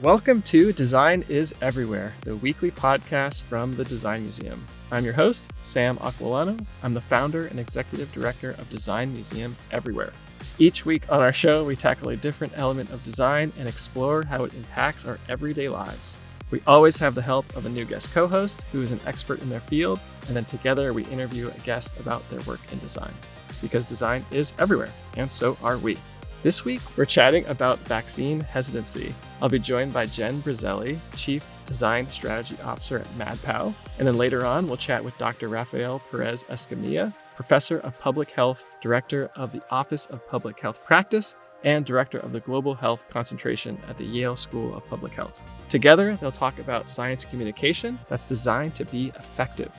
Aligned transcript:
Welcome 0.00 0.40
to 0.42 0.72
Design 0.72 1.22
is 1.28 1.54
Everywhere, 1.60 2.14
the 2.22 2.34
weekly 2.34 2.70
podcast 2.70 3.42
from 3.42 3.76
the 3.76 3.84
Design 3.84 4.22
Museum. 4.22 4.66
I'm 4.90 5.04
your 5.04 5.12
host, 5.12 5.52
Sam 5.60 5.98
Aquillano. 5.98 6.64
I'm 6.82 6.94
the 6.94 7.02
founder 7.02 7.46
and 7.48 7.60
executive 7.60 8.10
director 8.10 8.52
of 8.52 8.70
Design 8.70 9.12
Museum 9.12 9.54
Everywhere. 9.70 10.14
Each 10.58 10.86
week 10.86 11.12
on 11.12 11.20
our 11.20 11.32
show, 11.32 11.62
we 11.66 11.76
tackle 11.76 12.08
a 12.08 12.16
different 12.16 12.54
element 12.56 12.90
of 12.90 13.02
design 13.02 13.52
and 13.58 13.68
explore 13.68 14.24
how 14.24 14.44
it 14.44 14.54
impacts 14.54 15.04
our 15.04 15.18
everyday 15.28 15.68
lives. 15.68 16.18
We 16.50 16.62
always 16.66 16.96
have 16.96 17.14
the 17.14 17.20
help 17.20 17.54
of 17.54 17.66
a 17.66 17.68
new 17.68 17.84
guest 17.84 18.14
co 18.14 18.26
host 18.26 18.62
who 18.72 18.82
is 18.82 18.92
an 18.92 19.00
expert 19.06 19.42
in 19.42 19.50
their 19.50 19.60
field, 19.60 20.00
and 20.26 20.34
then 20.34 20.46
together 20.46 20.94
we 20.94 21.04
interview 21.04 21.48
a 21.48 21.60
guest 21.60 22.00
about 22.00 22.28
their 22.30 22.40
work 22.40 22.60
in 22.72 22.78
design. 22.78 23.12
Because 23.60 23.84
design 23.84 24.24
is 24.30 24.54
everywhere, 24.58 24.90
and 25.18 25.30
so 25.30 25.58
are 25.62 25.76
we. 25.76 25.98
This 26.42 26.64
week, 26.64 26.80
we're 26.96 27.04
chatting 27.04 27.46
about 27.46 27.78
vaccine 27.78 28.40
hesitancy. 28.40 29.14
I'll 29.40 29.48
be 29.48 29.60
joined 29.60 29.92
by 29.92 30.06
Jen 30.06 30.42
Briselli, 30.42 30.98
Chief 31.14 31.48
Design 31.66 32.08
Strategy 32.08 32.56
Officer 32.64 32.98
at 32.98 33.06
MadPow. 33.16 33.72
And 34.00 34.08
then 34.08 34.18
later 34.18 34.44
on, 34.44 34.66
we'll 34.66 34.76
chat 34.76 35.04
with 35.04 35.16
Dr. 35.18 35.46
Rafael 35.46 36.00
Perez 36.10 36.42
Escamilla, 36.44 37.14
Professor 37.36 37.78
of 37.78 37.96
Public 38.00 38.32
Health, 38.32 38.64
Director 38.80 39.30
of 39.36 39.52
the 39.52 39.62
Office 39.70 40.06
of 40.06 40.26
Public 40.26 40.58
Health 40.58 40.82
Practice, 40.82 41.36
and 41.62 41.86
Director 41.86 42.18
of 42.18 42.32
the 42.32 42.40
Global 42.40 42.74
Health 42.74 43.06
Concentration 43.08 43.80
at 43.88 43.96
the 43.96 44.04
Yale 44.04 44.34
School 44.34 44.74
of 44.74 44.84
Public 44.88 45.12
Health. 45.12 45.44
Together, 45.68 46.18
they'll 46.20 46.32
talk 46.32 46.58
about 46.58 46.88
science 46.88 47.24
communication 47.24 48.00
that's 48.08 48.24
designed 48.24 48.74
to 48.74 48.84
be 48.84 49.12
effective. 49.16 49.72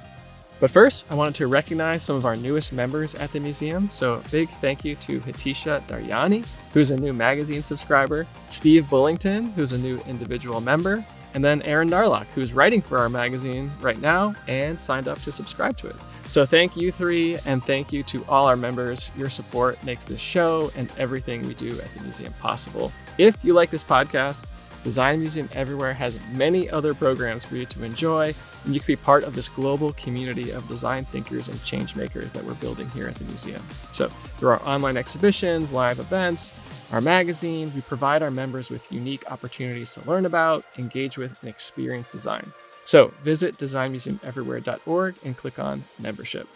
But 0.63 0.71
first, 0.71 1.05
I 1.09 1.15
wanted 1.15 1.35
to 1.35 1.47
recognize 1.47 2.03
some 2.03 2.15
of 2.15 2.25
our 2.25 2.37
newest 2.37 2.71
members 2.71 3.15
at 3.15 3.33
the 3.33 3.39
museum. 3.41 3.89
So, 3.89 4.13
a 4.13 4.29
big 4.29 4.47
thank 4.61 4.85
you 4.85 4.95
to 4.95 5.19
Hitisha 5.19 5.81
Daryani, 5.87 6.47
who's 6.71 6.89
a 6.89 6.95
new 6.95 7.11
magazine 7.11 7.61
subscriber, 7.61 8.25
Steve 8.47 8.85
Bullington, 8.85 9.51
who's 9.55 9.73
a 9.73 9.77
new 9.77 9.99
individual 10.07 10.61
member, 10.61 11.03
and 11.33 11.43
then 11.43 11.61
Aaron 11.63 11.89
Narlock, 11.89 12.27
who's 12.27 12.53
writing 12.53 12.81
for 12.81 12.97
our 12.97 13.09
magazine 13.09 13.69
right 13.81 13.99
now 13.99 14.35
and 14.47 14.79
signed 14.79 15.09
up 15.09 15.19
to 15.23 15.33
subscribe 15.33 15.75
to 15.79 15.87
it. 15.87 15.97
So 16.27 16.45
thank 16.45 16.77
you 16.77 16.93
three, 16.93 17.37
and 17.45 17.61
thank 17.61 17.91
you 17.91 18.01
to 18.03 18.23
all 18.29 18.47
our 18.47 18.55
members. 18.55 19.11
Your 19.17 19.29
support 19.29 19.83
makes 19.83 20.05
this 20.05 20.21
show 20.21 20.71
and 20.77 20.89
everything 20.97 21.45
we 21.45 21.55
do 21.55 21.71
at 21.71 21.93
the 21.93 22.03
museum 22.03 22.31
possible. 22.39 22.89
If 23.17 23.43
you 23.43 23.53
like 23.53 23.69
this 23.69 23.83
podcast, 23.83 24.45
Design 24.85 25.19
Museum 25.19 25.49
Everywhere 25.51 25.93
has 25.93 26.21
many 26.31 26.69
other 26.69 26.93
programs 26.93 27.43
for 27.43 27.55
you 27.57 27.65
to 27.65 27.83
enjoy, 27.83 28.33
and 28.65 28.73
you 28.73 28.79
can 28.79 28.87
be 28.87 28.95
part 28.95 29.23
of 29.23 29.35
this 29.35 29.47
global 29.49 29.93
community 29.93 30.51
of 30.51 30.67
design 30.67 31.05
thinkers 31.05 31.47
and 31.47 31.63
change 31.63 31.95
makers 31.95 32.33
that 32.33 32.43
we're 32.43 32.53
building 32.55 32.89
here 32.91 33.07
at 33.07 33.15
the 33.15 33.25
museum. 33.25 33.61
So, 33.91 34.09
through 34.09 34.49
our 34.51 34.67
online 34.67 34.97
exhibitions, 34.97 35.71
live 35.71 35.99
events, 35.99 36.53
our 36.91 37.01
magazine, 37.01 37.71
we 37.75 37.81
provide 37.81 38.21
our 38.21 38.31
members 38.31 38.69
with 38.69 38.91
unique 38.91 39.29
opportunities 39.31 39.93
to 39.95 40.09
learn 40.09 40.25
about, 40.25 40.65
engage 40.77 41.17
with, 41.17 41.41
and 41.41 41.49
experience 41.49 42.07
design. 42.07 42.43
So, 42.85 43.13
visit 43.23 43.55
designmuseumeverywhere.org 43.55 45.15
and 45.25 45.37
click 45.37 45.59
on 45.59 45.83
membership. 45.99 46.47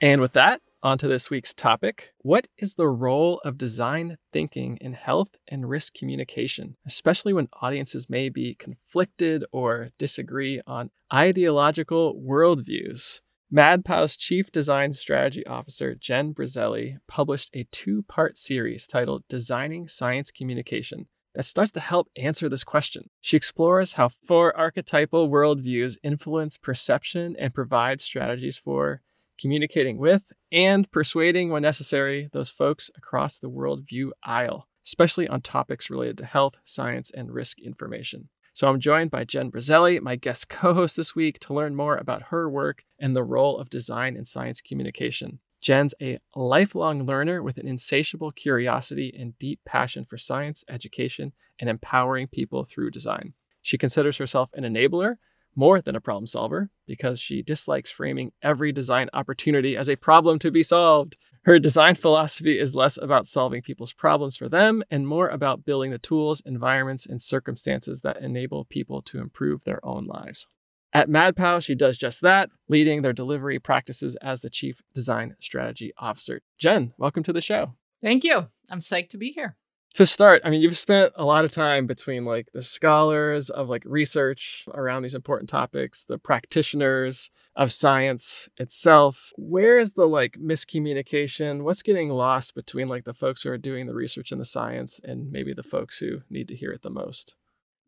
And 0.00 0.20
with 0.20 0.32
that, 0.32 0.60
on 0.82 0.98
to 0.98 1.08
this 1.08 1.30
week's 1.30 1.54
topic. 1.54 2.12
What 2.18 2.48
is 2.58 2.74
the 2.74 2.88
role 2.88 3.40
of 3.44 3.58
design 3.58 4.18
thinking 4.32 4.78
in 4.80 4.92
health 4.92 5.36
and 5.48 5.68
risk 5.68 5.94
communication, 5.94 6.76
especially 6.86 7.32
when 7.32 7.48
audiences 7.60 8.10
may 8.10 8.28
be 8.28 8.54
conflicted 8.54 9.44
or 9.52 9.90
disagree 9.98 10.60
on 10.66 10.90
ideological 11.12 12.14
worldviews? 12.16 13.20
MadPow's 13.54 14.16
Chief 14.16 14.50
Design 14.50 14.94
Strategy 14.94 15.46
Officer, 15.46 15.94
Jen 15.94 16.32
Briselli, 16.32 16.96
published 17.06 17.50
a 17.54 17.66
two 17.70 18.02
part 18.04 18.38
series 18.38 18.86
titled 18.86 19.24
Designing 19.28 19.88
Science 19.88 20.30
Communication 20.30 21.06
that 21.34 21.44
starts 21.44 21.72
to 21.72 21.80
help 21.80 22.08
answer 22.16 22.48
this 22.48 22.64
question. 22.64 23.10
She 23.20 23.36
explores 23.36 23.92
how 23.92 24.08
four 24.26 24.56
archetypal 24.56 25.30
worldviews 25.30 25.98
influence 26.02 26.56
perception 26.56 27.36
and 27.38 27.54
provide 27.54 28.00
strategies 28.00 28.58
for 28.58 29.02
communicating 29.38 29.98
with, 29.98 30.22
and 30.52 30.90
persuading 30.92 31.50
when 31.50 31.62
necessary 31.62 32.28
those 32.32 32.50
folks 32.50 32.90
across 32.96 33.38
the 33.38 33.50
worldview 33.50 34.10
aisle, 34.22 34.68
especially 34.84 35.26
on 35.26 35.40
topics 35.40 35.88
related 35.90 36.18
to 36.18 36.26
health, 36.26 36.58
science, 36.62 37.10
and 37.10 37.32
risk 37.32 37.58
information. 37.58 38.28
So 38.52 38.68
I'm 38.68 38.80
joined 38.80 39.10
by 39.10 39.24
Jen 39.24 39.50
Briselli, 39.50 40.00
my 40.02 40.14
guest 40.14 40.50
co 40.50 40.74
host 40.74 40.96
this 40.96 41.16
week, 41.16 41.38
to 41.40 41.54
learn 41.54 41.74
more 41.74 41.96
about 41.96 42.24
her 42.24 42.50
work 42.50 42.84
and 42.98 43.16
the 43.16 43.24
role 43.24 43.58
of 43.58 43.70
design 43.70 44.14
in 44.14 44.26
science 44.26 44.60
communication. 44.60 45.38
Jen's 45.62 45.94
a 46.02 46.18
lifelong 46.36 47.06
learner 47.06 47.42
with 47.42 47.56
an 47.56 47.66
insatiable 47.66 48.30
curiosity 48.30 49.14
and 49.18 49.38
deep 49.38 49.60
passion 49.64 50.04
for 50.04 50.18
science, 50.18 50.64
education, 50.68 51.32
and 51.60 51.70
empowering 51.70 52.26
people 52.26 52.64
through 52.64 52.90
design. 52.90 53.32
She 53.62 53.78
considers 53.78 54.18
herself 54.18 54.50
an 54.54 54.64
enabler 54.64 55.16
more 55.54 55.80
than 55.80 55.96
a 55.96 56.00
problem 56.00 56.26
solver 56.26 56.70
because 56.86 57.20
she 57.20 57.42
dislikes 57.42 57.90
framing 57.90 58.32
every 58.42 58.72
design 58.72 59.08
opportunity 59.12 59.76
as 59.76 59.88
a 59.88 59.96
problem 59.96 60.38
to 60.40 60.50
be 60.50 60.62
solved. 60.62 61.16
Her 61.44 61.58
design 61.58 61.96
philosophy 61.96 62.58
is 62.58 62.76
less 62.76 62.96
about 62.96 63.26
solving 63.26 63.62
people's 63.62 63.92
problems 63.92 64.36
for 64.36 64.48
them 64.48 64.82
and 64.90 65.06
more 65.06 65.28
about 65.28 65.64
building 65.64 65.90
the 65.90 65.98
tools, 65.98 66.40
environments, 66.46 67.04
and 67.04 67.20
circumstances 67.20 68.02
that 68.02 68.22
enable 68.22 68.64
people 68.64 69.02
to 69.02 69.18
improve 69.18 69.64
their 69.64 69.84
own 69.84 70.06
lives. 70.06 70.46
At 70.92 71.08
MadPow, 71.08 71.62
she 71.62 71.74
does 71.74 71.96
just 71.96 72.20
that, 72.20 72.50
leading 72.68 73.02
their 73.02 73.14
delivery 73.14 73.58
practices 73.58 74.14
as 74.22 74.42
the 74.42 74.50
Chief 74.50 74.82
Design 74.94 75.34
Strategy 75.40 75.92
Officer. 75.96 76.42
Jen, 76.58 76.92
welcome 76.98 77.22
to 77.22 77.32
the 77.32 77.40
show. 77.40 77.74
Thank 78.02 78.24
you. 78.24 78.48
I'm 78.70 78.80
psyched 78.80 79.08
to 79.10 79.18
be 79.18 79.32
here 79.32 79.56
to 79.94 80.06
start, 80.06 80.42
I 80.44 80.50
mean, 80.50 80.62
you've 80.62 80.76
spent 80.76 81.12
a 81.16 81.24
lot 81.24 81.44
of 81.44 81.50
time 81.50 81.86
between 81.86 82.24
like 82.24 82.50
the 82.52 82.62
scholars 82.62 83.50
of 83.50 83.68
like 83.68 83.82
research 83.84 84.64
around 84.72 85.02
these 85.02 85.14
important 85.14 85.50
topics, 85.50 86.04
the 86.04 86.18
practitioners 86.18 87.30
of 87.56 87.70
science 87.70 88.48
itself. 88.56 89.32
Where 89.36 89.78
is 89.78 89.92
the 89.92 90.06
like 90.06 90.38
miscommunication? 90.42 91.62
What's 91.62 91.82
getting 91.82 92.08
lost 92.08 92.54
between 92.54 92.88
like 92.88 93.04
the 93.04 93.14
folks 93.14 93.42
who 93.42 93.50
are 93.50 93.58
doing 93.58 93.86
the 93.86 93.94
research 93.94 94.32
and 94.32 94.40
the 94.40 94.46
science 94.46 95.00
and 95.04 95.30
maybe 95.30 95.52
the 95.52 95.62
folks 95.62 95.98
who 95.98 96.20
need 96.30 96.48
to 96.48 96.56
hear 96.56 96.72
it 96.72 96.82
the 96.82 96.90
most? 96.90 97.34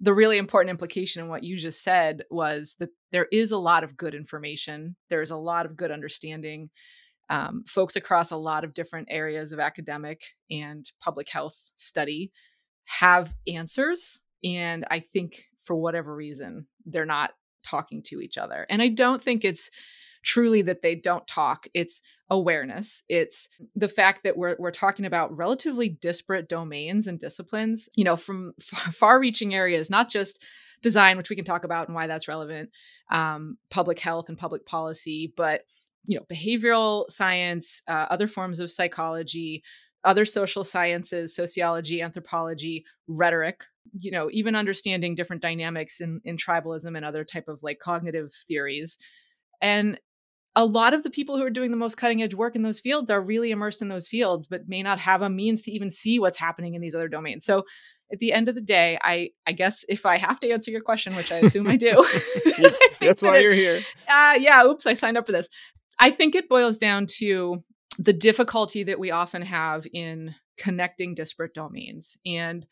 The 0.01 0.15
really 0.15 0.39
important 0.39 0.71
implication 0.71 1.23
in 1.23 1.29
what 1.29 1.45
you 1.45 1.57
just 1.57 1.83
said 1.83 2.25
was 2.31 2.77
that 2.81 2.91
there 3.13 3.29
is 3.33 3.53
a 3.53 3.59
lot 3.59 3.85
of 3.85 3.97
good 3.97 4.15
information, 4.15 4.97
there's 5.09 5.31
a 5.31 5.37
lot 5.37 5.67
of 5.67 5.77
good 5.77 5.91
understanding 5.91 6.69
um, 7.31 7.65
folks 7.67 7.97
across 7.97 8.31
a 8.31 8.37
lot 8.37 8.65
of 8.65 8.75
different 8.75 9.09
areas 9.11 9.53
of 9.53 9.61
academic 9.61 10.35
and 10.51 10.91
public 11.01 11.29
health 11.29 11.71
study 11.77 12.33
have 12.85 13.35
answers. 13.47 14.21
And 14.43 14.85
I 14.91 15.01
think 15.01 15.47
for 15.65 15.75
whatever 15.75 16.15
reason, 16.15 16.67
they're 16.85 17.07
not 17.07 17.31
talking 17.63 18.03
to 18.05 18.21
each 18.21 18.37
other. 18.37 18.67
And 18.69 18.83
I 18.83 18.89
don't 18.89 19.23
think 19.23 19.45
it's 19.45 19.71
truly 20.23 20.63
that 20.63 20.83
they 20.83 20.95
don't 20.95 21.27
talk. 21.27 21.67
It's 21.75 22.01
awareness. 22.31 23.03
It's 23.09 23.49
the 23.75 23.89
fact 23.89 24.25
that 24.25 24.37
we're 24.37 24.57
we're 24.59 24.71
talking 24.71 25.05
about 25.05 25.37
relatively 25.37 25.89
disparate 25.89 26.49
domains 26.49 27.07
and 27.07 27.19
disciplines, 27.19 27.89
you 27.95 28.05
know, 28.05 28.17
from 28.17 28.55
far-reaching 28.61 29.55
areas, 29.55 29.91
not 29.91 30.11
just 30.11 30.43
design, 30.83 31.17
which 31.17 31.31
we 31.31 31.37
can 31.37 31.45
talk 31.45 31.65
about 31.65 31.89
and 31.89 31.95
why 31.95 32.07
that's 32.07 32.29
relevant, 32.29 32.71
um, 33.11 33.57
public 33.71 33.99
health 33.99 34.29
and 34.29 34.39
public 34.39 34.67
policy, 34.67 35.33
but 35.37 35.63
you 36.07 36.19
know 36.19 36.25
behavioral 36.33 37.11
science 37.11 37.83
uh, 37.89 38.07
other 38.11 38.29
forms 38.29 38.61
of 38.61 38.71
psychology 38.71 39.63
other 40.05 40.25
social 40.25 40.65
sciences 40.65 41.35
sociology 41.35 42.03
anthropology 42.03 42.85
rhetoric 43.09 43.65
you 43.93 44.11
know 44.11 44.29
even 44.33 44.55
understanding 44.55 45.15
different 45.15 45.43
dynamics 45.43 46.01
in, 46.01 46.21
in 46.25 46.37
tribalism 46.37 46.97
and 46.97 47.05
other 47.05 47.25
type 47.25 47.49
of 47.49 47.63
like 47.63 47.79
cognitive 47.79 48.33
theories. 48.33 48.99
And 49.61 49.99
a 50.57 50.65
lot 50.65 50.95
of 50.95 51.03
the 51.03 51.11
people 51.11 51.37
who 51.37 51.45
are 51.45 51.51
doing 51.51 51.73
the 51.73 51.77
most 51.77 51.97
cutting 51.97 52.23
edge 52.23 52.35
work 52.35 52.55
in 52.55 52.63
those 52.63 52.79
fields 52.79 53.11
are 53.11 53.21
really 53.21 53.51
immersed 53.51 53.83
in 53.83 53.89
those 53.89 54.07
fields 54.07 54.47
but 54.47 54.69
may 54.69 54.83
not 54.83 55.01
have 55.01 55.23
a 55.23 55.29
means 55.29 55.63
to 55.63 55.73
even 55.73 55.91
see 55.91 56.19
what's 56.19 56.39
happening 56.39 56.75
in 56.75 56.81
these 56.81 56.95
other 56.95 57.09
domains. 57.09 57.45
So 57.45 57.65
at 58.13 58.19
the 58.19 58.33
end 58.33 58.51
of 58.51 58.55
the 58.55 58.61
day 58.61 58.99
i 59.03 59.31
i 59.47 59.53
guess 59.53 59.83
if 59.89 60.05
i 60.05 60.19
have 60.19 60.39
to 60.39 60.51
answer 60.51 60.71
your 60.71 60.83
question 60.83 61.17
which 61.17 61.33
i 61.33 61.37
assume 61.37 61.67
i 61.67 61.75
do 61.75 62.07
that's 63.01 63.23
why 63.23 63.39
you're 63.39 63.55
here. 63.55 63.81
Uh, 64.07 64.37
yeah 64.39 64.63
oops 64.63 64.87
i 64.87 64.93
signed 64.93 65.17
up 65.17 65.25
for 65.25 65.33
this 65.33 65.49
I 65.99 66.11
think 66.11 66.35
it 66.35 66.49
boils 66.49 66.79
down 66.79 67.07
to 67.19 67.59
the 67.99 68.13
difficulty 68.13 68.83
that 68.85 68.99
we 68.99 69.11
often 69.11 69.43
have 69.43 69.87
in 69.93 70.35
connecting 70.59 71.15
disparate 71.15 71.55
domains. 71.55 72.17
And 72.27 72.67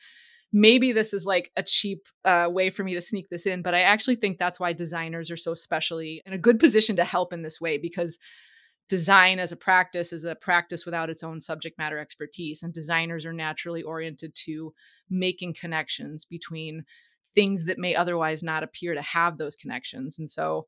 maybe 0.52 0.92
this 0.92 1.14
is 1.14 1.24
like 1.24 1.50
a 1.56 1.62
cheap 1.62 2.06
uh, 2.24 2.48
way 2.50 2.70
for 2.70 2.84
me 2.84 2.94
to 2.94 3.00
sneak 3.00 3.28
this 3.30 3.46
in, 3.46 3.62
but 3.62 3.74
I 3.74 3.82
actually 3.82 4.16
think 4.16 4.38
that's 4.38 4.60
why 4.60 4.72
designers 4.72 5.30
are 5.30 5.36
so 5.36 5.54
specially 5.54 6.22
in 6.26 6.32
a 6.32 6.38
good 6.38 6.58
position 6.58 6.96
to 6.96 7.04
help 7.04 7.32
in 7.32 7.42
this 7.42 7.60
way 7.60 7.78
because 7.78 8.18
design 8.88 9.38
as 9.38 9.52
a 9.52 9.56
practice 9.56 10.12
is 10.12 10.24
a 10.24 10.34
practice 10.34 10.84
without 10.84 11.08
its 11.08 11.22
own 11.22 11.40
subject 11.40 11.78
matter 11.78 11.98
expertise. 11.98 12.62
And 12.62 12.74
designers 12.74 13.24
are 13.24 13.32
naturally 13.32 13.82
oriented 13.82 14.34
to 14.44 14.74
making 15.08 15.54
connections 15.54 16.26
between 16.26 16.84
things 17.34 17.64
that 17.64 17.78
may 17.78 17.94
otherwise 17.94 18.42
not 18.42 18.62
appear 18.62 18.94
to 18.94 19.00
have 19.00 19.38
those 19.38 19.56
connections. 19.56 20.18
And 20.18 20.28
so 20.28 20.66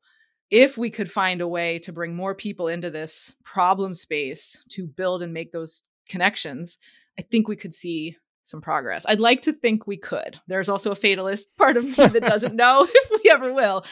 if 0.51 0.77
we 0.77 0.89
could 0.89 1.11
find 1.11 1.41
a 1.41 1.47
way 1.47 1.79
to 1.79 1.91
bring 1.91 2.15
more 2.15 2.35
people 2.35 2.67
into 2.67 2.89
this 2.89 3.33
problem 3.43 3.93
space 3.93 4.57
to 4.69 4.87
build 4.87 5.23
and 5.23 5.33
make 5.33 5.51
those 5.51 5.83
connections, 6.07 6.77
I 7.17 7.23
think 7.23 7.47
we 7.47 7.55
could 7.55 7.73
see 7.73 8.17
some 8.43 8.61
progress. 8.61 9.05
I'd 9.07 9.19
like 9.19 9.41
to 9.43 9.53
think 9.53 9.87
we 9.87 9.97
could. 9.97 10.39
There's 10.47 10.69
also 10.69 10.91
a 10.91 10.95
fatalist 10.95 11.47
part 11.57 11.77
of 11.77 11.83
me 11.83 12.07
that 12.07 12.25
doesn't 12.25 12.55
know 12.55 12.85
if 12.89 13.23
we 13.23 13.29
ever 13.29 13.51
will. 13.51 13.83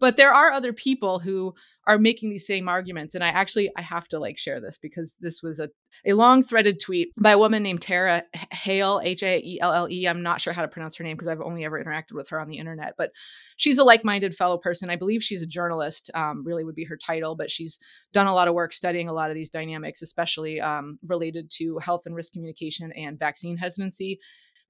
But 0.00 0.16
there 0.16 0.32
are 0.32 0.50
other 0.50 0.72
people 0.72 1.20
who 1.20 1.54
are 1.86 1.98
making 1.98 2.30
these 2.30 2.46
same 2.46 2.68
arguments 2.68 3.14
and 3.14 3.24
I 3.24 3.28
actually 3.28 3.70
I 3.76 3.82
have 3.82 4.06
to 4.08 4.18
like 4.18 4.38
share 4.38 4.60
this 4.60 4.78
because 4.78 5.16
this 5.20 5.42
was 5.42 5.60
a 5.60 5.70
a 6.06 6.12
long 6.12 6.42
threaded 6.42 6.80
tweet 6.80 7.12
by 7.20 7.32
a 7.32 7.38
woman 7.38 7.62
named 7.62 7.82
Tara 7.82 8.22
Haelle 8.52 9.00
H 9.02 9.22
A 9.22 9.38
E 9.38 9.58
L 9.60 9.72
L 9.72 9.88
E. 9.90 10.06
I'm 10.06 10.22
not 10.22 10.40
sure 10.40 10.52
how 10.52 10.62
to 10.62 10.68
pronounce 10.68 10.96
her 10.96 11.04
name 11.04 11.16
because 11.16 11.28
I've 11.28 11.40
only 11.40 11.64
ever 11.64 11.82
interacted 11.82 12.12
with 12.12 12.28
her 12.30 12.40
on 12.40 12.48
the 12.48 12.58
internet, 12.58 12.94
but 12.96 13.10
she's 13.56 13.78
a 13.78 13.84
like-minded 13.84 14.34
fellow 14.34 14.58
person. 14.58 14.90
I 14.90 14.96
believe 14.96 15.22
she's 15.22 15.42
a 15.42 15.46
journalist. 15.46 16.10
Um, 16.14 16.42
really 16.44 16.64
would 16.64 16.74
be 16.74 16.84
her 16.84 16.96
title, 16.96 17.36
but 17.36 17.50
she's 17.50 17.78
done 18.12 18.26
a 18.26 18.34
lot 18.34 18.48
of 18.48 18.54
work 18.54 18.72
studying 18.72 19.08
a 19.08 19.12
lot 19.12 19.30
of 19.30 19.34
these 19.34 19.50
dynamics, 19.50 20.02
especially 20.02 20.60
um, 20.60 20.98
related 21.06 21.50
to 21.56 21.78
health 21.78 22.02
and 22.06 22.14
risk 22.14 22.32
communication 22.32 22.92
and 22.92 23.18
vaccine 23.18 23.56
hesitancy. 23.56 24.18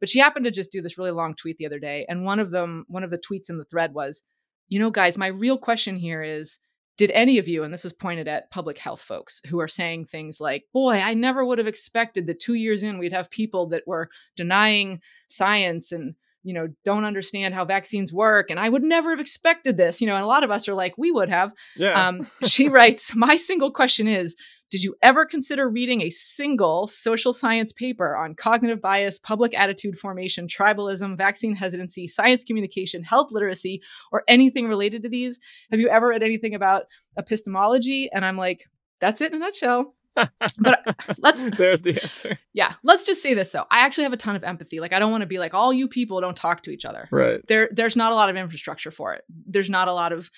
But 0.01 0.09
she 0.09 0.19
happened 0.19 0.47
to 0.47 0.51
just 0.51 0.73
do 0.73 0.81
this 0.81 0.97
really 0.97 1.11
long 1.11 1.35
tweet 1.35 1.59
the 1.59 1.67
other 1.67 1.79
day, 1.79 2.07
and 2.09 2.25
one 2.25 2.41
of 2.41 2.51
them, 2.51 2.87
one 2.89 3.05
of 3.05 3.11
the 3.11 3.19
tweets 3.19 3.51
in 3.51 3.59
the 3.59 3.65
thread 3.67 3.93
was, 3.93 4.23
"You 4.69 4.79
know, 4.79 4.91
guys, 4.91 5.19
my 5.19 5.29
real 5.29 5.59
question 5.59 5.97
here 5.97 6.23
is." 6.23 6.59
Did 7.01 7.11
any 7.13 7.39
of 7.39 7.49
you, 7.49 7.63
and 7.65 7.73
this 7.73 7.87
is 7.87 7.95
pointed 7.95 8.29
at 8.29 8.51
public 8.51 8.77
health 8.77 9.01
folks 9.01 9.41
who 9.49 9.59
are 9.59 9.67
saying 9.67 10.05
things 10.05 10.39
like, 10.39 10.67
boy, 10.75 10.97
I 10.97 11.15
never 11.15 11.43
would 11.43 11.57
have 11.57 11.67
expected 11.67 12.27
that 12.27 12.41
two 12.41 12.53
years 12.53 12.83
in 12.83 12.99
we'd 12.99 13.15
have 13.15 13.31
people 13.31 13.69
that 13.69 13.85
were 13.87 14.11
denying 14.37 15.01
science 15.27 15.93
and 15.93 16.15
you 16.43 16.53
know 16.53 16.69
don't 16.85 17.07
understand 17.07 17.55
how 17.55 17.67
vaccines 17.67 18.15
work 18.15 18.51
and 18.51 18.59
i 18.59 18.67
would 18.67 18.83
never 18.83 19.11
have 19.11 19.21
expected 19.21 19.77
this 19.77 20.01
you 20.01 20.07
know 20.07 20.15
and 20.15 20.25
a 20.25 20.27
lot 20.27 20.43
of 20.43 20.51
us 20.51 20.69
are 20.69 20.75
like 20.75 20.95
we 20.97 21.11
would 21.11 21.29
have 21.29 21.53
yeah. 21.77 22.09
um, 22.09 22.27
she 22.45 22.67
writes 22.67 23.15
my 23.15 23.37
single 23.37 23.71
question 23.71 24.09
is 24.09 24.37
did 24.71 24.83
you 24.83 24.95
ever 25.03 25.27
consider 25.27 25.69
reading 25.69 26.03
a 26.03 26.11
single 26.11 26.87
social 26.87 27.33
science 27.33 27.73
paper 27.73 28.17
on 28.17 28.35
cognitive 28.35 28.81
bias, 28.81 29.19
public 29.19 29.53
attitude 29.59 29.99
formation, 29.99 30.47
tribalism, 30.47 31.17
vaccine 31.19 31.55
hesitancy, 31.55 32.07
science 32.07 32.45
communication, 32.45 33.03
health 33.03 33.33
literacy, 33.33 33.83
or 34.13 34.23
anything 34.29 34.69
related 34.69 35.03
to 35.03 35.09
these? 35.09 35.41
Have 35.71 35.81
you 35.81 35.89
ever 35.89 36.09
read 36.09 36.23
anything 36.23 36.55
about 36.55 36.85
epistemology? 37.19 38.09
And 38.13 38.25
I'm 38.25 38.37
like, 38.37 38.67
that's 39.01 39.21
it 39.21 39.33
in 39.33 39.43
a 39.43 39.45
nutshell. 39.45 39.95
but 40.59 40.97
let's 41.19 41.45
there's 41.57 41.83
the 41.83 42.01
answer. 42.03 42.39
Yeah 42.53 42.75
let's 42.83 43.07
just 43.07 43.23
say 43.23 43.33
this 43.33 43.51
though. 43.51 43.65
I 43.71 43.81
actually 43.81 44.05
have 44.05 44.13
a 44.13 44.19
ton 44.19 44.35
of 44.35 44.43
empathy. 44.43 44.81
Like 44.81 44.93
i 44.93 44.99
don't 44.99 45.13
want 45.13 45.23
to 45.23 45.27
be 45.27 45.39
like 45.39 45.55
all 45.55 45.73
you 45.73 45.87
people 45.87 46.21
don't 46.21 46.37
talk 46.37 46.65
to 46.65 46.71
each 46.71 46.85
other. 46.85 47.09
Right. 47.13 47.41
There 47.47 47.71
there's 47.73 47.97
not 47.97 48.13
a 48.13 48.17
lot 48.17 48.29
of 48.29 48.37
infrastructure 48.37 48.91
for 48.91 49.15
it. 49.15 49.23
There's 49.47 49.71
not 49.71 49.87
a 49.87 49.95
lot 49.95 50.13
of 50.13 50.29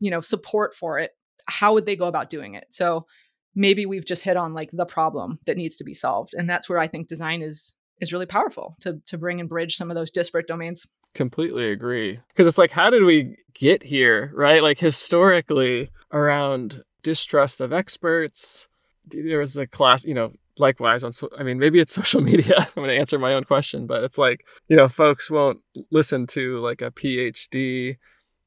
you 0.00 0.10
know 0.10 0.20
support 0.20 0.74
for 0.74 0.98
it. 0.98 1.12
How 1.46 1.74
would 1.74 1.86
they 1.86 1.96
go 1.96 2.06
about 2.06 2.28
doing 2.28 2.54
it? 2.54 2.66
So 2.70 3.06
maybe 3.54 3.86
we've 3.86 4.04
just 4.04 4.24
hit 4.24 4.36
on 4.36 4.54
like 4.54 4.70
the 4.72 4.86
problem 4.86 5.38
that 5.46 5.56
needs 5.56 5.76
to 5.76 5.84
be 5.84 5.94
solved 5.94 6.34
and 6.34 6.48
that's 6.48 6.68
where 6.68 6.78
i 6.78 6.88
think 6.88 7.08
design 7.08 7.42
is 7.42 7.74
is 8.00 8.12
really 8.12 8.26
powerful 8.26 8.74
to 8.80 9.00
to 9.06 9.18
bring 9.18 9.40
and 9.40 9.48
bridge 9.48 9.76
some 9.76 9.90
of 9.90 9.94
those 9.94 10.10
disparate 10.10 10.46
domains. 10.46 10.86
Completely 11.14 11.70
agree 11.70 12.18
because 12.28 12.46
it's 12.46 12.58
like 12.58 12.70
how 12.70 12.90
did 12.90 13.04
we 13.04 13.36
get 13.54 13.82
here 13.82 14.32
right? 14.34 14.62
Like 14.62 14.78
historically 14.78 15.90
around 16.12 16.82
distrust 17.02 17.60
of 17.60 17.72
experts 17.72 18.68
there 19.06 19.38
was 19.38 19.56
a 19.56 19.66
class 19.66 20.04
you 20.04 20.14
know 20.14 20.32
likewise 20.58 21.02
on 21.02 21.10
so, 21.10 21.28
i 21.38 21.42
mean 21.42 21.58
maybe 21.58 21.80
it's 21.80 21.94
social 22.02 22.20
media 22.20 22.54
i'm 22.58 22.66
going 22.74 22.88
to 22.88 22.96
answer 22.96 23.18
my 23.18 23.32
own 23.32 23.42
question 23.42 23.86
but 23.86 24.04
it's 24.04 24.18
like 24.18 24.44
you 24.68 24.76
know 24.76 24.88
folks 24.88 25.30
won't 25.30 25.58
listen 25.90 26.26
to 26.26 26.58
like 26.58 26.82
a 26.82 26.90
phd 26.90 27.96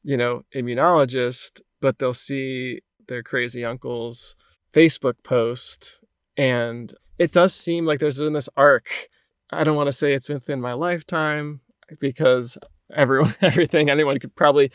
you 0.04 0.18
know 0.18 0.44
immunologist 0.56 1.62
but 1.82 1.98
they'll 1.98 2.14
see 2.14 2.80
their 3.08 3.24
crazy 3.24 3.66
uncles 3.66 4.36
Facebook 4.74 5.16
post, 5.24 6.00
and 6.38 6.94
it 7.20 7.32
does 7.32 7.54
seem 7.54 7.86
like 7.86 8.00
there's 8.00 8.20
been 8.20 8.34
this 8.34 8.50
arc. 8.58 9.10
I 9.52 9.64
don't 9.64 9.76
want 9.76 9.88
to 9.88 9.92
say 9.92 10.14
it's 10.14 10.30
within 10.30 10.60
my 10.60 10.74
lifetime 10.74 11.62
because 12.00 12.58
everyone, 12.94 13.36
everything, 13.42 13.90
anyone 13.90 14.20
could 14.20 14.36
probably, 14.36 14.72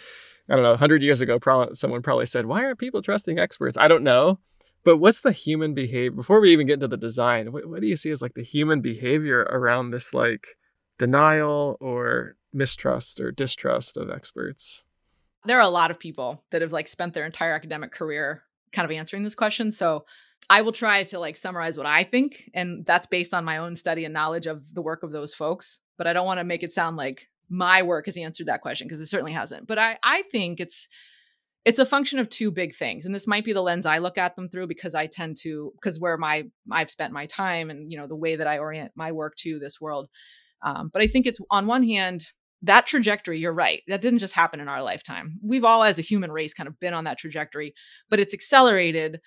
I 0.48 0.54
don't 0.54 0.62
know, 0.62 0.70
100 0.70 1.02
years 1.02 1.20
ago, 1.20 1.38
probably, 1.38 1.74
someone 1.74 2.02
probably 2.02 2.26
said, 2.26 2.46
Why 2.46 2.64
aren't 2.64 2.78
people 2.78 3.02
trusting 3.02 3.38
experts? 3.38 3.76
I 3.76 3.88
don't 3.88 4.04
know. 4.04 4.38
But 4.84 4.98
what's 4.98 5.20
the 5.20 5.32
human 5.32 5.74
behavior? 5.74 6.12
Before 6.12 6.40
we 6.40 6.52
even 6.52 6.66
get 6.66 6.74
into 6.74 6.88
the 6.88 6.96
design, 6.96 7.52
what, 7.52 7.66
what 7.66 7.80
do 7.80 7.88
you 7.88 7.96
see 7.96 8.10
as 8.10 8.22
like 8.22 8.34
the 8.34 8.44
human 8.44 8.80
behavior 8.80 9.40
around 9.40 9.90
this 9.90 10.14
like 10.14 10.46
denial 10.98 11.76
or 11.80 12.36
mistrust 12.52 13.20
or 13.20 13.32
distrust 13.32 13.96
of 13.96 14.10
experts? 14.10 14.82
There 15.44 15.58
are 15.58 15.62
a 15.62 15.68
lot 15.68 15.90
of 15.90 15.98
people 15.98 16.42
that 16.50 16.62
have 16.62 16.72
like 16.72 16.88
spent 16.88 17.14
their 17.14 17.26
entire 17.26 17.52
academic 17.52 17.92
career 17.92 18.42
kind 18.72 18.84
of 18.84 18.96
answering 18.96 19.22
this 19.22 19.34
question. 19.34 19.72
So 19.72 20.04
I 20.50 20.62
will 20.62 20.72
try 20.72 21.04
to 21.04 21.18
like 21.18 21.36
summarize 21.36 21.76
what 21.76 21.86
I 21.86 22.04
think, 22.04 22.50
and 22.54 22.84
that's 22.86 23.06
based 23.06 23.34
on 23.34 23.44
my 23.44 23.58
own 23.58 23.76
study 23.76 24.04
and 24.04 24.14
knowledge 24.14 24.46
of 24.46 24.72
the 24.74 24.82
work 24.82 25.02
of 25.02 25.12
those 25.12 25.34
folks. 25.34 25.80
But 25.96 26.06
I 26.06 26.12
don't 26.12 26.26
want 26.26 26.38
to 26.38 26.44
make 26.44 26.62
it 26.62 26.72
sound 26.72 26.96
like 26.96 27.28
my 27.50 27.82
work 27.82 28.06
has 28.06 28.16
answered 28.16 28.46
that 28.46 28.62
question 28.62 28.88
because 28.88 29.00
it 29.00 29.06
certainly 29.06 29.32
hasn't. 29.32 29.66
But 29.66 29.78
I 29.78 29.98
I 30.02 30.22
think 30.30 30.60
it's 30.60 30.88
it's 31.64 31.78
a 31.78 31.84
function 31.84 32.18
of 32.18 32.30
two 32.30 32.50
big 32.50 32.74
things 32.74 33.04
and 33.04 33.14
this 33.14 33.26
might 33.26 33.44
be 33.44 33.52
the 33.52 33.60
lens 33.60 33.84
i 33.84 33.98
look 33.98 34.16
at 34.16 34.34
them 34.36 34.48
through 34.48 34.66
because 34.66 34.94
i 34.94 35.06
tend 35.06 35.36
to 35.36 35.70
because 35.74 36.00
where 36.00 36.16
my 36.16 36.44
i've 36.70 36.90
spent 36.90 37.12
my 37.12 37.26
time 37.26 37.68
and 37.68 37.92
you 37.92 37.98
know 37.98 38.06
the 38.06 38.16
way 38.16 38.36
that 38.36 38.46
i 38.46 38.58
orient 38.58 38.90
my 38.94 39.12
work 39.12 39.34
to 39.36 39.58
this 39.58 39.80
world 39.80 40.08
um, 40.62 40.88
but 40.92 41.02
i 41.02 41.06
think 41.06 41.26
it's 41.26 41.40
on 41.50 41.66
one 41.66 41.82
hand 41.82 42.28
that 42.62 42.86
trajectory, 42.86 43.38
you're 43.38 43.52
right. 43.52 43.82
That 43.88 44.00
didn't 44.00 44.18
just 44.18 44.34
happen 44.34 44.60
in 44.60 44.68
our 44.68 44.82
lifetime. 44.82 45.38
We've 45.42 45.64
all, 45.64 45.84
as 45.84 45.98
a 45.98 46.02
human 46.02 46.32
race, 46.32 46.54
kind 46.54 46.68
of 46.68 46.78
been 46.80 46.94
on 46.94 47.04
that 47.04 47.18
trajectory, 47.18 47.74
but 48.10 48.18
it's 48.18 48.34
accelerated 48.34 49.20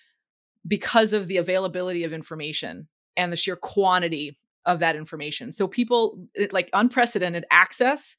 because 0.67 1.13
of 1.13 1.27
the 1.27 1.37
availability 1.37 2.03
of 2.03 2.13
information 2.13 2.87
and 3.15 3.31
the 3.31 3.37
sheer 3.37 3.55
quantity 3.55 4.37
of 4.65 4.79
that 4.79 4.95
information. 4.95 5.51
So, 5.51 5.67
people 5.67 6.27
like 6.51 6.69
unprecedented 6.73 7.45
access 7.51 8.15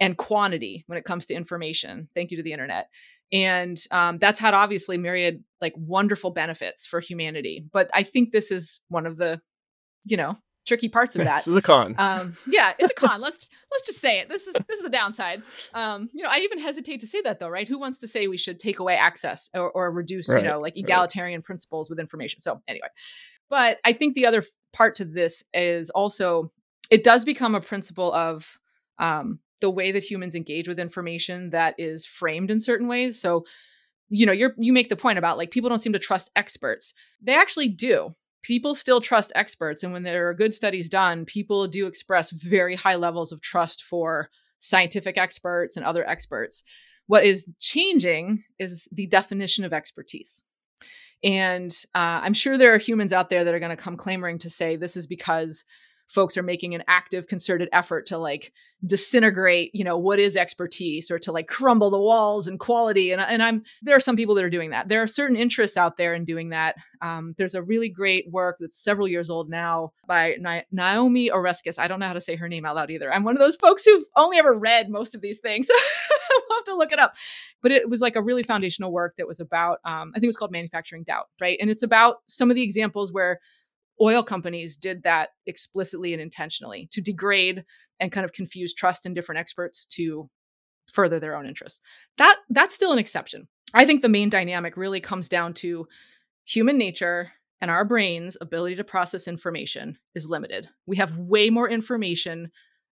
and 0.00 0.16
quantity 0.16 0.84
when 0.86 0.98
it 0.98 1.04
comes 1.04 1.26
to 1.26 1.34
information. 1.34 2.08
Thank 2.14 2.30
you 2.30 2.36
to 2.36 2.42
the 2.42 2.52
internet. 2.52 2.88
And 3.32 3.80
um, 3.90 4.18
that's 4.18 4.40
had 4.40 4.54
obviously 4.54 4.98
myriad 4.98 5.42
like 5.60 5.72
wonderful 5.76 6.30
benefits 6.30 6.86
for 6.86 7.00
humanity. 7.00 7.64
But 7.72 7.90
I 7.92 8.02
think 8.02 8.30
this 8.30 8.50
is 8.50 8.80
one 8.88 9.06
of 9.06 9.16
the, 9.16 9.40
you 10.04 10.16
know, 10.16 10.36
tricky 10.64 10.88
parts 10.88 11.16
of 11.16 11.24
that. 11.24 11.36
This 11.36 11.48
is 11.48 11.56
a 11.56 11.62
con. 11.62 11.94
Um, 11.98 12.36
yeah, 12.46 12.72
it's 12.78 12.92
a 12.92 12.94
con. 12.94 13.20
let's 13.20 13.48
let's 13.70 13.86
just 13.86 14.00
say 14.00 14.20
it. 14.20 14.28
This 14.28 14.46
is 14.46 14.54
this 14.68 14.78
is 14.78 14.84
a 14.84 14.90
downside. 14.90 15.42
Um, 15.72 16.10
you 16.12 16.22
know, 16.22 16.28
I 16.30 16.38
even 16.38 16.58
hesitate 16.58 17.00
to 17.00 17.06
say 17.06 17.20
that 17.22 17.38
though, 17.38 17.48
right? 17.48 17.68
Who 17.68 17.78
wants 17.78 17.98
to 17.98 18.08
say 18.08 18.26
we 18.26 18.36
should 18.36 18.60
take 18.60 18.78
away 18.78 18.96
access 18.96 19.50
or, 19.54 19.70
or 19.70 19.90
reduce, 19.90 20.28
right, 20.28 20.42
you 20.42 20.48
know, 20.48 20.60
like 20.60 20.76
egalitarian 20.76 21.38
right. 21.38 21.44
principles 21.44 21.90
with 21.90 21.98
information? 21.98 22.40
So 22.40 22.62
anyway, 22.68 22.88
but 23.50 23.78
I 23.84 23.92
think 23.92 24.14
the 24.14 24.26
other 24.26 24.42
part 24.72 24.96
to 24.96 25.04
this 25.04 25.44
is 25.52 25.90
also 25.90 26.52
it 26.90 27.04
does 27.04 27.24
become 27.24 27.54
a 27.54 27.60
principle 27.60 28.12
of 28.12 28.58
um, 28.98 29.38
the 29.60 29.70
way 29.70 29.92
that 29.92 30.04
humans 30.04 30.34
engage 30.34 30.68
with 30.68 30.78
information 30.78 31.50
that 31.50 31.74
is 31.78 32.04
framed 32.04 32.50
in 32.50 32.60
certain 32.60 32.88
ways. 32.88 33.20
So 33.20 33.44
you 34.10 34.26
know 34.26 34.32
you're 34.32 34.54
you 34.58 34.72
make 34.72 34.88
the 34.88 34.96
point 34.96 35.18
about 35.18 35.38
like 35.38 35.50
people 35.50 35.68
don't 35.68 35.78
seem 35.78 35.94
to 35.94 35.98
trust 35.98 36.30
experts 36.36 36.92
they 37.22 37.34
actually 37.34 37.68
do 37.68 38.10
people 38.44 38.74
still 38.74 39.00
trust 39.00 39.32
experts. 39.34 39.82
And 39.82 39.92
when 39.92 40.04
there 40.04 40.28
are 40.28 40.34
good 40.34 40.54
studies 40.54 40.88
done, 40.88 41.24
people 41.24 41.66
do 41.66 41.86
express 41.86 42.30
very 42.30 42.76
high 42.76 42.94
levels 42.94 43.32
of 43.32 43.40
trust 43.40 43.82
for 43.82 44.30
scientific 44.58 45.18
experts 45.18 45.76
and 45.76 45.84
other 45.84 46.08
experts. 46.08 46.62
What 47.06 47.24
is 47.24 47.50
changing 47.58 48.44
is 48.58 48.88
the 48.92 49.06
definition 49.06 49.64
of 49.64 49.72
expertise. 49.72 50.42
And 51.22 51.74
uh, 51.94 52.20
I'm 52.22 52.34
sure 52.34 52.56
there 52.56 52.74
are 52.74 52.78
humans 52.78 53.12
out 53.12 53.30
there 53.30 53.44
that 53.44 53.54
are 53.54 53.58
going 53.58 53.76
to 53.76 53.82
come 53.82 53.96
clamoring 53.96 54.38
to 54.40 54.50
say 54.50 54.76
this 54.76 54.96
is 54.96 55.06
because 55.06 55.64
folks 56.08 56.36
are 56.36 56.42
making 56.42 56.74
an 56.74 56.84
active 56.88 57.26
concerted 57.26 57.68
effort 57.72 58.06
to 58.06 58.18
like 58.18 58.52
disintegrate 58.86 59.70
you 59.74 59.82
know 59.82 59.96
what 59.96 60.18
is 60.18 60.36
expertise 60.36 61.10
or 61.10 61.18
to 61.18 61.32
like 61.32 61.48
crumble 61.48 61.90
the 61.90 61.98
walls 61.98 62.46
and 62.46 62.60
quality 62.60 63.12
and, 63.12 63.20
and 63.22 63.42
i'm 63.42 63.62
there 63.82 63.96
are 63.96 64.00
some 64.00 64.16
people 64.16 64.34
that 64.34 64.44
are 64.44 64.50
doing 64.50 64.70
that. 64.70 64.88
There 64.88 65.02
are 65.02 65.06
certain 65.06 65.36
interests 65.36 65.76
out 65.76 65.96
there 65.96 66.14
in 66.14 66.24
doing 66.24 66.50
that. 66.50 66.76
Um, 67.02 67.34
there's 67.38 67.54
a 67.54 67.62
really 67.62 67.88
great 67.88 68.30
work 68.30 68.56
that's 68.60 68.76
several 68.76 69.08
years 69.08 69.30
old 69.30 69.48
now 69.48 69.92
by 70.06 70.36
naomi 70.70 71.30
oreskes. 71.30 71.78
I 71.78 71.88
don't 71.88 72.00
know 72.00 72.06
how 72.06 72.12
to 72.12 72.20
say 72.20 72.36
her 72.36 72.48
name 72.48 72.64
out 72.64 72.76
loud 72.76 72.90
either. 72.90 73.12
I'm 73.12 73.24
one 73.24 73.34
of 73.34 73.40
those 73.40 73.56
folks 73.56 73.84
who've 73.84 74.04
only 74.16 74.38
ever 74.38 74.56
read 74.56 74.88
most 74.88 75.14
of 75.14 75.20
these 75.20 75.38
things. 75.38 75.68
I'll 75.70 76.56
have 76.56 76.64
to 76.64 76.76
look 76.76 76.92
it 76.92 76.98
up. 76.98 77.14
But 77.62 77.72
it 77.72 77.88
was 77.88 78.00
like 78.00 78.16
a 78.16 78.22
really 78.22 78.42
foundational 78.42 78.92
work 78.92 79.14
that 79.16 79.26
was 79.26 79.40
about 79.40 79.78
um, 79.84 80.12
i 80.14 80.14
think 80.14 80.24
it 80.24 80.28
was 80.28 80.36
called 80.36 80.52
manufacturing 80.52 81.02
doubt 81.02 81.28
right? 81.40 81.58
And 81.60 81.70
it's 81.70 81.82
about 81.82 82.16
some 82.26 82.50
of 82.50 82.56
the 82.56 82.62
examples 82.62 83.12
where 83.12 83.40
oil 84.00 84.22
companies 84.22 84.76
did 84.76 85.02
that 85.04 85.30
explicitly 85.46 86.12
and 86.12 86.20
intentionally 86.22 86.88
to 86.92 87.00
degrade 87.00 87.64
and 88.00 88.12
kind 88.12 88.24
of 88.24 88.32
confuse 88.32 88.74
trust 88.74 89.06
in 89.06 89.14
different 89.14 89.38
experts 89.38 89.84
to 89.84 90.28
further 90.90 91.20
their 91.20 91.36
own 91.36 91.46
interests. 91.46 91.80
That 92.18 92.36
that's 92.50 92.74
still 92.74 92.92
an 92.92 92.98
exception. 92.98 93.48
I 93.72 93.84
think 93.84 94.02
the 94.02 94.08
main 94.08 94.28
dynamic 94.28 94.76
really 94.76 95.00
comes 95.00 95.28
down 95.28 95.54
to 95.54 95.86
human 96.44 96.76
nature 96.76 97.32
and 97.60 97.70
our 97.70 97.84
brain's 97.84 98.36
ability 98.40 98.76
to 98.76 98.84
process 98.84 99.26
information 99.26 99.98
is 100.14 100.28
limited. 100.28 100.68
We 100.86 100.96
have 100.96 101.16
way 101.16 101.50
more 101.50 101.68
information 101.68 102.50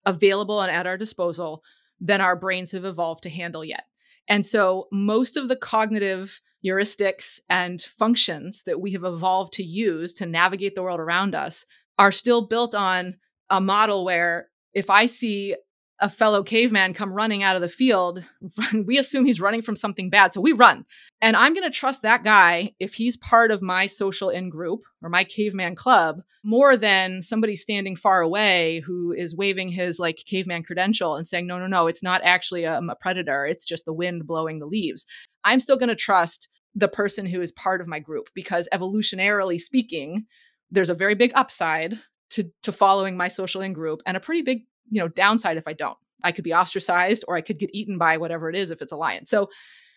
available 0.06 0.60
and 0.60 0.70
at 0.70 0.86
our 0.86 0.96
disposal 0.96 1.62
than 2.00 2.20
our 2.20 2.36
brains 2.36 2.72
have 2.72 2.84
evolved 2.84 3.24
to 3.24 3.30
handle 3.30 3.64
yet. 3.64 3.84
And 4.28 4.46
so 4.46 4.86
most 4.92 5.36
of 5.36 5.48
the 5.48 5.56
cognitive 5.56 6.40
heuristics 6.64 7.40
and 7.48 7.82
functions 7.82 8.62
that 8.64 8.80
we 8.80 8.92
have 8.92 9.04
evolved 9.04 9.52
to 9.54 9.64
use 9.64 10.12
to 10.14 10.26
navigate 10.26 10.74
the 10.74 10.82
world 10.82 11.00
around 11.00 11.34
us 11.34 11.64
are 11.98 12.12
still 12.12 12.46
built 12.46 12.74
on 12.74 13.16
a 13.48 13.60
model 13.60 14.04
where 14.04 14.48
if 14.74 14.90
I 14.90 15.06
see 15.06 15.56
a 16.00 16.08
fellow 16.08 16.42
caveman 16.42 16.94
come 16.94 17.12
running 17.12 17.42
out 17.42 17.56
of 17.56 17.62
the 17.62 17.68
field, 17.68 18.24
we 18.86 18.98
assume 18.98 19.26
he's 19.26 19.40
running 19.40 19.62
from 19.62 19.76
something 19.76 20.08
bad. 20.08 20.32
So 20.32 20.40
we 20.40 20.52
run. 20.52 20.86
And 21.20 21.36
I'm 21.36 21.52
going 21.52 21.70
to 21.70 21.78
trust 21.78 22.02
that 22.02 22.24
guy 22.24 22.72
if 22.80 22.94
he's 22.94 23.18
part 23.18 23.50
of 23.50 23.60
my 23.60 23.86
social 23.86 24.30
in 24.30 24.48
group 24.48 24.80
or 25.02 25.10
my 25.10 25.24
caveman 25.24 25.74
club 25.74 26.22
more 26.42 26.76
than 26.76 27.22
somebody 27.22 27.54
standing 27.54 27.96
far 27.96 28.22
away 28.22 28.80
who 28.80 29.12
is 29.12 29.36
waving 29.36 29.68
his 29.68 29.98
like 29.98 30.24
caveman 30.26 30.62
credential 30.62 31.16
and 31.16 31.26
saying, 31.26 31.46
no, 31.46 31.58
no, 31.58 31.66
no, 31.66 31.86
it's 31.86 32.02
not 32.02 32.22
actually 32.24 32.64
a, 32.64 32.78
a 32.78 32.96
predator. 32.96 33.44
It's 33.44 33.66
just 33.66 33.84
the 33.84 33.92
wind 33.92 34.26
blowing 34.26 34.58
the 34.58 34.66
leaves. 34.66 35.04
I'm 35.44 35.60
still 35.60 35.76
going 35.76 35.88
to 35.88 35.96
trust 35.96 36.48
the 36.74 36.88
person 36.88 37.26
who 37.26 37.40
is 37.40 37.52
part 37.52 37.80
of 37.80 37.88
my 37.88 37.98
group 37.98 38.30
because 38.34 38.68
evolutionarily 38.72 39.60
speaking, 39.60 40.26
there's 40.70 40.90
a 40.90 40.94
very 40.94 41.14
big 41.14 41.32
upside 41.34 41.98
to, 42.30 42.50
to 42.62 42.72
following 42.72 43.16
my 43.16 43.28
social 43.28 43.60
in 43.60 43.72
group 43.72 44.02
and 44.06 44.16
a 44.16 44.20
pretty 44.20 44.42
big 44.42 44.62
you 44.90 45.00
know 45.00 45.08
downside 45.08 45.56
if 45.56 45.66
i 45.66 45.72
don't. 45.72 45.98
I 46.22 46.32
could 46.32 46.44
be 46.44 46.54
ostracized 46.54 47.24
or 47.26 47.36
i 47.36 47.40
could 47.40 47.58
get 47.58 47.74
eaten 47.74 47.98
by 47.98 48.16
whatever 48.16 48.48
it 48.48 48.56
is 48.56 48.70
if 48.70 48.82
it's 48.82 48.92
a 48.92 48.96
lion. 48.96 49.26
So 49.26 49.50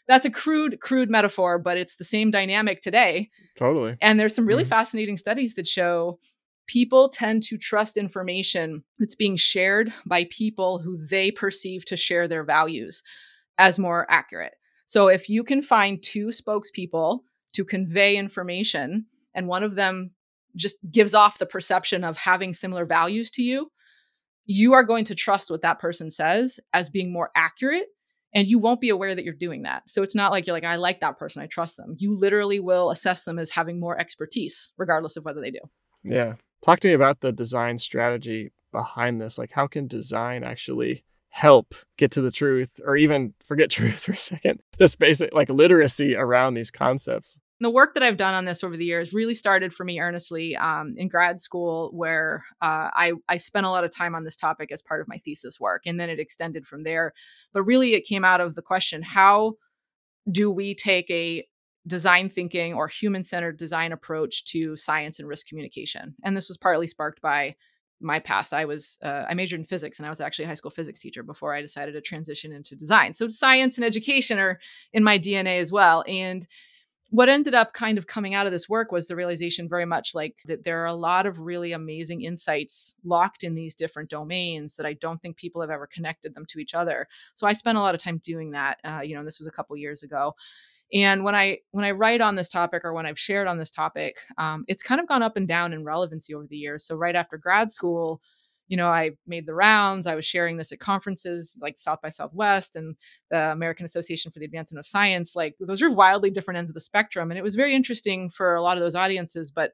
that's 0.07 0.25
a 0.25 0.31
crude 0.31 0.79
crude 0.81 1.09
metaphor 1.09 1.57
but 1.59 1.77
it's 1.77 1.95
the 1.95 2.03
same 2.03 2.31
dynamic 2.31 2.81
today. 2.81 3.29
Totally. 3.57 3.97
And 4.01 4.19
there's 4.19 4.35
some 4.35 4.45
really 4.45 4.63
mm-hmm. 4.63 4.69
fascinating 4.69 5.17
studies 5.17 5.53
that 5.55 5.67
show 5.67 6.19
people 6.67 7.09
tend 7.09 7.43
to 7.43 7.57
trust 7.57 7.97
information 7.97 8.83
that's 8.97 9.15
being 9.15 9.35
shared 9.35 9.93
by 10.05 10.25
people 10.29 10.79
who 10.79 11.05
they 11.05 11.29
perceive 11.29 11.85
to 11.85 11.97
share 11.97 12.27
their 12.27 12.43
values 12.43 13.03
as 13.57 13.77
more 13.77 14.09
accurate 14.09 14.53
so 14.85 15.07
if 15.07 15.29
you 15.29 15.43
can 15.43 15.61
find 15.61 16.01
two 16.01 16.27
spokespeople 16.27 17.19
to 17.53 17.65
convey 17.65 18.17
information 18.17 19.05
and 19.33 19.47
one 19.47 19.63
of 19.63 19.75
them 19.75 20.11
just 20.55 20.75
gives 20.91 21.13
off 21.13 21.39
the 21.39 21.45
perception 21.45 22.03
of 22.03 22.17
having 22.17 22.53
similar 22.53 22.85
values 22.85 23.31
to 23.31 23.41
you 23.41 23.69
you 24.45 24.73
are 24.73 24.83
going 24.83 25.05
to 25.05 25.15
trust 25.15 25.49
what 25.49 25.61
that 25.61 25.79
person 25.79 26.09
says 26.09 26.59
as 26.73 26.89
being 26.89 27.11
more 27.11 27.31
accurate 27.35 27.87
and 28.33 28.47
you 28.47 28.59
won't 28.59 28.81
be 28.81 28.89
aware 28.89 29.13
that 29.13 29.23
you're 29.23 29.33
doing 29.33 29.63
that. 29.63 29.83
So 29.87 30.01
it's 30.01 30.15
not 30.15 30.31
like 30.31 30.47
you're 30.47 30.55
like, 30.55 30.63
I 30.63 30.75
like 30.75 31.01
that 31.01 31.19
person, 31.19 31.41
I 31.41 31.47
trust 31.47 31.77
them. 31.77 31.95
You 31.99 32.17
literally 32.17 32.59
will 32.59 32.89
assess 32.89 33.23
them 33.23 33.37
as 33.37 33.51
having 33.51 33.79
more 33.79 33.99
expertise, 33.99 34.71
regardless 34.77 35.17
of 35.17 35.25
whether 35.25 35.39
they 35.39 35.51
do. 35.51 35.59
Yeah. 36.03 36.35
Talk 36.63 36.79
to 36.81 36.87
me 36.87 36.93
about 36.93 37.21
the 37.21 37.31
design 37.31 37.77
strategy 37.77 38.51
behind 38.71 39.21
this. 39.21 39.37
Like, 39.37 39.51
how 39.51 39.67
can 39.67 39.87
design 39.87 40.43
actually 40.43 41.03
help 41.33 41.73
get 41.97 42.11
to 42.11 42.21
the 42.21 42.31
truth 42.31 42.79
or 42.85 42.95
even 42.95 43.33
forget 43.43 43.69
truth 43.71 43.99
for 43.99 44.13
a 44.13 44.17
second? 44.17 44.61
Just 44.77 44.99
basic 44.99 45.33
like 45.33 45.49
literacy 45.49 46.15
around 46.15 46.53
these 46.53 46.71
concepts 46.71 47.39
the 47.63 47.69
work 47.69 47.93
that 47.93 48.03
I've 48.03 48.17
done 48.17 48.33
on 48.33 48.45
this 48.45 48.63
over 48.63 48.75
the 48.75 48.85
years 48.85 49.13
really 49.13 49.33
started 49.33 49.73
for 49.73 49.83
me 49.83 49.99
earnestly 49.99 50.55
um, 50.57 50.95
in 50.97 51.07
grad 51.07 51.39
school, 51.39 51.89
where 51.93 52.43
uh, 52.61 52.89
I, 52.93 53.13
I 53.29 53.37
spent 53.37 53.65
a 53.65 53.69
lot 53.69 53.83
of 53.83 53.91
time 53.91 54.15
on 54.15 54.23
this 54.23 54.35
topic 54.35 54.71
as 54.71 54.81
part 54.81 55.01
of 55.01 55.07
my 55.07 55.17
thesis 55.19 55.59
work, 55.59 55.83
and 55.85 55.99
then 55.99 56.09
it 56.09 56.19
extended 56.19 56.67
from 56.67 56.83
there. 56.83 57.13
But 57.53 57.63
really, 57.63 57.93
it 57.93 58.05
came 58.05 58.25
out 58.25 58.41
of 58.41 58.55
the 58.55 58.61
question 58.61 59.01
how 59.01 59.53
do 60.29 60.51
we 60.51 60.75
take 60.75 61.09
a 61.09 61.47
design 61.87 62.29
thinking 62.29 62.73
or 62.73 62.87
human 62.87 63.23
centered 63.23 63.57
design 63.57 63.91
approach 63.91 64.45
to 64.45 64.75
science 64.75 65.19
and 65.19 65.27
risk 65.27 65.47
communication? 65.47 66.15
And 66.23 66.35
this 66.35 66.49
was 66.49 66.57
partly 66.57 66.87
sparked 66.87 67.21
by 67.21 67.55
my 68.01 68.19
past 68.19 68.53
i 68.53 68.65
was 68.65 68.97
uh, 69.03 69.25
i 69.29 69.33
majored 69.33 69.59
in 69.59 69.65
physics 69.65 69.99
and 69.99 70.05
i 70.05 70.09
was 70.09 70.21
actually 70.21 70.45
a 70.45 70.47
high 70.47 70.53
school 70.53 70.71
physics 70.71 70.99
teacher 70.99 71.23
before 71.23 71.53
i 71.53 71.61
decided 71.61 71.93
to 71.93 72.01
transition 72.01 72.51
into 72.51 72.75
design 72.75 73.13
so 73.13 73.27
science 73.29 73.77
and 73.77 73.85
education 73.85 74.39
are 74.39 74.59
in 74.91 75.03
my 75.03 75.17
dna 75.17 75.59
as 75.59 75.71
well 75.71 76.03
and 76.07 76.47
what 77.13 77.29
ended 77.29 77.53
up 77.53 77.73
kind 77.73 77.99
of 77.99 78.07
coming 78.07 78.33
out 78.33 78.47
of 78.47 78.51
this 78.51 78.67
work 78.67 78.91
was 78.91 79.05
the 79.05 79.15
realization 79.15 79.69
very 79.69 79.85
much 79.85 80.15
like 80.15 80.37
that 80.45 80.63
there 80.63 80.81
are 80.81 80.87
a 80.87 80.95
lot 80.95 81.27
of 81.27 81.41
really 81.41 81.71
amazing 81.71 82.21
insights 82.21 82.95
locked 83.03 83.43
in 83.43 83.53
these 83.53 83.75
different 83.75 84.09
domains 84.09 84.77
that 84.77 84.87
I 84.87 84.93
don't 84.93 85.21
think 85.21 85.37
people 85.37 85.61
have 85.61 85.69
ever 85.69 85.85
connected 85.85 86.33
them 86.33 86.47
to 86.47 86.57
each 86.57 86.73
other. 86.73 87.07
So 87.35 87.45
I 87.45 87.53
spent 87.53 87.77
a 87.77 87.81
lot 87.81 87.93
of 87.93 88.01
time 88.01 88.19
doing 88.23 88.49
that. 88.51 88.79
Uh, 88.83 89.01
you 89.01 89.13
know, 89.13 89.23
this 89.23 89.37
was 89.37 89.47
a 89.47 89.51
couple 89.51 89.77
years 89.77 90.01
ago. 90.01 90.33
And 90.93 91.23
when 91.23 91.35
I 91.35 91.59
when 91.71 91.85
I 91.85 91.91
write 91.91 92.21
on 92.21 92.35
this 92.35 92.49
topic 92.49 92.85
or 92.85 92.93
when 92.93 93.05
I've 93.05 93.19
shared 93.19 93.47
on 93.47 93.57
this 93.57 93.71
topic, 93.71 94.17
um, 94.37 94.63
it's 94.67 94.83
kind 94.83 95.01
of 95.01 95.07
gone 95.07 95.23
up 95.23 95.35
and 95.35 95.47
down 95.47 95.73
in 95.73 95.83
relevancy 95.83 96.33
over 96.33 96.45
the 96.47 96.57
years. 96.57 96.85
So 96.85 96.95
right 96.95 97.15
after 97.15 97.37
grad 97.37 97.71
school, 97.71 98.21
you 98.67 98.77
know, 98.77 98.89
I 98.89 99.11
made 99.25 99.45
the 99.45 99.55
rounds. 99.55 100.07
I 100.07 100.15
was 100.15 100.25
sharing 100.25 100.57
this 100.57 100.71
at 100.71 100.79
conferences 100.79 101.57
like 101.61 101.77
South 101.77 101.99
by 102.01 102.09
Southwest 102.09 102.75
and 102.75 102.95
the 103.31 103.51
American 103.51 103.85
Association 103.85 104.31
for 104.31 104.39
the 104.39 104.45
Advancement 104.45 104.79
of 104.79 104.85
Science. 104.85 105.35
Like 105.35 105.55
those 105.59 105.81
are 105.81 105.89
wildly 105.89 106.29
different 106.29 106.59
ends 106.59 106.69
of 106.69 106.75
the 106.75 106.79
spectrum. 106.79 107.31
And 107.31 107.37
it 107.37 107.43
was 107.43 107.55
very 107.55 107.75
interesting 107.75 108.29
for 108.29 108.55
a 108.55 108.61
lot 108.61 108.77
of 108.77 108.83
those 108.83 108.95
audiences, 108.95 109.51
but 109.51 109.71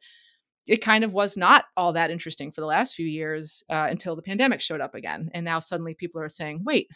it 0.67 0.77
kind 0.77 1.03
of 1.03 1.13
was 1.13 1.35
not 1.35 1.65
all 1.75 1.93
that 1.93 2.11
interesting 2.11 2.51
for 2.51 2.61
the 2.61 2.67
last 2.67 2.93
few 2.93 3.07
years 3.07 3.63
uh, 3.69 3.88
until 3.89 4.15
the 4.15 4.21
pandemic 4.21 4.61
showed 4.61 4.81
up 4.81 4.95
again. 4.95 5.29
And 5.33 5.43
now 5.43 5.59
suddenly 5.59 5.95
people 5.95 6.21
are 6.21 6.29
saying, 6.29 6.61
wait, 6.63 6.89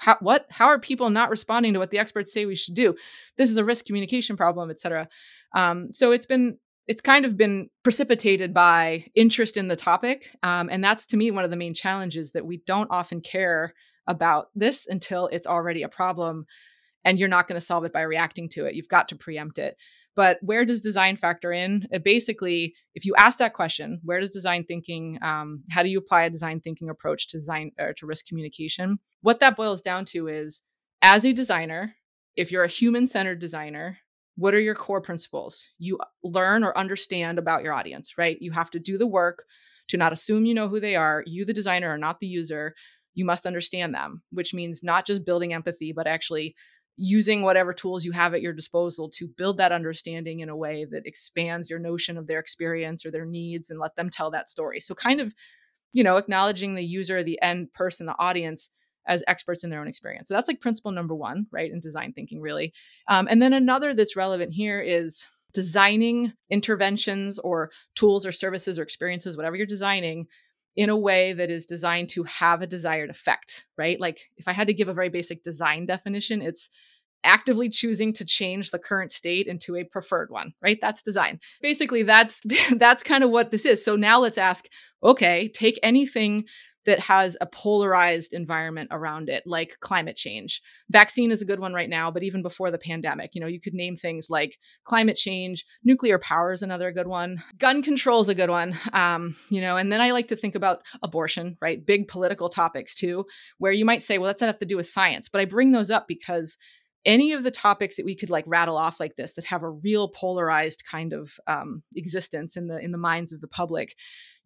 how, 0.00 0.16
what 0.20 0.46
how 0.50 0.66
are 0.66 0.80
people 0.80 1.10
not 1.10 1.30
responding 1.30 1.72
to 1.72 1.78
what 1.78 1.90
the 1.90 1.98
experts 1.98 2.32
say 2.32 2.46
we 2.46 2.56
should 2.56 2.74
do 2.74 2.94
this 3.36 3.50
is 3.50 3.56
a 3.56 3.64
risk 3.64 3.86
communication 3.86 4.36
problem 4.36 4.70
et 4.70 4.80
cetera 4.80 5.08
um, 5.54 5.92
so 5.92 6.12
it's 6.12 6.26
been 6.26 6.56
it's 6.90 7.00
kind 7.00 7.24
of 7.24 7.36
been 7.36 7.68
precipitated 7.84 8.52
by 8.52 9.04
interest 9.14 9.56
in 9.56 9.68
the 9.68 9.76
topic. 9.76 10.26
Um, 10.42 10.68
and 10.68 10.82
that's 10.82 11.06
to 11.06 11.16
me 11.16 11.30
one 11.30 11.44
of 11.44 11.50
the 11.50 11.56
main 11.56 11.72
challenges 11.72 12.32
that 12.32 12.44
we 12.44 12.62
don't 12.66 12.90
often 12.90 13.20
care 13.20 13.74
about 14.08 14.48
this 14.56 14.88
until 14.88 15.28
it's 15.28 15.46
already 15.46 15.84
a 15.84 15.88
problem 15.88 16.46
and 17.04 17.16
you're 17.16 17.28
not 17.28 17.46
going 17.46 17.58
to 17.58 17.64
solve 17.64 17.84
it 17.84 17.92
by 17.92 18.00
reacting 18.00 18.48
to 18.48 18.66
it. 18.66 18.74
You've 18.74 18.88
got 18.88 19.08
to 19.10 19.16
preempt 19.16 19.60
it. 19.60 19.76
But 20.16 20.38
where 20.42 20.64
does 20.64 20.80
design 20.80 21.16
factor 21.16 21.52
in? 21.52 21.86
It 21.90 22.04
basically, 22.04 22.74
if 22.94 23.04
you 23.04 23.14
ask 23.16 23.38
that 23.38 23.54
question, 23.54 24.00
where 24.02 24.20
does 24.20 24.30
design 24.30 24.64
thinking, 24.64 25.18
um, 25.22 25.62
how 25.70 25.82
do 25.82 25.88
you 25.88 25.98
apply 25.98 26.24
a 26.24 26.30
design 26.30 26.60
thinking 26.60 26.90
approach 26.90 27.28
to 27.28 27.38
design 27.38 27.70
or 27.78 27.92
to 27.94 28.06
risk 28.06 28.26
communication? 28.26 28.98
What 29.22 29.40
that 29.40 29.56
boils 29.56 29.80
down 29.80 30.04
to 30.06 30.28
is 30.28 30.62
as 31.00 31.24
a 31.24 31.32
designer, 31.32 31.94
if 32.36 32.50
you're 32.50 32.64
a 32.64 32.68
human 32.68 33.06
centered 33.06 33.38
designer, 33.38 33.98
what 34.36 34.54
are 34.54 34.60
your 34.60 34.74
core 34.74 35.00
principles? 35.00 35.66
You 35.78 35.98
learn 36.22 36.64
or 36.64 36.76
understand 36.76 37.38
about 37.38 37.62
your 37.62 37.74
audience, 37.74 38.16
right? 38.16 38.36
You 38.40 38.52
have 38.52 38.70
to 38.70 38.78
do 38.78 38.98
the 38.98 39.06
work 39.06 39.44
to 39.88 39.96
not 39.96 40.12
assume 40.12 40.44
you 40.44 40.54
know 40.54 40.68
who 40.68 40.80
they 40.80 40.96
are. 40.96 41.22
You, 41.26 41.44
the 41.44 41.52
designer, 41.52 41.90
are 41.90 41.98
not 41.98 42.20
the 42.20 42.26
user. 42.26 42.74
You 43.14 43.24
must 43.24 43.46
understand 43.46 43.94
them, 43.94 44.22
which 44.30 44.54
means 44.54 44.82
not 44.82 45.06
just 45.06 45.26
building 45.26 45.52
empathy, 45.52 45.92
but 45.92 46.06
actually 46.06 46.54
using 46.96 47.42
whatever 47.42 47.72
tools 47.72 48.04
you 48.04 48.12
have 48.12 48.34
at 48.34 48.42
your 48.42 48.52
disposal 48.52 49.08
to 49.08 49.26
build 49.26 49.56
that 49.56 49.72
understanding 49.72 50.40
in 50.40 50.48
a 50.48 50.56
way 50.56 50.86
that 50.90 51.06
expands 51.06 51.70
your 51.70 51.78
notion 51.78 52.18
of 52.18 52.26
their 52.26 52.38
experience 52.38 53.06
or 53.06 53.10
their 53.10 53.24
needs 53.24 53.70
and 53.70 53.80
let 53.80 53.96
them 53.96 54.10
tell 54.10 54.30
that 54.30 54.48
story. 54.48 54.80
So, 54.80 54.94
kind 54.94 55.20
of, 55.20 55.34
you 55.92 56.04
know, 56.04 56.16
acknowledging 56.16 56.74
the 56.74 56.84
user, 56.84 57.22
the 57.22 57.40
end 57.40 57.72
person, 57.72 58.06
the 58.06 58.18
audience 58.18 58.70
as 59.06 59.24
experts 59.26 59.64
in 59.64 59.70
their 59.70 59.80
own 59.80 59.88
experience. 59.88 60.28
So 60.28 60.34
that's 60.34 60.48
like 60.48 60.60
principle 60.60 60.92
number 60.92 61.14
one, 61.14 61.46
right, 61.50 61.70
in 61.70 61.80
design 61.80 62.12
thinking, 62.12 62.40
really. 62.40 62.72
Um, 63.08 63.26
and 63.30 63.40
then 63.40 63.52
another 63.52 63.94
that's 63.94 64.16
relevant 64.16 64.52
here 64.52 64.80
is 64.80 65.26
designing 65.52 66.32
interventions 66.48 67.38
or 67.38 67.70
tools 67.96 68.24
or 68.24 68.32
services 68.32 68.78
or 68.78 68.82
experiences, 68.82 69.36
whatever 69.36 69.56
you're 69.56 69.66
designing, 69.66 70.26
in 70.80 70.88
a 70.88 70.96
way 70.96 71.34
that 71.34 71.50
is 71.50 71.66
designed 71.66 72.08
to 72.08 72.22
have 72.22 72.62
a 72.62 72.66
desired 72.66 73.10
effect, 73.10 73.66
right? 73.76 74.00
Like 74.00 74.30
if 74.38 74.48
I 74.48 74.52
had 74.52 74.68
to 74.68 74.72
give 74.72 74.88
a 74.88 74.94
very 74.94 75.10
basic 75.10 75.42
design 75.42 75.84
definition, 75.84 76.40
it's 76.40 76.70
actively 77.22 77.68
choosing 77.68 78.14
to 78.14 78.24
change 78.24 78.70
the 78.70 78.78
current 78.78 79.12
state 79.12 79.46
into 79.46 79.76
a 79.76 79.84
preferred 79.84 80.30
one 80.30 80.54
right? 80.62 80.78
That's 80.80 81.02
design. 81.02 81.38
Basically 81.60 82.02
that's 82.02 82.40
that's 82.78 83.02
kind 83.02 83.22
of 83.22 83.28
what 83.28 83.50
this 83.50 83.66
is. 83.66 83.84
So 83.84 83.94
now 83.94 84.20
let's 84.20 84.38
ask 84.38 84.68
okay 85.02 85.48
take 85.48 85.78
anything 85.82 86.44
that 86.86 86.98
has 86.98 87.36
a 87.40 87.46
polarized 87.46 88.32
environment 88.32 88.88
around 88.90 89.28
it, 89.28 89.42
like 89.46 89.76
climate 89.80 90.16
change. 90.16 90.62
Vaccine 90.88 91.30
is 91.30 91.42
a 91.42 91.44
good 91.44 91.60
one 91.60 91.74
right 91.74 91.88
now, 91.88 92.10
but 92.10 92.22
even 92.22 92.42
before 92.42 92.70
the 92.70 92.78
pandemic, 92.78 93.34
you 93.34 93.40
know, 93.40 93.46
you 93.46 93.60
could 93.60 93.74
name 93.74 93.96
things 93.96 94.28
like 94.30 94.58
climate 94.84 95.16
change, 95.16 95.64
nuclear 95.84 96.18
power 96.18 96.52
is 96.52 96.62
another 96.62 96.90
good 96.92 97.06
one, 97.06 97.42
gun 97.58 97.82
control 97.82 98.20
is 98.20 98.28
a 98.28 98.34
good 98.34 98.50
one, 98.50 98.74
um, 98.92 99.36
you 99.50 99.60
know, 99.60 99.76
and 99.76 99.92
then 99.92 100.00
I 100.00 100.12
like 100.12 100.28
to 100.28 100.36
think 100.36 100.54
about 100.54 100.80
abortion, 101.02 101.56
right? 101.60 101.84
Big 101.84 102.08
political 102.08 102.48
topics 102.48 102.94
too, 102.94 103.26
where 103.58 103.72
you 103.72 103.84
might 103.84 104.02
say, 104.02 104.18
well, 104.18 104.28
that's 104.28 104.40
not 104.40 104.48
have 104.48 104.58
to 104.58 104.66
do 104.66 104.76
with 104.76 104.86
science, 104.86 105.28
but 105.28 105.40
I 105.40 105.44
bring 105.44 105.72
those 105.72 105.90
up 105.90 106.06
because 106.08 106.56
any 107.04 107.32
of 107.32 107.42
the 107.42 107.50
topics 107.50 107.96
that 107.96 108.04
we 108.04 108.14
could 108.14 108.30
like 108.30 108.44
rattle 108.46 108.76
off 108.76 109.00
like 109.00 109.16
this 109.16 109.34
that 109.34 109.46
have 109.46 109.62
a 109.62 109.70
real 109.70 110.08
polarized 110.08 110.84
kind 110.84 111.12
of 111.12 111.38
um, 111.46 111.82
existence 111.96 112.56
in 112.56 112.66
the 112.66 112.78
in 112.78 112.92
the 112.92 112.98
minds 112.98 113.32
of 113.32 113.40
the 113.40 113.48
public 113.48 113.94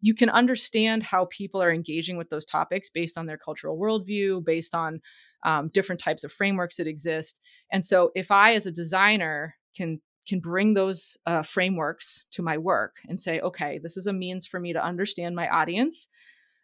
you 0.01 0.13
can 0.13 0.29
understand 0.29 1.01
how 1.01 1.25
people 1.25 1.61
are 1.63 1.73
engaging 1.73 2.15
with 2.15 2.29
those 2.29 2.45
topics 2.45 2.91
based 2.91 3.17
on 3.17 3.25
their 3.25 3.39
cultural 3.39 3.77
worldview 3.77 4.43
based 4.45 4.75
on 4.75 5.01
um, 5.43 5.69
different 5.73 5.99
types 5.99 6.23
of 6.23 6.31
frameworks 6.31 6.77
that 6.77 6.87
exist. 6.87 7.41
And 7.71 7.83
so 7.83 8.11
if 8.15 8.31
i 8.31 8.53
as 8.53 8.65
a 8.65 8.71
designer 8.71 9.55
can 9.75 10.01
can 10.27 10.39
bring 10.39 10.73
those 10.73 11.17
uh, 11.25 11.43
frameworks 11.43 12.25
to 12.31 12.41
my 12.41 12.57
work 12.57 12.97
and 13.07 13.19
say 13.19 13.39
okay 13.39 13.79
this 13.81 13.97
is 13.97 14.07
a 14.07 14.13
means 14.13 14.45
for 14.45 14.59
me 14.59 14.73
to 14.73 14.83
understand 14.83 15.35
my 15.35 15.47
audience 15.47 16.07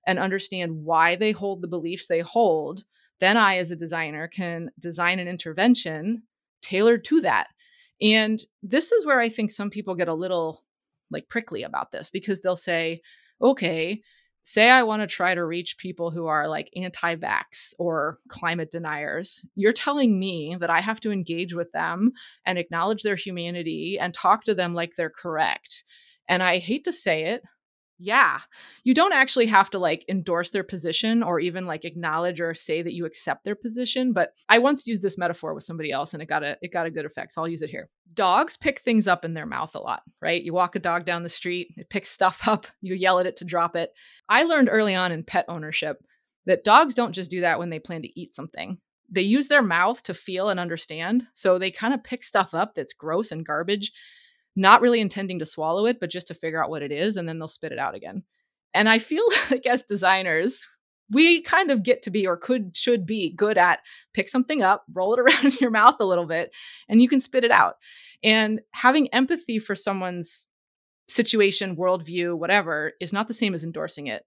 and 0.08 0.18
understand 0.18 0.84
why 0.84 1.16
they 1.16 1.32
hold 1.32 1.62
the 1.62 1.68
beliefs 1.68 2.08
they 2.08 2.22
hold 2.22 2.86
then 3.22 3.38
I, 3.38 3.58
as 3.58 3.72
a 3.72 3.76
designer, 3.76 4.28
can 4.28 4.72
design 4.80 5.20
an 5.20 5.28
intervention 5.30 6.24
tailored 6.62 7.06
to 7.06 7.22
that. 7.22 7.48
And 8.02 8.44
this 8.62 8.92
is 8.92 9.06
where 9.06 9.20
I 9.20 9.30
think 9.30 9.52
some 9.52 9.70
people 9.70 9.96
get 9.96 10.08
a 10.08 10.14
little 10.14 10.64
like 11.12 11.30
prickly 11.30 11.64
about 11.64 11.92
this 11.92 12.10
because 12.10 12.42
they'll 12.42 12.56
say, 12.56 13.02
okay, 13.42 14.02
say 14.44 14.70
I 14.70 14.84
want 14.84 15.02
to 15.02 15.08
try 15.08 15.36
to 15.36 15.46
reach 15.46 15.78
people 15.78 16.10
who 16.10 16.26
are 16.26 16.48
like 16.48 16.72
anti 16.76 17.16
vax 17.16 17.74
or 17.78 18.18
climate 18.30 18.72
deniers, 18.72 19.46
you're 19.56 19.74
telling 19.74 20.20
me 20.20 20.58
that 20.60 20.70
I 20.70 20.82
have 20.82 21.00
to 21.02 21.12
engage 21.12 21.54
with 21.54 21.72
them 21.72 22.12
and 22.46 22.58
acknowledge 22.58 23.04
their 23.04 23.16
humanity 23.16 23.98
and 24.00 24.14
talk 24.14 24.46
to 24.46 24.56
them 24.56 24.74
like 24.74 24.96
they're 24.96 25.12
correct. 25.12 25.84
And 26.28 26.42
I 26.42 26.58
hate 26.58 26.86
to 26.86 26.94
say 26.94 27.26
it, 27.26 27.44
yeah 28.02 28.40
you 28.84 28.96
don't 28.96 29.14
actually 29.14 29.46
have 29.46 29.70
to 29.70 29.78
like 29.78 30.04
endorse 30.10 30.50
their 30.50 30.64
position 30.64 31.22
or 31.22 31.40
even 31.40 31.68
like 31.68 31.86
acknowledge 31.86 32.42
or 32.42 32.54
say 32.56 32.82
that 32.82 32.94
you 32.94 33.06
accept 33.06 33.46
their 33.46 33.56
position 33.56 34.12
but 34.12 34.34
i 34.50 34.58
once 34.58 34.88
used 34.88 35.04
this 35.04 35.20
metaphor 35.20 35.54
with 35.54 35.64
somebody 35.64 35.92
else 35.92 36.14
and 36.14 36.24
it 36.24 36.26
got 36.26 36.44
a 36.44 36.58
it 36.62 36.74
got 36.74 36.88
a 36.88 36.92
good 36.92 37.06
effect 37.06 37.32
so 37.32 37.42
i'll 37.42 37.48
use 37.48 37.62
it 37.62 37.70
here. 37.70 37.90
Dogs 38.14 38.58
pick 38.58 38.82
things 38.82 39.08
up 39.08 39.24
in 39.24 39.36
their 39.36 39.46
mouth 39.46 39.76
a 39.76 39.80
lot 39.80 40.02
right? 40.20 40.44
You 40.44 40.54
walk 40.54 40.76
a 40.76 40.80
dog 40.80 41.06
down 41.06 41.24
the 41.24 41.30
street 41.30 41.74
it 41.78 41.90
picks 41.90 42.10
stuff 42.10 42.42
up 42.48 42.66
you 42.82 42.96
yell 42.96 43.20
at 43.20 43.28
it 43.28 43.38
to 43.38 43.46
drop 43.46 43.76
it. 43.76 43.92
I 44.28 44.44
learned 44.44 44.70
early 44.72 44.96
on 44.96 45.12
in 45.12 45.24
pet 45.24 45.46
ownership 45.48 46.04
that 46.48 46.64
dogs 46.64 46.96
don't 46.96 47.14
just 47.14 47.30
do 47.30 47.42
that 47.42 47.60
when 47.60 47.70
they 47.70 47.80
plan 47.80 48.02
to 48.02 48.20
eat 48.20 48.34
something. 48.34 48.80
They 49.10 49.22
use 49.22 49.48
their 49.48 49.62
mouth 49.62 50.02
to 50.04 50.14
feel 50.16 50.50
and 50.50 50.60
understand 50.60 51.28
so 51.34 51.60
they 51.60 51.70
kind 51.70 51.94
of 51.94 52.04
pick 52.04 52.24
stuff 52.24 52.56
up 52.56 52.74
that's 52.74 52.94
gross 52.94 53.32
and 53.32 53.46
garbage 53.46 53.92
not 54.56 54.82
really 54.82 55.00
intending 55.00 55.40
to 55.40 55.46
swallow 55.46 55.86
it, 55.86 56.00
but 56.00 56.10
just 56.10 56.28
to 56.28 56.34
figure 56.34 56.64
out 56.64 56.70
what 56.70 56.82
it 56.82 56.92
is, 56.92 57.18
and 57.18 57.28
then 57.28 57.40
they'll 57.40 57.48
spit 57.48 57.72
it 57.72 57.80
out 57.80 57.96
again. 57.96 58.24
And 58.74 58.90
I 58.90 59.00
feel 59.00 59.26
like 59.52 59.66
as 59.66 59.84
designers, 59.84 60.68
we 61.10 61.42
kind 61.42 61.72
of 61.72 61.84
get 61.84 62.04
to 62.04 62.10
be 62.10 62.26
or 62.26 62.38
could 62.38 62.76
should 62.76 63.06
be 63.06 63.34
good 63.36 63.58
at 63.58 63.80
pick 64.14 64.30
something 64.30 64.62
up, 64.62 64.86
roll 64.94 65.14
it 65.14 65.20
around 65.22 65.46
in 65.46 65.58
your 65.60 65.72
mouth 65.72 65.96
a 66.00 66.06
little 66.06 66.26
bit, 66.26 66.54
and 66.88 67.02
you 67.02 67.10
can 67.10 67.20
spit 67.20 67.44
it 67.44 67.52
out. 67.52 67.76
And 68.24 68.62
having 68.72 69.14
empathy 69.14 69.60
for 69.60 69.76
someone's 69.76 70.48
situation, 71.08 71.76
worldview, 71.76 72.38
whatever, 72.38 72.94
is 73.02 73.12
not 73.12 73.28
the 73.28 73.34
same 73.34 73.54
as 73.54 73.64
endorsing 73.64 74.08
it. 74.08 74.26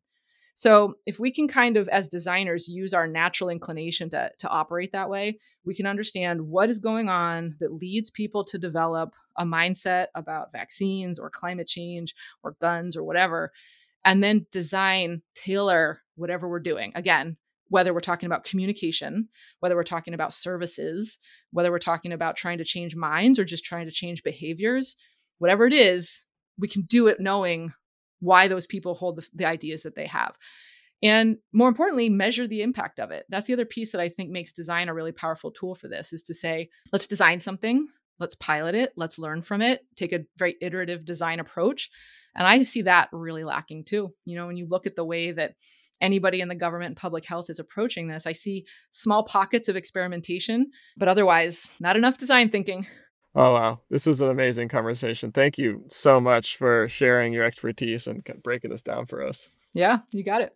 So 0.54 0.94
if 1.04 1.18
we 1.18 1.32
can 1.32 1.48
kind 1.48 1.76
of, 1.76 1.88
as 1.88 2.06
designers, 2.06 2.68
use 2.68 2.94
our 2.94 3.08
natural 3.08 3.50
inclination 3.50 4.08
to, 4.10 4.30
to 4.38 4.48
operate 4.48 4.92
that 4.92 5.10
way, 5.10 5.38
we 5.64 5.74
can 5.74 5.86
understand 5.86 6.42
what 6.42 6.70
is 6.70 6.78
going 6.78 7.08
on 7.08 7.56
that 7.58 7.74
leads 7.74 8.08
people 8.08 8.44
to 8.44 8.58
develop 8.58 9.14
a 9.36 9.44
mindset 9.44 10.06
about 10.14 10.52
vaccines 10.52 11.18
or 11.18 11.28
climate 11.28 11.66
change 11.66 12.14
or 12.44 12.56
guns 12.60 12.96
or 12.96 13.02
whatever, 13.02 13.52
and 14.04 14.22
then 14.22 14.46
design, 14.52 15.22
tailor 15.34 15.98
whatever 16.14 16.48
we're 16.48 16.60
doing. 16.60 16.92
Again, 16.94 17.36
whether 17.68 17.92
we're 17.92 18.00
talking 18.00 18.26
about 18.26 18.44
communication, 18.44 19.28
whether 19.58 19.74
we're 19.74 19.82
talking 19.82 20.14
about 20.14 20.32
services, 20.32 21.18
whether 21.50 21.72
we're 21.72 21.78
talking 21.78 22.12
about 22.12 22.36
trying 22.36 22.58
to 22.58 22.64
change 22.64 22.94
minds 22.94 23.38
or 23.40 23.44
just 23.44 23.64
trying 23.64 23.86
to 23.86 23.92
change 23.92 24.22
behaviors, 24.22 24.96
whatever 25.38 25.66
it 25.66 25.72
is, 25.72 26.24
we 26.58 26.68
can 26.68 26.82
do 26.82 27.08
it 27.08 27.18
knowing 27.18 27.72
why 28.24 28.48
those 28.48 28.66
people 28.66 28.94
hold 28.94 29.16
the, 29.16 29.28
the 29.34 29.44
ideas 29.44 29.82
that 29.82 29.94
they 29.94 30.06
have. 30.06 30.36
And 31.02 31.36
more 31.52 31.68
importantly 31.68 32.08
measure 32.08 32.48
the 32.48 32.62
impact 32.62 32.98
of 32.98 33.10
it. 33.10 33.26
That's 33.28 33.46
the 33.46 33.52
other 33.52 33.66
piece 33.66 33.92
that 33.92 34.00
i 34.00 34.08
think 34.08 34.30
makes 34.30 34.52
design 34.52 34.88
a 34.88 34.94
really 34.94 35.12
powerful 35.12 35.50
tool 35.50 35.74
for 35.74 35.88
this 35.88 36.12
is 36.12 36.22
to 36.24 36.34
say 36.34 36.70
let's 36.92 37.06
design 37.06 37.40
something 37.40 37.86
let's 38.20 38.36
pilot 38.36 38.74
it 38.74 38.92
let's 38.96 39.18
learn 39.18 39.42
from 39.42 39.60
it 39.60 39.80
take 39.96 40.12
a 40.12 40.24
very 40.38 40.56
iterative 40.60 41.04
design 41.04 41.40
approach. 41.40 41.90
And 42.34 42.46
i 42.46 42.62
see 42.62 42.82
that 42.82 43.08
really 43.12 43.44
lacking 43.44 43.84
too. 43.84 44.14
You 44.24 44.36
know 44.36 44.46
when 44.46 44.56
you 44.56 44.66
look 44.66 44.86
at 44.86 44.96
the 44.96 45.04
way 45.04 45.32
that 45.32 45.54
anybody 46.00 46.40
in 46.40 46.48
the 46.48 46.54
government 46.54 46.88
and 46.88 46.96
public 46.96 47.24
health 47.24 47.48
is 47.48 47.60
approaching 47.60 48.08
this 48.08 48.26
i 48.26 48.32
see 48.32 48.66
small 48.90 49.22
pockets 49.24 49.68
of 49.68 49.76
experimentation 49.76 50.70
but 50.96 51.08
otherwise 51.08 51.70
not 51.78 51.96
enough 51.96 52.18
design 52.18 52.50
thinking 52.50 52.86
Oh, 53.34 53.52
wow. 53.52 53.80
This 53.90 54.06
is 54.06 54.20
an 54.20 54.28
amazing 54.30 54.68
conversation. 54.68 55.32
Thank 55.32 55.58
you 55.58 55.82
so 55.88 56.20
much 56.20 56.56
for 56.56 56.88
sharing 56.88 57.32
your 57.32 57.44
expertise 57.44 58.06
and 58.06 58.24
breaking 58.42 58.70
this 58.70 58.82
down 58.82 59.06
for 59.06 59.26
us. 59.26 59.50
Yeah, 59.72 59.98
you 60.12 60.22
got 60.22 60.40
it. 60.40 60.52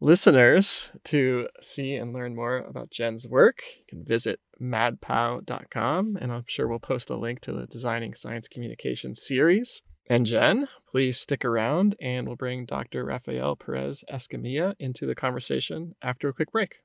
Listeners, 0.00 0.90
to 1.04 1.48
see 1.60 1.94
and 1.94 2.12
learn 2.12 2.34
more 2.34 2.58
about 2.58 2.90
Jen's 2.90 3.28
work, 3.28 3.62
you 3.78 3.84
can 3.88 4.04
visit 4.04 4.40
madpow.com, 4.60 6.18
and 6.20 6.32
I'm 6.32 6.44
sure 6.46 6.66
we'll 6.68 6.78
post 6.78 7.10
a 7.10 7.16
link 7.16 7.40
to 7.42 7.52
the 7.52 7.66
Designing 7.66 8.14
Science 8.14 8.48
Communication 8.48 9.14
series. 9.14 9.82
And 10.10 10.26
Jen, 10.26 10.68
please 10.90 11.18
stick 11.18 11.44
around, 11.44 11.96
and 12.00 12.26
we'll 12.26 12.36
bring 12.36 12.66
Dr. 12.66 13.04
Rafael 13.04 13.56
Perez 13.56 14.04
Escamilla 14.12 14.74
into 14.78 15.06
the 15.06 15.14
conversation 15.14 15.94
after 16.02 16.28
a 16.28 16.34
quick 16.34 16.52
break. 16.52 16.76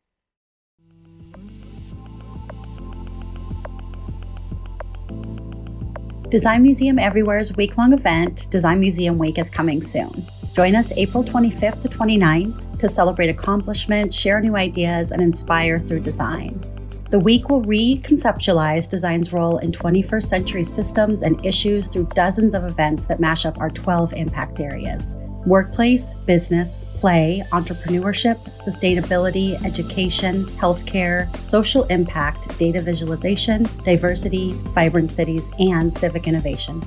Design 6.30 6.62
Museum 6.62 7.00
Everywhere's 7.00 7.58
week 7.58 7.76
long 7.76 7.92
event, 7.92 8.52
Design 8.52 8.80
Museum 8.80 9.18
Week, 9.18 9.40
is 9.40 9.50
coming 9.50 9.82
soon. 9.82 10.28
Join 10.54 10.76
us 10.76 10.92
April 10.92 11.24
25th 11.24 11.82
to 11.82 11.90
29th 11.90 12.78
to 12.78 12.88
celebrate 12.88 13.30
accomplishments, 13.30 14.16
share 14.16 14.40
new 14.40 14.56
ideas, 14.56 15.10
and 15.10 15.24
inspire 15.24 15.80
through 15.80 16.02
design. 16.02 16.62
The 17.10 17.18
week 17.18 17.50
will 17.50 17.64
reconceptualize 17.64 18.88
design's 18.88 19.34
role 19.34 19.58
in 19.58 19.72
21st 19.72 20.24
century 20.24 20.64
systems 20.64 21.24
and 21.24 21.44
issues 21.44 21.88
through 21.88 22.06
dozens 22.14 22.54
of 22.54 22.64
events 22.64 23.08
that 23.08 23.20
mash 23.20 23.48
up 23.48 23.60
our 23.60 23.72
12 23.72 24.14
impact 24.14 24.60
areas 24.60 25.18
workplace, 25.46 26.14
business, 26.26 26.86
play, 26.96 27.44
entrepreneurship, 27.52 28.38
sustainability, 28.58 29.64
education, 29.66 30.46
healthcare, 30.46 31.36
social 31.38 31.84
impact, 31.86 32.58
data 32.58 32.82
visualization, 32.82 33.68
diversity, 33.84 34.52
vibrant 34.74 35.12
cities, 35.12 35.50
and 35.60 35.94
civic 35.94 36.28
innovation. 36.28 36.82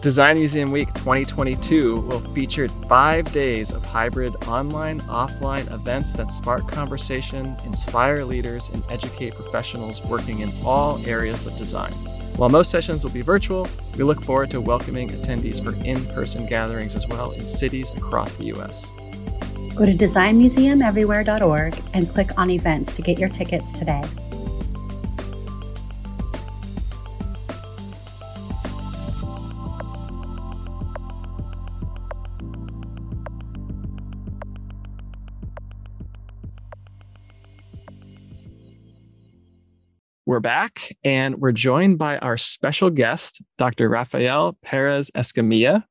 Design 0.00 0.36
Museum 0.36 0.70
Week 0.70 0.86
2022 0.94 2.02
will 2.02 2.20
feature 2.20 2.68
five 2.68 3.30
days 3.32 3.72
of 3.72 3.84
hybrid 3.84 4.36
online 4.46 5.00
offline 5.00 5.68
events 5.72 6.12
that 6.12 6.30
spark 6.30 6.70
conversation, 6.70 7.56
inspire 7.64 8.24
leaders, 8.24 8.68
and 8.68 8.84
educate 8.90 9.34
professionals 9.34 10.04
working 10.04 10.38
in 10.38 10.50
all 10.64 11.04
areas 11.04 11.46
of 11.46 11.56
design. 11.56 11.92
While 12.36 12.50
most 12.50 12.70
sessions 12.70 13.02
will 13.02 13.10
be 13.10 13.22
virtual, 13.22 13.66
we 13.96 14.04
look 14.04 14.20
forward 14.20 14.50
to 14.50 14.60
welcoming 14.60 15.08
attendees 15.08 15.62
for 15.62 15.74
in 15.84 16.04
person 16.06 16.46
gatherings 16.46 16.94
as 16.94 17.06
well 17.08 17.32
in 17.32 17.46
cities 17.46 17.90
across 17.90 18.34
the 18.36 18.44
U.S. 18.46 18.92
Go 19.74 19.86
to 19.86 19.94
designmuseumeverywhere.org 19.94 21.82
and 21.94 22.08
click 22.08 22.38
on 22.38 22.50
events 22.50 22.92
to 22.94 23.02
get 23.02 23.18
your 23.18 23.28
tickets 23.28 23.78
today. 23.78 24.02
We're 40.28 40.40
back 40.40 40.94
and 41.04 41.36
we're 41.36 41.52
joined 41.52 41.96
by 41.96 42.18
our 42.18 42.36
special 42.36 42.90
guest, 42.90 43.40
Dr. 43.56 43.88
Rafael 43.88 44.58
Perez 44.62 45.10
Escamilla, 45.16 45.84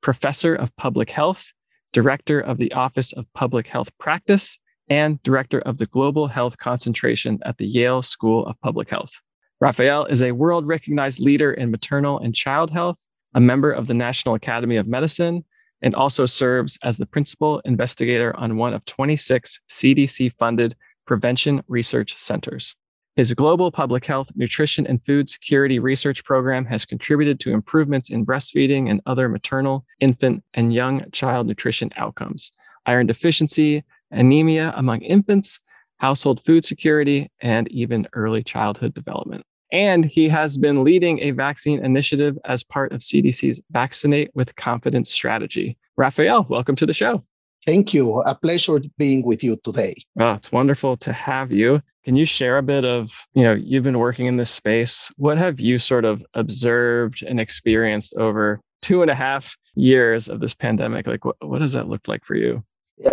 professor 0.00 0.54
of 0.54 0.70
public 0.76 1.10
health, 1.10 1.52
director 1.92 2.38
of 2.38 2.58
the 2.58 2.72
Office 2.72 3.12
of 3.12 3.26
Public 3.34 3.66
Health 3.66 3.90
Practice, 3.98 4.60
and 4.88 5.20
director 5.24 5.58
of 5.62 5.78
the 5.78 5.86
Global 5.86 6.28
Health 6.28 6.56
Concentration 6.58 7.40
at 7.44 7.58
the 7.58 7.66
Yale 7.66 8.00
School 8.00 8.46
of 8.46 8.54
Public 8.60 8.88
Health. 8.88 9.20
Rafael 9.60 10.04
is 10.04 10.22
a 10.22 10.30
world 10.30 10.68
recognized 10.68 11.18
leader 11.18 11.52
in 11.52 11.72
maternal 11.72 12.20
and 12.20 12.32
child 12.32 12.70
health, 12.70 13.08
a 13.34 13.40
member 13.40 13.72
of 13.72 13.88
the 13.88 13.94
National 13.94 14.36
Academy 14.36 14.76
of 14.76 14.86
Medicine, 14.86 15.44
and 15.82 15.96
also 15.96 16.26
serves 16.26 16.78
as 16.84 16.96
the 16.96 17.06
principal 17.06 17.60
investigator 17.64 18.36
on 18.36 18.56
one 18.56 18.72
of 18.72 18.84
26 18.84 19.58
CDC 19.68 20.32
funded 20.38 20.76
prevention 21.06 21.60
research 21.66 22.16
centers. 22.16 22.76
His 23.16 23.32
global 23.32 23.70
public 23.72 24.06
health, 24.06 24.30
nutrition, 24.36 24.86
and 24.86 25.04
food 25.04 25.28
security 25.28 25.78
research 25.78 26.24
program 26.24 26.64
has 26.66 26.84
contributed 26.84 27.40
to 27.40 27.52
improvements 27.52 28.10
in 28.10 28.24
breastfeeding 28.24 28.88
and 28.88 29.00
other 29.04 29.28
maternal, 29.28 29.84
infant, 29.98 30.44
and 30.54 30.72
young 30.72 31.04
child 31.10 31.46
nutrition 31.46 31.90
outcomes, 31.96 32.52
iron 32.86 33.06
deficiency, 33.06 33.82
anemia 34.12 34.72
among 34.76 35.00
infants, 35.02 35.58
household 35.98 36.42
food 36.44 36.64
security, 36.64 37.30
and 37.40 37.70
even 37.72 38.06
early 38.12 38.42
childhood 38.42 38.94
development. 38.94 39.44
And 39.72 40.04
he 40.04 40.28
has 40.28 40.56
been 40.56 40.82
leading 40.82 41.20
a 41.20 41.32
vaccine 41.32 41.84
initiative 41.84 42.38
as 42.44 42.64
part 42.64 42.92
of 42.92 43.00
CDC's 43.00 43.60
Vaccinate 43.70 44.30
with 44.34 44.56
Confidence 44.56 45.10
strategy. 45.10 45.76
Rafael, 45.96 46.46
welcome 46.48 46.74
to 46.76 46.86
the 46.86 46.94
show. 46.94 47.24
Thank 47.66 47.92
you. 47.92 48.20
A 48.20 48.34
pleasure 48.34 48.80
being 48.98 49.24
with 49.24 49.44
you 49.44 49.56
today. 49.62 49.94
Oh, 50.18 50.32
it's 50.32 50.50
wonderful 50.50 50.96
to 50.98 51.12
have 51.12 51.52
you. 51.52 51.82
Can 52.04 52.16
you 52.16 52.24
share 52.24 52.56
a 52.56 52.62
bit 52.62 52.84
of, 52.84 53.10
you 53.34 53.42
know, 53.42 53.52
you've 53.52 53.84
been 53.84 53.98
working 53.98 54.26
in 54.26 54.36
this 54.36 54.50
space. 54.50 55.10
What 55.16 55.36
have 55.36 55.60
you 55.60 55.78
sort 55.78 56.04
of 56.04 56.24
observed 56.34 57.22
and 57.22 57.38
experienced 57.38 58.14
over 58.16 58.60
two 58.80 59.02
and 59.02 59.10
a 59.10 59.14
half 59.14 59.54
years 59.74 60.28
of 60.28 60.40
this 60.40 60.54
pandemic? 60.54 61.06
Like, 61.06 61.24
what, 61.24 61.36
what 61.40 61.60
does 61.60 61.74
that 61.74 61.88
look 61.88 62.08
like 62.08 62.24
for 62.24 62.36
you? 62.36 62.64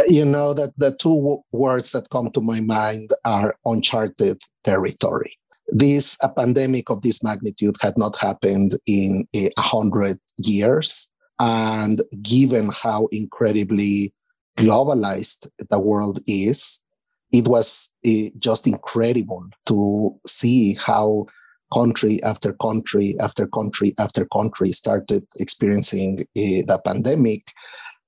You 0.07 0.25
know, 0.25 0.53
that 0.53 0.71
the 0.77 0.95
two 0.95 1.41
words 1.51 1.91
that 1.91 2.09
come 2.09 2.31
to 2.31 2.41
my 2.41 2.61
mind 2.61 3.09
are 3.25 3.55
uncharted 3.65 4.37
territory. 4.63 5.37
This 5.69 6.17
a 6.23 6.29
pandemic 6.29 6.89
of 6.89 7.01
this 7.01 7.23
magnitude 7.23 7.75
had 7.81 7.97
not 7.97 8.17
happened 8.17 8.71
in 8.85 9.27
a 9.35 9.49
hundred 9.57 10.17
years. 10.37 11.11
And 11.39 12.01
given 12.21 12.69
how 12.83 13.07
incredibly 13.11 14.13
globalized 14.57 15.47
the 15.69 15.79
world 15.79 16.19
is, 16.25 16.83
it 17.31 17.47
was 17.47 17.93
uh, 18.05 18.29
just 18.39 18.67
incredible 18.67 19.45
to 19.67 20.15
see 20.25 20.75
how 20.75 21.25
country 21.73 22.21
after 22.23 22.53
country 22.53 23.15
after 23.19 23.45
country 23.47 23.93
after 23.99 24.25
country 24.27 24.69
started 24.69 25.23
experiencing 25.39 26.21
uh, 26.21 26.63
the 26.67 26.81
pandemic. 26.85 27.51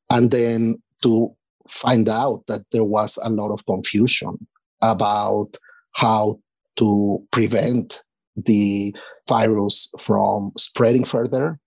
And 0.10 0.32
then 0.32 0.82
to 1.03 1.36
find 1.67 2.08
out 2.08 2.45
that 2.47 2.65
there 2.71 2.86
was 2.86 3.19
a 3.23 3.29
lot 3.29 3.51
of 3.51 3.65
confusion 3.65 4.47
about 4.82 5.58
how 5.93 6.39
to 6.77 7.21
prevent 7.32 8.03
the 8.36 8.95
virus 9.27 9.91
from 9.99 10.51
spreading 10.58 11.03
further. 11.03 11.60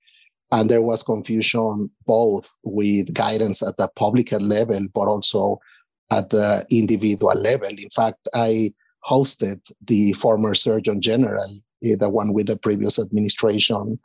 And 0.50 0.68
there 0.68 0.82
was 0.82 1.02
confusion 1.02 1.90
both 2.06 2.54
with 2.62 3.14
guidance 3.14 3.62
at 3.62 3.76
the 3.76 3.88
public 3.94 4.32
level, 4.32 4.86
but 4.94 5.08
also 5.08 5.60
at 6.12 6.30
the 6.30 6.64
individual 6.70 7.34
level. 7.34 7.68
In 7.68 7.90
fact, 7.90 8.28
I 8.34 8.72
hosted 9.08 9.60
the 9.84 10.12
former 10.12 10.54
Surgeon 10.54 11.00
General, 11.00 11.50
eh, 11.84 11.96
the 11.98 12.08
one 12.08 12.32
with 12.32 12.46
the 12.46 12.56
previous 12.56 12.98
administration, 12.98 13.98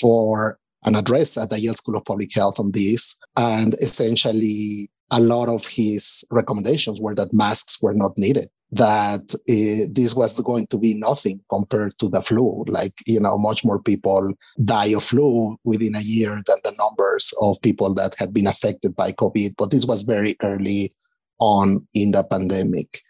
for 0.00 0.58
an 0.84 0.96
address 0.96 1.36
at 1.36 1.50
the 1.50 1.60
Yale 1.60 1.74
School 1.74 1.96
of 1.96 2.04
Public 2.04 2.34
Health 2.34 2.58
on 2.58 2.70
this. 2.72 3.16
And 3.36 3.74
essentially, 3.74 4.90
a 5.10 5.20
lot 5.20 5.48
of 5.48 5.66
his 5.66 6.24
recommendations 6.30 7.00
were 7.00 7.14
that 7.16 7.32
masks 7.32 7.82
were 7.82 7.94
not 7.94 8.16
needed 8.16 8.46
that 8.72 9.34
uh, 9.34 9.90
this 9.92 10.14
was 10.14 10.38
going 10.40 10.66
to 10.68 10.78
be 10.78 10.94
nothing 10.94 11.40
compared 11.50 11.98
to 11.98 12.08
the 12.08 12.20
flu. 12.20 12.64
Like, 12.68 12.92
you 13.06 13.20
know, 13.20 13.36
much 13.36 13.64
more 13.64 13.82
people 13.82 14.32
die 14.62 14.94
of 14.94 15.02
flu 15.02 15.56
within 15.64 15.96
a 15.96 16.02
year 16.02 16.40
than 16.46 16.56
the 16.62 16.74
numbers 16.78 17.34
of 17.42 17.60
people 17.62 17.92
that 17.94 18.14
had 18.18 18.32
been 18.32 18.46
affected 18.46 18.94
by 18.94 19.12
COVID. 19.12 19.56
But 19.58 19.70
this 19.70 19.86
was 19.86 20.02
very 20.02 20.36
early 20.42 20.92
on 21.40 21.86
in 21.94 22.12
the 22.12 22.24
pandemic. 22.24 23.02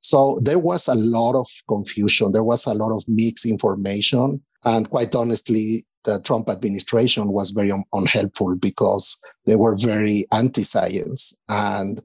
So 0.00 0.38
there 0.42 0.58
was 0.58 0.88
a 0.88 0.94
lot 0.94 1.34
of 1.34 1.48
confusion. 1.68 2.32
There 2.32 2.44
was 2.44 2.66
a 2.66 2.74
lot 2.74 2.94
of 2.94 3.04
mixed 3.08 3.46
information. 3.46 4.42
And 4.64 4.88
quite 4.90 5.14
honestly, 5.14 5.86
the 6.04 6.20
Trump 6.20 6.50
administration 6.50 7.32
was 7.32 7.50
very 7.50 7.72
un- 7.72 7.84
unhelpful 7.92 8.56
because 8.56 9.20
they 9.46 9.56
were 9.56 9.76
very 9.76 10.26
anti 10.32 10.62
science. 10.62 11.38
And 11.48 12.02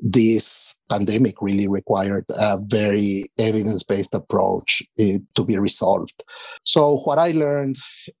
this 0.00 0.82
pandemic 0.90 1.40
really 1.40 1.68
required 1.68 2.24
a 2.40 2.56
very 2.68 3.30
evidence 3.38 3.84
based 3.84 4.14
approach 4.14 4.82
uh, 4.98 5.18
to 5.36 5.44
be 5.44 5.56
resolved. 5.58 6.24
So, 6.64 6.98
what 6.98 7.18
I 7.18 7.30
learned 7.30 7.76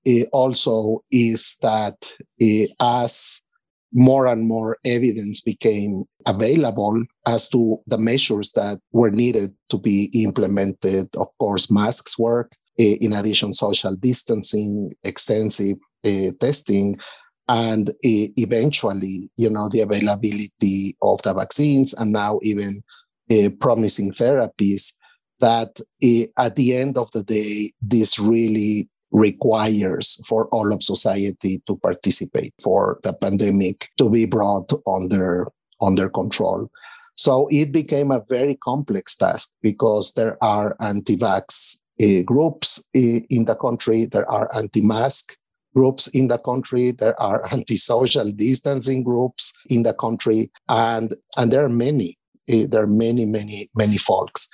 uh, 0.06 0.24
also 0.32 1.02
is 1.10 1.56
that 1.62 2.14
uh, 2.40 2.66
as 2.80 3.42
more 3.92 4.26
and 4.26 4.46
more 4.46 4.78
evidence 4.84 5.40
became 5.40 6.04
available 6.26 7.02
as 7.26 7.48
to 7.50 7.78
the 7.86 7.98
measures 7.98 8.52
that 8.52 8.78
were 8.92 9.10
needed 9.10 9.50
to 9.68 9.78
be 9.78 10.10
implemented. 10.14 11.06
Of 11.16 11.28
course, 11.38 11.70
masks 11.70 12.18
work, 12.18 12.52
in 12.78 13.12
addition, 13.12 13.52
social 13.52 13.94
distancing, 13.96 14.92
extensive 15.04 15.76
testing, 16.40 16.98
and 17.48 17.88
uh, 17.88 17.92
eventually, 18.36 19.28
you 19.36 19.50
know, 19.50 19.68
the 19.68 19.80
availability 19.80 20.96
of 21.02 21.20
the 21.22 21.34
vaccines 21.34 21.92
and 21.94 22.12
now 22.12 22.38
even 22.42 22.82
uh, 23.30 23.50
promising 23.60 24.12
therapies 24.12 24.92
that 25.40 25.80
uh, 26.04 26.44
at 26.44 26.56
the 26.56 26.76
end 26.76 26.96
of 26.96 27.10
the 27.12 27.24
day, 27.24 27.72
this 27.82 28.18
really 28.18 28.88
requires 29.12 30.20
for 30.26 30.48
all 30.48 30.72
of 30.72 30.82
society 30.82 31.62
to 31.66 31.76
participate 31.76 32.52
for 32.62 32.98
the 33.02 33.12
pandemic 33.12 33.88
to 33.98 34.10
be 34.10 34.24
brought 34.24 34.72
under 34.86 35.48
under 35.80 36.08
control. 36.08 36.70
So 37.16 37.48
it 37.50 37.72
became 37.72 38.10
a 38.10 38.22
very 38.28 38.56
complex 38.56 39.16
task 39.16 39.52
because 39.60 40.14
there 40.14 40.42
are 40.42 40.76
anti-vax 40.80 41.80
uh, 42.00 42.22
groups 42.24 42.88
uh, 42.96 43.20
in 43.28 43.44
the 43.44 43.56
country, 43.60 44.06
there 44.06 44.28
are 44.30 44.48
anti-mask 44.56 45.36
groups 45.74 46.08
in 46.08 46.28
the 46.28 46.38
country. 46.38 46.92
There 46.92 47.20
are 47.20 47.44
anti-social 47.52 48.30
distancing 48.32 49.02
groups 49.02 49.52
in 49.68 49.82
the 49.82 49.94
country, 49.94 50.50
and 50.68 51.12
and 51.36 51.52
there 51.52 51.64
are 51.64 51.68
many. 51.68 52.18
Eh, 52.48 52.66
there 52.68 52.82
are 52.82 52.88
many, 52.88 53.24
many, 53.24 53.70
many 53.74 53.98
folks. 53.98 54.48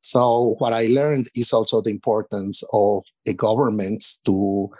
So 0.00 0.54
what 0.58 0.72
I 0.72 0.86
learned 0.86 1.26
is 1.34 1.52
also 1.52 1.80
the 1.80 1.90
importance 1.90 2.62
of 2.72 3.04
uh, 3.28 3.32
governments 3.32 4.20
to 4.26 4.70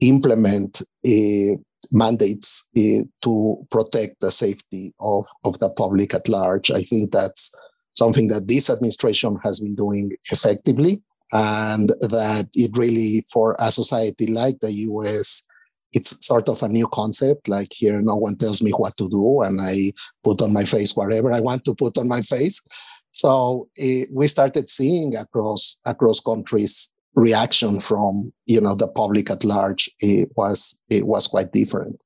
implement 0.00 0.82
uh, 1.06 1.56
mandates 1.90 2.68
uh, 2.76 3.02
to 3.22 3.66
protect 3.70 4.20
the 4.20 4.30
safety 4.30 4.94
of, 5.00 5.26
of 5.44 5.58
the 5.58 5.70
public 5.70 6.14
at 6.14 6.28
large. 6.28 6.70
I 6.70 6.82
think 6.82 7.10
that's 7.10 7.54
something 7.94 8.28
that 8.28 8.46
this 8.46 8.70
administration 8.70 9.38
has 9.42 9.60
been 9.60 9.74
doing 9.74 10.12
effectively 10.30 11.02
and 11.32 11.88
that 12.00 12.48
it 12.54 12.76
really 12.76 13.24
for 13.30 13.56
a 13.58 13.70
society 13.70 14.26
like 14.28 14.58
the 14.60 14.70
us 14.70 15.46
it's 15.92 16.26
sort 16.26 16.48
of 16.48 16.62
a 16.62 16.68
new 16.68 16.86
concept 16.88 17.48
like 17.48 17.68
here 17.72 18.00
no 18.00 18.16
one 18.16 18.36
tells 18.36 18.62
me 18.62 18.70
what 18.70 18.96
to 18.96 19.08
do 19.10 19.42
and 19.42 19.60
i 19.60 19.74
put 20.22 20.40
on 20.40 20.52
my 20.52 20.64
face 20.64 20.96
whatever 20.96 21.32
i 21.32 21.40
want 21.40 21.64
to 21.64 21.74
put 21.74 21.98
on 21.98 22.08
my 22.08 22.20
face 22.22 22.62
so 23.18 23.68
it, 23.74 24.08
we 24.12 24.28
started 24.28 24.70
seeing 24.70 25.16
across 25.16 25.80
across 25.84 26.20
countries 26.20 26.92
reaction 27.14 27.80
from 27.80 28.32
you 28.46 28.60
know 28.60 28.76
the 28.76 28.86
public 28.86 29.28
at 29.28 29.44
large. 29.44 29.90
It 30.00 30.30
was 30.36 30.80
it 30.88 31.04
was 31.04 31.26
quite 31.26 31.50
different. 31.50 32.00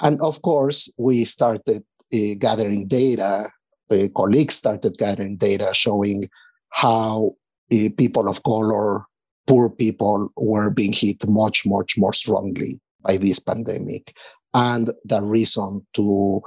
And 0.00 0.18
of 0.22 0.40
course 0.40 0.90
we 0.96 1.26
started 1.26 1.84
uh, 2.14 2.34
gathering 2.38 2.86
data. 2.88 3.50
Uh, 3.90 4.08
colleagues 4.16 4.54
started 4.54 4.96
gathering 4.96 5.36
data 5.36 5.68
showing 5.74 6.30
how 6.70 7.32
uh, 7.70 7.88
people 7.98 8.26
of 8.26 8.42
color, 8.42 9.04
poor 9.46 9.68
people 9.68 10.32
were 10.36 10.70
being 10.70 10.94
hit 10.94 11.28
much, 11.28 11.66
much 11.66 11.98
more 11.98 12.14
strongly 12.14 12.80
by 13.02 13.18
this 13.18 13.38
pandemic. 13.38 14.14
And 14.54 14.88
the 15.04 15.22
reason 15.22 15.86
to 15.96 16.40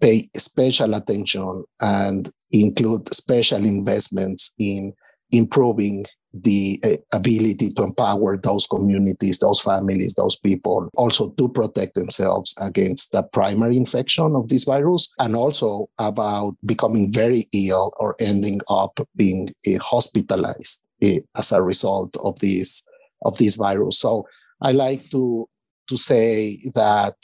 pay 0.00 0.28
special 0.36 0.94
attention 0.94 1.64
and 1.80 2.30
include 2.52 3.12
special 3.12 3.64
investments 3.64 4.54
in 4.58 4.92
improving 5.32 6.04
the 6.32 6.80
uh, 6.84 7.16
ability 7.16 7.70
to 7.70 7.84
empower 7.84 8.36
those 8.36 8.66
communities, 8.66 9.38
those 9.38 9.60
families, 9.60 10.14
those 10.14 10.36
people, 10.36 10.88
also 10.96 11.30
to 11.30 11.48
protect 11.48 11.94
themselves 11.94 12.54
against 12.60 13.12
the 13.12 13.22
primary 13.32 13.76
infection 13.76 14.34
of 14.34 14.48
this 14.48 14.64
virus, 14.64 15.12
and 15.20 15.36
also 15.36 15.88
about 15.98 16.56
becoming 16.64 17.12
very 17.12 17.44
ill 17.52 17.92
or 17.98 18.16
ending 18.20 18.60
up 18.68 18.98
being 19.16 19.48
uh, 19.68 19.78
hospitalized 19.80 20.88
uh, 21.04 21.20
as 21.36 21.52
a 21.52 21.62
result 21.62 22.16
of 22.24 22.38
this 22.40 22.84
of 23.22 23.38
this 23.38 23.56
virus. 23.56 24.00
So 24.00 24.26
I 24.60 24.72
like 24.72 25.08
to 25.10 25.48
to 25.88 25.96
say 25.96 26.58
that 26.74 27.14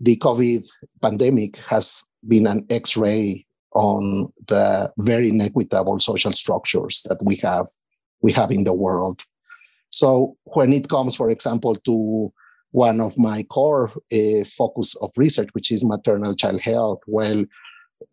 the 0.00 0.16
COVID 0.16 0.64
pandemic 1.02 1.56
has 1.68 2.08
been 2.26 2.46
an 2.46 2.66
X-ray 2.70 3.46
on 3.72 4.32
the 4.48 4.92
very 4.98 5.28
inequitable 5.28 6.00
social 6.00 6.32
structures 6.32 7.04
that 7.08 7.18
we 7.22 7.36
have 7.36 7.66
we 8.22 8.32
have 8.32 8.50
in 8.50 8.64
the 8.64 8.74
world. 8.74 9.22
So 9.90 10.36
when 10.54 10.72
it 10.72 10.88
comes, 10.88 11.14
for 11.14 11.30
example, 11.30 11.76
to 11.76 12.32
one 12.70 13.00
of 13.00 13.16
my 13.18 13.42
core 13.44 13.92
uh, 14.12 14.44
focus 14.44 14.96
of 15.02 15.10
research, 15.16 15.48
which 15.52 15.70
is 15.70 15.84
maternal 15.84 16.34
child 16.34 16.60
health, 16.60 17.00
well, 17.06 17.44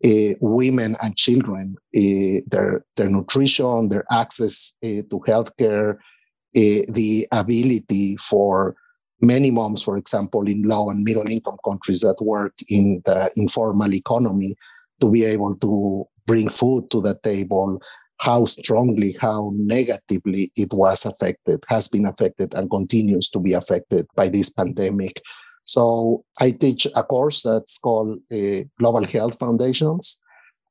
uh, 0.04 0.34
women 0.40 0.96
and 1.02 1.16
children, 1.16 1.76
uh, 1.96 2.40
their 2.46 2.84
their 2.96 3.08
nutrition, 3.08 3.88
their 3.88 4.04
access 4.10 4.76
to 4.82 5.22
healthcare, 5.26 5.94
uh, 5.94 6.82
the 6.88 7.26
ability 7.32 8.16
for 8.16 8.76
many 9.24 9.50
moms, 9.50 9.82
for 9.82 9.96
example, 9.96 10.46
in 10.48 10.62
low 10.62 10.90
and 10.90 11.04
middle 11.04 11.30
income 11.30 11.56
countries 11.64 12.00
that 12.00 12.16
work 12.20 12.54
in 12.68 13.02
the 13.04 13.30
informal 13.36 13.92
economy, 13.94 14.56
to 15.00 15.10
be 15.10 15.24
able 15.24 15.56
to 15.56 16.04
bring 16.26 16.48
food 16.48 16.90
to 16.90 17.00
the 17.00 17.18
table, 17.22 17.80
how 18.18 18.44
strongly, 18.44 19.16
how 19.20 19.52
negatively 19.54 20.50
it 20.56 20.72
was 20.72 21.04
affected, 21.04 21.60
has 21.68 21.88
been 21.88 22.06
affected, 22.06 22.54
and 22.54 22.70
continues 22.70 23.28
to 23.28 23.38
be 23.38 23.52
affected 23.52 24.06
by 24.16 24.28
this 24.28 24.48
pandemic. 24.50 25.20
So 25.66 26.24
I 26.40 26.50
teach 26.50 26.86
a 26.94 27.02
course 27.02 27.42
that's 27.42 27.78
called 27.78 28.18
uh, 28.32 28.64
Global 28.78 29.04
Health 29.04 29.38
Foundations. 29.38 30.20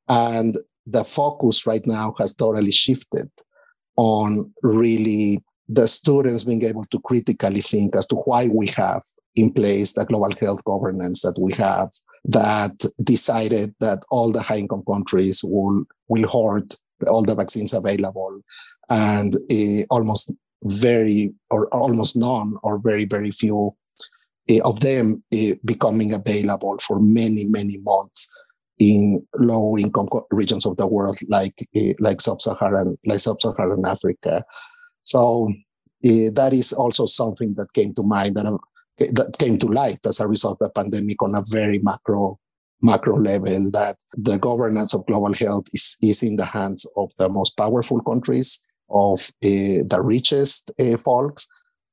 And 0.08 0.56
the 0.86 1.04
focus 1.04 1.66
right 1.66 1.86
now 1.86 2.14
has 2.18 2.34
totally 2.34 2.72
shifted 2.72 3.30
on 3.96 4.52
really 4.62 5.42
the 5.68 5.88
students 5.88 6.44
being 6.44 6.64
able 6.64 6.84
to 6.90 7.00
critically 7.00 7.60
think 7.60 7.96
as 7.96 8.06
to 8.06 8.16
why 8.16 8.48
we 8.48 8.66
have 8.68 9.02
in 9.36 9.52
place 9.52 9.94
the 9.94 10.04
global 10.04 10.32
health 10.40 10.62
governance 10.64 11.22
that 11.22 11.38
we 11.40 11.52
have 11.54 11.90
that 12.24 12.72
decided 13.02 13.74
that 13.80 14.02
all 14.10 14.30
the 14.30 14.42
high 14.42 14.58
income 14.58 14.82
countries 14.90 15.42
will 15.44 15.84
will 16.08 16.28
hoard 16.28 16.74
all 17.08 17.22
the 17.22 17.34
vaccines 17.34 17.72
available 17.72 18.40
and 18.90 19.34
uh, 19.50 19.84
almost 19.90 20.32
very 20.64 21.32
or 21.50 21.66
almost 21.68 22.16
none 22.16 22.54
or 22.62 22.78
very 22.78 23.04
very 23.04 23.30
few 23.30 23.74
uh, 24.50 24.68
of 24.68 24.80
them 24.80 25.22
uh, 25.34 25.54
becoming 25.64 26.12
available 26.12 26.76
for 26.78 27.00
many 27.00 27.46
many 27.46 27.78
months 27.78 28.34
in 28.78 29.24
low 29.36 29.78
income 29.78 30.08
regions 30.30 30.66
of 30.66 30.76
the 30.76 30.86
world 30.86 31.16
like 31.28 31.54
like 32.00 32.20
sub-Saharan 32.20 32.98
like 33.06 33.18
sub-Saharan 33.18 33.84
Africa. 33.86 34.44
So 35.04 35.48
uh, 36.04 36.30
that 36.34 36.50
is 36.52 36.72
also 36.72 37.06
something 37.06 37.54
that 37.54 37.72
came 37.72 37.94
to 37.94 38.02
mind 38.02 38.36
that, 38.36 38.46
uh, 38.46 38.58
that 38.98 39.36
came 39.38 39.58
to 39.58 39.66
light 39.66 40.04
as 40.06 40.20
a 40.20 40.28
result 40.28 40.60
of 40.60 40.68
the 40.68 40.82
pandemic 40.82 41.22
on 41.22 41.34
a 41.34 41.42
very 41.46 41.78
macro 41.78 42.38
macro 42.82 43.16
level 43.16 43.70
that 43.70 43.96
the 44.12 44.38
governance 44.38 44.92
of 44.92 45.06
global 45.06 45.32
health 45.32 45.64
is, 45.72 45.96
is 46.02 46.22
in 46.22 46.36
the 46.36 46.44
hands 46.44 46.86
of 46.96 47.10
the 47.18 47.28
most 47.30 47.56
powerful 47.56 48.00
countries 48.02 48.66
of 48.90 49.20
uh, 49.42 49.80
the 49.88 50.00
richest 50.02 50.70
folks 51.02 51.48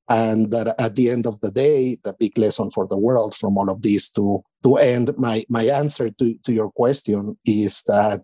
and 0.10 0.52
that 0.52 0.76
at 0.80 0.96
the 0.96 1.10
end 1.10 1.26
of 1.26 1.40
the 1.40 1.52
day 1.52 1.96
the 2.04 2.14
big 2.20 2.38
lesson 2.38 2.70
for 2.72 2.86
the 2.88 2.98
world 2.98 3.34
from 3.34 3.58
all 3.58 3.70
of 3.70 3.82
this 3.82 4.12
to 4.12 4.44
to 4.64 4.76
end 4.76 5.10
my 5.18 5.44
my 5.48 5.64
answer 5.64 6.10
to, 6.10 6.36
to 6.44 6.52
your 6.52 6.70
question 6.72 7.38
is 7.46 7.84
that 7.84 8.22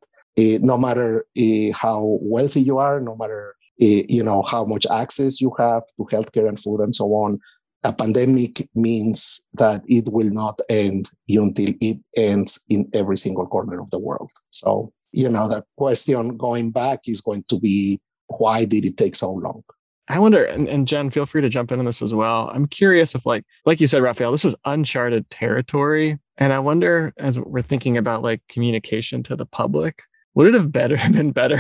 no 0.62 0.78
matter 0.78 1.26
how 1.74 2.20
wealthy 2.22 2.62
you 2.62 2.78
are 2.78 3.00
no 3.00 3.16
matter 3.16 3.56
Eh, 3.80 4.04
you 4.10 4.24
know 4.24 4.42
how 4.42 4.66
much 4.66 4.88
access 4.92 5.40
you 5.40 5.54
have 5.60 5.84
to 5.98 6.04
healthcare 6.06 6.48
and 6.48 6.60
food 6.60 6.80
and 6.80 6.96
so 6.96 7.06
on 7.14 7.40
a 7.84 7.94
pandemic 7.94 8.68
means 8.74 9.48
that 9.54 9.82
it 9.86 10.12
will 10.12 10.32
not 10.32 10.60
end 10.68 11.06
until 11.30 11.74
it 11.80 11.98
ends 12.18 12.64
in 12.70 12.90
every 12.94 13.18
single 13.18 13.46
corner 13.46 13.80
of 13.80 13.90
the 13.92 14.00
world 14.00 14.32
so 14.50 14.92
you 15.12 15.30
know 15.30 15.48
the 15.48 15.64
question 15.78 16.38
going 16.38 16.72
back 16.72 17.02
is 17.06 17.22
going 17.22 17.44
to 17.48 17.60
be 17.60 18.00
why 18.40 18.66
did 18.66 18.84
it 18.84 18.98
take 18.98 19.16
so 19.16 19.32
long 19.32 19.64
I 20.10 20.20
wonder, 20.20 20.46
and, 20.46 20.70
and 20.70 20.88
Jen, 20.88 21.10
feel 21.10 21.26
free 21.26 21.42
to 21.42 21.50
jump 21.50 21.70
in 21.70 21.80
on 21.80 21.86
this 21.86 22.02
as 22.02 22.14
well. 22.14 22.50
I'm 22.54 22.66
curious 22.66 23.14
if, 23.14 23.26
like, 23.26 23.44
like 23.66 23.82
you 23.82 23.88
said, 23.88 24.02
Rafael, 24.02 24.32
this 24.32 24.46
is 24.46 24.56
uncharted 24.64 25.30
territory, 25.30 26.18
and 26.38 26.54
I 26.54 26.60
wonder, 26.60 27.14
as 27.18 27.42
we're 27.42 27.62
thinking 27.62 27.98
about 27.98 28.22
like 28.22 28.42
communication 28.48 29.22
to 29.24 29.36
the 29.36 29.46
public, 29.46 30.02
would 30.38 30.48
it 30.48 30.54
have 30.54 30.72
better 30.72 30.98
been 31.12 31.32
better 31.32 31.60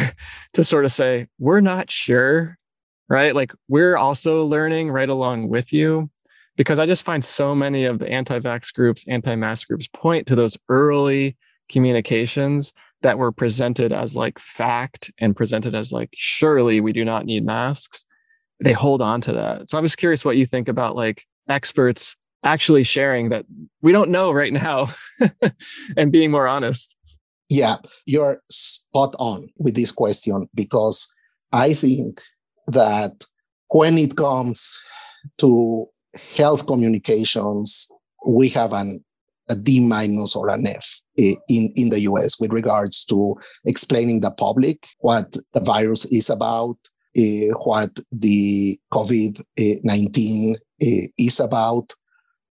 to 0.53 0.63
sort 0.63 0.85
of 0.85 0.91
say, 0.91 1.27
"We're 1.39 1.61
not 1.61 1.91
sure," 1.91 2.57
right? 3.09 3.35
Like, 3.35 3.51
we're 3.67 3.97
also 3.97 4.45
learning 4.45 4.91
right 4.91 5.09
along 5.09 5.49
with 5.49 5.73
you, 5.73 6.09
because 6.55 6.79
I 6.79 6.85
just 6.85 7.03
find 7.03 7.23
so 7.23 7.53
many 7.53 7.85
of 7.85 7.99
the 7.99 8.09
anti-vax 8.09 8.73
groups, 8.73 9.05
anti-mask 9.07 9.67
groups 9.67 9.87
point 9.93 10.27
to 10.27 10.35
those 10.35 10.57
early 10.69 11.35
communications 11.69 12.71
that 13.01 13.17
were 13.17 13.31
presented 13.31 13.91
as 13.91 14.15
like 14.15 14.39
fact 14.39 15.11
and 15.19 15.35
presented 15.35 15.75
as 15.75 15.91
like 15.91 16.09
surely 16.13 16.79
we 16.79 16.93
do 16.93 17.03
not 17.03 17.25
need 17.25 17.45
masks 17.45 18.05
they 18.59 18.73
hold 18.73 19.01
on 19.01 19.21
to 19.21 19.33
that. 19.33 19.69
So 19.69 19.77
I'm 19.77 19.83
just 19.83 19.97
curious 19.97 20.25
what 20.25 20.37
you 20.37 20.45
think 20.45 20.67
about 20.67 20.95
like 20.95 21.25
experts 21.49 22.15
actually 22.43 22.83
sharing 22.83 23.29
that 23.29 23.45
we 23.81 23.91
don't 23.91 24.09
know 24.09 24.31
right 24.31 24.53
now 24.53 24.87
and 25.97 26.11
being 26.11 26.31
more 26.31 26.47
honest. 26.47 26.95
Yeah, 27.49 27.77
you're 28.05 28.41
spot 28.49 29.15
on 29.19 29.49
with 29.57 29.75
this 29.75 29.91
question 29.91 30.49
because 30.53 31.13
I 31.53 31.73
think 31.73 32.21
that 32.67 33.25
when 33.69 33.97
it 33.97 34.15
comes 34.15 34.77
to 35.37 35.87
health 36.35 36.67
communications, 36.67 37.89
we 38.25 38.49
have 38.49 38.73
an 38.73 39.03
a 39.49 39.55
D 39.55 39.79
minus 39.79 40.35
or 40.35 40.49
an 40.49 40.67
F 40.67 40.99
eh, 41.17 41.35
in, 41.47 41.71
in 41.75 41.89
the 41.89 42.01
US 42.01 42.39
with 42.39 42.51
regards 42.51 43.05
to 43.05 43.35
explaining 43.65 44.19
the 44.19 44.31
public 44.31 44.85
what 44.99 45.37
the 45.53 45.61
virus 45.61 46.05
is 46.05 46.29
about, 46.29 46.77
uh, 47.17 47.53
what 47.63 47.91
the 48.11 48.77
COVID 48.91 49.41
19 49.83 50.55
uh, 50.55 50.85
is 51.17 51.39
about, 51.39 51.93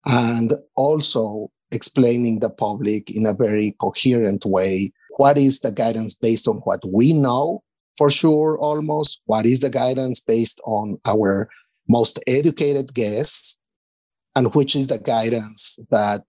and 0.07 0.53
also 0.77 1.51
explaining 1.75 2.39
the 2.39 2.51
public 2.51 3.11
in 3.11 3.27
a 3.27 3.35
very 3.35 3.75
coherent 3.81 4.47
way 4.47 4.93
what 5.17 5.39
is 5.39 5.61
the 5.61 5.71
guidance 5.71 6.15
based 6.15 6.49
on 6.49 6.57
what 6.59 6.81
we 6.93 7.13
know 7.13 7.63
for 7.97 8.11
sure 8.11 8.59
almost? 8.59 9.23
What 9.27 9.47
is 9.47 9.61
the 9.61 9.71
guidance 9.71 10.21
based 10.21 10.61
on 10.65 10.99
our 11.07 11.49
most 11.89 12.23
educated 12.27 12.93
guess? 12.95 13.59
And 14.35 14.53
which 14.55 14.75
is 14.75 14.89
the 14.89 14.99
guidance 14.99 15.79
that 15.91 16.23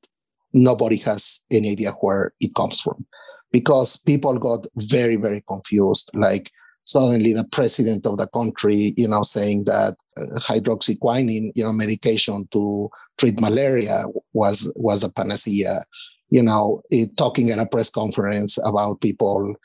nobody 0.53 0.97
has 0.97 1.43
any 1.51 1.71
idea 1.71 1.91
where 2.01 2.33
it 2.39 2.53
comes 2.53 2.81
from? 2.81 3.05
Because 3.51 3.97
people 3.97 4.37
got 4.37 4.67
very 4.75 5.15
very 5.15 5.41
confused 5.47 6.11
like 6.13 6.51
suddenly 6.85 7.33
the 7.33 7.47
president 7.51 8.05
of 8.05 8.17
the 8.17 8.27
country, 8.27 8.93
you 8.95 9.07
know, 9.07 9.23
saying 9.23 9.63
that 9.63 9.95
uh, 10.17 10.39
hydroxyquinine, 10.39 11.51
you 11.55 11.63
know, 11.63 11.73
medication 11.73 12.47
to 12.51 12.89
treat 13.17 13.39
malaria 13.41 14.05
was 14.33 14.71
was 14.75 15.03
a 15.03 15.11
panacea. 15.11 15.83
You 16.29 16.43
know, 16.43 16.81
it, 16.89 17.15
talking 17.17 17.51
at 17.51 17.59
a 17.59 17.65
press 17.65 17.89
conference 17.89 18.57
about 18.65 19.01
people, 19.01 19.55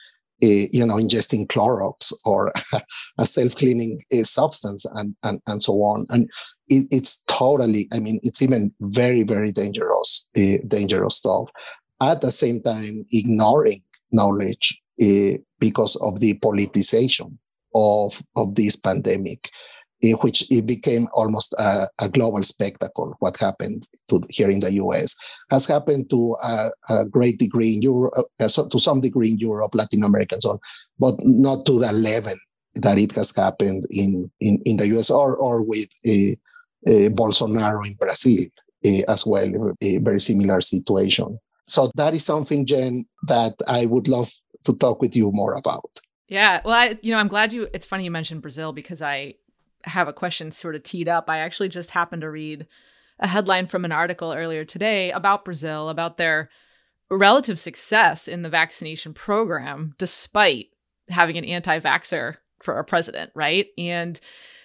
uh, 0.43 0.67
you 0.73 0.85
know, 0.85 0.97
ingesting 0.97 1.47
Clorox 1.47 2.13
or 2.25 2.53
a 3.19 3.25
self-cleaning 3.25 4.03
uh, 4.13 4.25
substance 4.25 4.85
and, 4.95 5.15
and 5.23 5.41
and 5.47 5.63
so 5.63 5.73
on. 5.83 6.07
And 6.11 6.31
it, 6.69 6.87
it's 6.91 7.25
totally, 7.25 7.89
I 7.93 7.99
mean, 7.99 8.21
it's 8.23 8.43
even 8.43 8.73
very 8.81 9.23
very 9.23 9.53
dangerous, 9.53 10.27
uh, 10.37 10.59
dangerous 10.69 11.17
stuff. 11.17 11.49
At 12.03 12.21
the 12.21 12.31
same 12.31 12.63
time, 12.63 13.05
ignoring 13.13 13.83
knowledge 14.13 14.83
because 15.59 15.97
of 16.03 16.21
the 16.21 16.35
politicization 16.35 17.39
of, 17.75 18.23
of 18.37 18.55
this 18.55 18.77
pandemic, 18.77 19.49
which 20.23 20.51
it 20.51 20.67
became 20.67 21.09
almost 21.13 21.55
a, 21.59 21.87
a 22.03 22.09
global 22.09 22.43
spectacle. 22.43 23.15
What 23.19 23.37
happened 23.37 23.87
to, 24.09 24.23
here 24.29 24.49
in 24.49 24.61
the 24.61 24.73
US 24.75 25.17
has 25.51 25.67
happened 25.67 26.09
to 26.11 26.37
a, 26.43 26.71
a 26.89 27.05
great 27.07 27.39
degree 27.39 27.75
in 27.75 27.83
Europe, 27.83 28.15
uh, 28.41 28.49
so 28.49 28.69
to 28.69 28.79
some 28.79 29.01
degree 29.01 29.31
in 29.31 29.39
Europe, 29.39 29.75
Latin 29.75 30.03
America, 30.05 30.37
and 30.37 30.43
so 30.43 30.51
on, 30.53 30.59
but 30.99 31.15
not 31.25 31.67
to 31.67 31.79
the 31.79 31.93
level 31.93 32.35
that 32.77 32.99
it 32.99 33.15
has 33.15 33.35
happened 33.37 33.85
in, 33.91 34.31
in, 34.41 34.61
in 34.65 34.77
the 34.77 34.87
US 34.99 35.11
or, 35.11 35.37
or 35.37 35.63
with 35.63 35.89
uh, 36.07 36.33
uh, 36.87 37.11
Bolsonaro 37.11 37.87
in 37.87 37.95
Brazil 37.95 38.45
uh, 38.87 39.13
as 39.13 39.27
well, 39.27 39.75
a 39.83 39.99
very 39.99 40.21
similar 40.21 40.61
situation. 40.61 41.39
So 41.65 41.91
that 41.95 42.15
is 42.15 42.25
something, 42.25 42.67
Jen, 42.67 43.07
that 43.29 43.55
I 43.69 43.87
would 43.87 44.09
love 44.09 44.33
to 44.65 44.75
talk 44.75 45.01
with 45.01 45.15
you 45.15 45.31
more 45.33 45.55
about. 45.55 45.91
Yeah, 46.29 46.61
well, 46.65 46.75
I, 46.75 46.99
you 47.03 47.13
know, 47.13 47.19
I'm 47.19 47.29
glad 47.29 47.53
you. 47.53 47.69
It's 47.75 47.87
funny 47.87 48.05
you 48.05 48.11
mentioned 48.11 48.41
Brazil 48.43 48.73
because 48.73 49.03
I 49.03 49.35
have 49.85 50.09
a 50.09 50.13
question 50.13 50.53
sort 50.53 50.75
of 50.75 50.83
teed 50.83 51.09
up. 51.09 51.29
I 51.29 51.39
actually 51.39 51.69
just 51.69 51.91
happened 51.91 52.23
to 52.23 52.31
read 52.31 52.67
a 53.19 53.29
headline 53.29 53.67
from 53.67 53.85
an 53.85 53.93
article 53.93 54.33
earlier 54.33 54.65
today 54.65 55.11
about 55.11 55.45
Brazil, 55.45 55.89
about 55.89 56.17
their 56.17 56.51
relative 57.11 57.59
success 57.59 58.29
in 58.29 58.43
the 58.43 58.49
vaccination 58.49 59.13
program, 59.13 59.95
despite 59.99 60.69
having 61.09 61.37
an 61.37 61.45
anti-vaxxer 61.45 62.37
for 62.63 62.79
a 62.79 62.85
president, 62.85 63.31
right? 63.35 63.67
And 63.77 64.21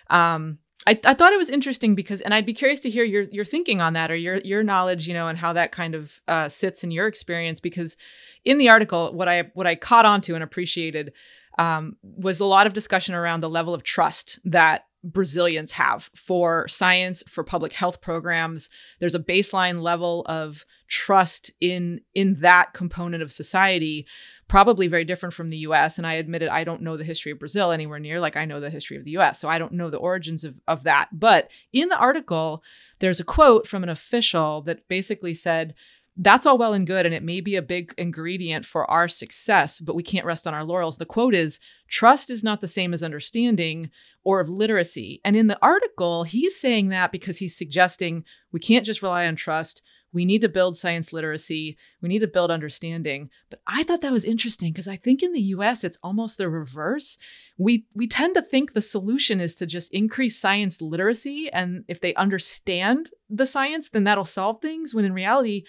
um, 0.10 0.60
I, 0.86 1.00
I 1.04 1.16
thought 1.16 1.34
it 1.34 1.40
was 1.40 1.50
interesting 1.50 1.96
because, 1.96 2.22
and 2.22 2.34
I'd 2.34 2.46
be 2.46 2.54
curious 2.54 2.80
to 2.82 2.90
hear 2.90 3.04
your 3.04 3.24
your 3.24 3.46
thinking 3.46 3.82
on 3.82 3.94
that 3.94 4.12
or 4.12 4.16
your 4.16 4.38
your 4.38 4.62
knowledge, 4.62 5.08
you 5.08 5.14
know, 5.14 5.28
and 5.28 5.38
how 5.38 5.54
that 5.54 5.72
kind 5.72 5.96
of 5.96 6.22
uh, 6.28 6.48
sits 6.48 6.84
in 6.84 6.92
your 6.92 7.08
experience. 7.08 7.60
Because 7.60 7.98
in 8.44 8.58
the 8.58 8.70
article, 8.70 9.12
what 9.14 9.28
I 9.28 9.50
what 9.54 9.66
I 9.66 9.76
caught 9.76 10.06
onto 10.06 10.36
and 10.36 10.44
appreciated 10.44 11.14
um, 11.58 11.96
was 12.04 12.40
a 12.40 12.46
lot 12.46 12.68
of 12.68 12.74
discussion 12.74 13.16
around 13.16 13.42
the 13.42 13.50
level 13.50 13.74
of 13.74 13.82
trust 13.82 14.40
that 14.46 14.86
Brazilians 15.06 15.74
have 15.74 16.10
for 16.16 16.68
science, 16.68 17.24
for 17.30 17.44
public 17.44 17.74
health 17.74 18.02
programs. 18.02 18.70
There's 19.00 19.16
a 19.16 19.20
baseline 19.20 19.82
level 19.82 20.24
of 20.28 20.66
trust 20.88 21.52
in 21.62 22.02
in 22.14 22.40
that 22.42 22.74
component 22.74 23.24
of 23.24 23.32
society 23.32 24.06
probably 24.48 24.88
very 24.88 25.06
different 25.06 25.34
from 25.34 25.50
the 25.50 25.58
US. 25.60 25.98
And 25.98 26.06
I 26.06 26.14
admitted 26.14 26.50
I 26.50 26.64
don't 26.64 26.82
know 26.82 26.98
the 26.98 27.04
history 27.04 27.32
of 27.32 27.40
Brazil 27.40 27.72
anywhere 27.72 28.00
near 28.00 28.20
like 28.20 28.36
I 28.36 28.46
know 28.46 28.60
the 28.60 28.70
history 28.70 28.98
of 28.98 29.04
the 29.04 29.18
US. 29.18 29.40
So 29.40 29.50
I 29.50 29.58
don't 29.58 29.74
know 29.74 29.90
the 29.90 29.98
origins 29.98 30.44
of, 30.44 30.56
of 30.68 30.84
that. 30.84 31.10
But 31.12 31.50
in 31.72 31.90
the 31.90 31.98
article, 31.98 32.64
there's 33.00 33.20
a 33.20 33.26
quote 33.26 33.68
from 33.68 33.84
an 33.84 33.90
official 33.90 34.62
that 34.64 34.88
basically 34.88 35.34
said, 35.34 35.76
that's 36.18 36.46
all 36.46 36.58
well 36.58 36.74
and 36.74 36.88
good, 36.88 37.06
and 37.06 37.14
it 37.14 37.24
may 37.24 37.42
be 37.42 37.56
a 37.56 37.62
big 37.62 37.94
ingredient 37.98 38.66
for 38.66 38.90
our 38.90 39.08
success, 39.08 39.80
but 39.80 39.96
we 39.96 40.04
can't 40.04 40.26
rest 40.26 40.48
on 40.48 40.54
our 40.54 40.64
laurels. 40.64 40.98
The 40.98 41.06
quote 41.06 41.36
is 41.36 41.60
trust 41.90 42.30
is 42.30 42.44
not 42.44 42.62
the 42.62 42.68
same 42.68 42.94
as 42.94 43.04
understanding 43.04 43.92
or 44.24 44.40
of 44.40 44.50
literacy. 44.50 45.20
And 45.26 45.36
in 45.36 45.48
the 45.48 45.60
article, 45.62 46.24
he's 46.24 46.60
saying 46.60 46.90
that 46.90 47.12
because 47.12 47.40
he's 47.40 47.58
suggesting 47.58 48.24
we 48.52 48.60
can't 48.60 48.86
just 48.86 49.02
rely 49.02 49.28
on 49.28 49.36
trust. 49.36 49.82
We 50.14 50.24
need 50.24 50.42
to 50.42 50.50
build 50.50 50.78
science 50.78 51.12
literacy. 51.12 51.76
We 52.02 52.08
need 52.08 52.20
to 52.20 52.28
build 52.28 52.50
understanding. 52.50 53.30
But 53.50 53.60
I 53.68 53.84
thought 53.84 54.00
that 54.00 54.14
was 54.14 54.24
interesting 54.24 54.72
because 54.72 54.88
I 54.88 54.96
think 54.96 55.22
in 55.22 55.34
the 55.34 55.42
US 55.42 55.84
it's 55.84 55.98
almost 56.02 56.38
the 56.38 56.50
reverse. 56.50 57.18
We 57.58 57.86
we 57.94 58.08
tend 58.08 58.36
to 58.36 58.42
think 58.42 58.72
the 58.72 58.82
solution 58.82 59.42
is 59.42 59.54
to 59.56 59.66
just 59.66 59.94
increase 59.94 60.40
science 60.40 60.80
literacy 60.80 61.50
and 61.52 61.84
if 61.90 62.00
they 62.00 62.16
understand 62.16 63.12
the 63.30 63.46
science 63.46 63.90
then 63.90 64.06
that'll 64.06 64.24
solve 64.24 64.62
things 64.62 64.96
when 64.96 65.04
in 65.04 65.12
reality 65.12 65.66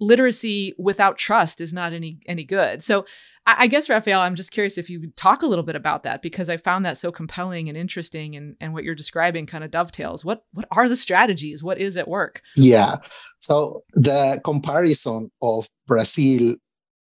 literacy 0.00 0.74
without 0.78 1.18
trust 1.18 1.60
is 1.60 1.72
not 1.72 1.92
any 1.92 2.18
any 2.26 2.44
good. 2.44 2.82
So 2.82 3.04
I, 3.46 3.54
I 3.60 3.66
guess 3.66 3.88
Rafael, 3.88 4.20
I'm 4.20 4.34
just 4.34 4.52
curious 4.52 4.78
if 4.78 4.90
you 4.90 5.10
talk 5.16 5.42
a 5.42 5.46
little 5.46 5.64
bit 5.64 5.76
about 5.76 6.02
that 6.02 6.22
because 6.22 6.48
I 6.48 6.56
found 6.56 6.84
that 6.84 6.98
so 6.98 7.12
compelling 7.12 7.68
and 7.68 7.78
interesting, 7.78 8.36
and 8.36 8.56
and 8.60 8.74
what 8.74 8.84
you're 8.84 8.94
describing 8.94 9.46
kind 9.46 9.64
of 9.64 9.70
dovetails. 9.70 10.24
What 10.24 10.44
what 10.52 10.66
are 10.70 10.88
the 10.88 10.96
strategies? 10.96 11.62
What 11.62 11.78
is 11.78 11.96
at 11.96 12.08
work? 12.08 12.42
Yeah. 12.56 12.96
So 13.38 13.82
the 13.94 14.40
comparison 14.44 15.30
of 15.42 15.68
Brazil 15.86 16.56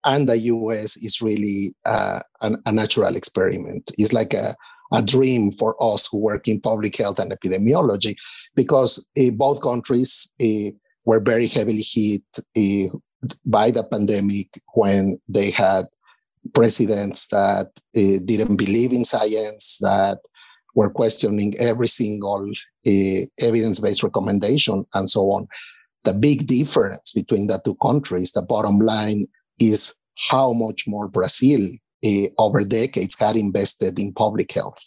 and 0.05 0.27
the 0.27 0.37
US 0.37 0.97
is 0.97 1.21
really 1.21 1.73
uh, 1.85 2.21
an, 2.41 2.55
a 2.65 2.71
natural 2.71 3.15
experiment. 3.15 3.91
It's 3.97 4.13
like 4.13 4.33
a, 4.33 4.53
a 4.93 5.01
dream 5.01 5.51
for 5.51 5.75
us 5.81 6.07
who 6.07 6.17
work 6.17 6.47
in 6.47 6.59
public 6.59 6.97
health 6.97 7.19
and 7.19 7.31
epidemiology 7.31 8.15
because 8.55 9.07
uh, 9.19 9.29
both 9.31 9.61
countries 9.61 10.33
uh, 10.41 10.71
were 11.05 11.19
very 11.19 11.47
heavily 11.47 11.83
hit 11.83 12.23
uh, 12.37 12.97
by 13.45 13.71
the 13.71 13.83
pandemic 13.83 14.61
when 14.73 15.19
they 15.27 15.51
had 15.51 15.85
presidents 16.53 17.27
that 17.27 17.67
uh, 17.67 18.19
didn't 18.25 18.55
believe 18.55 18.91
in 18.91 19.05
science, 19.05 19.77
that 19.81 20.17
were 20.75 20.89
questioning 20.89 21.53
every 21.59 21.87
single 21.87 22.49
uh, 22.87 23.19
evidence-based 23.39 24.03
recommendation 24.03 24.85
and 24.93 25.09
so 25.09 25.21
on. 25.31 25.47
The 26.03 26.13
big 26.13 26.47
difference 26.47 27.11
between 27.11 27.47
the 27.47 27.59
two 27.63 27.75
countries, 27.75 28.31
the 28.31 28.41
bottom 28.41 28.79
line 28.79 29.27
is 29.59 29.99
how 30.29 30.53
much 30.53 30.87
more 30.87 31.07
Brazil 31.07 31.61
over 32.39 32.63
decades 32.63 33.19
had 33.19 33.35
invested 33.35 33.99
in 33.99 34.13
public 34.13 34.51
health, 34.51 34.79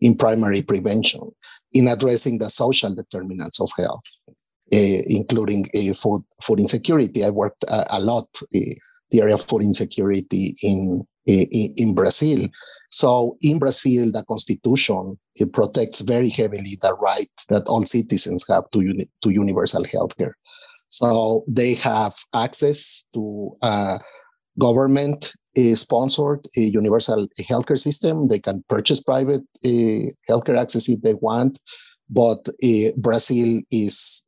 in 0.00 0.16
primary 0.16 0.62
prevention, 0.62 1.20
in 1.72 1.86
addressing 1.86 2.38
the 2.38 2.50
social 2.50 2.94
determinants 2.94 3.60
of 3.60 3.70
health, 3.76 4.02
including 4.70 5.66
uh, 5.76 5.94
food, 5.94 6.22
food 6.42 6.60
insecurity. 6.60 7.24
I 7.24 7.30
worked 7.30 7.64
a 7.68 8.00
lot 8.00 8.28
in 8.52 8.74
the 9.10 9.22
area 9.22 9.34
of 9.34 9.42
food 9.42 9.62
insecurity 9.62 10.54
in, 10.62 11.06
in, 11.26 11.74
in 11.76 11.94
Brazil. 11.94 12.46
So 12.90 13.36
in 13.42 13.58
Brazil, 13.58 14.10
the 14.10 14.24
constitution 14.24 15.18
it 15.36 15.52
protects 15.52 16.00
very 16.00 16.30
heavily 16.30 16.76
the 16.80 16.94
right 16.94 17.28
that 17.48 17.66
all 17.66 17.84
citizens 17.84 18.46
have 18.48 18.70
to, 18.72 18.80
uni- 18.80 19.10
to 19.22 19.30
universal 19.30 19.84
health 19.84 20.16
care. 20.16 20.36
So 20.88 21.44
they 21.48 21.74
have 21.74 22.14
access 22.34 23.04
to 23.14 23.50
uh, 23.62 23.98
government 24.58 25.34
uh, 25.56 25.74
sponsored 25.74 26.46
a 26.56 26.60
universal 26.60 27.28
healthcare 27.40 27.78
system. 27.78 28.28
They 28.28 28.38
can 28.38 28.64
purchase 28.68 29.02
private 29.02 29.42
uh, 29.64 30.10
healthcare 30.30 30.58
access 30.58 30.88
if 30.88 31.00
they 31.02 31.14
want, 31.14 31.58
but 32.08 32.48
uh, 32.48 32.90
Brazil 32.96 33.60
is 33.70 34.26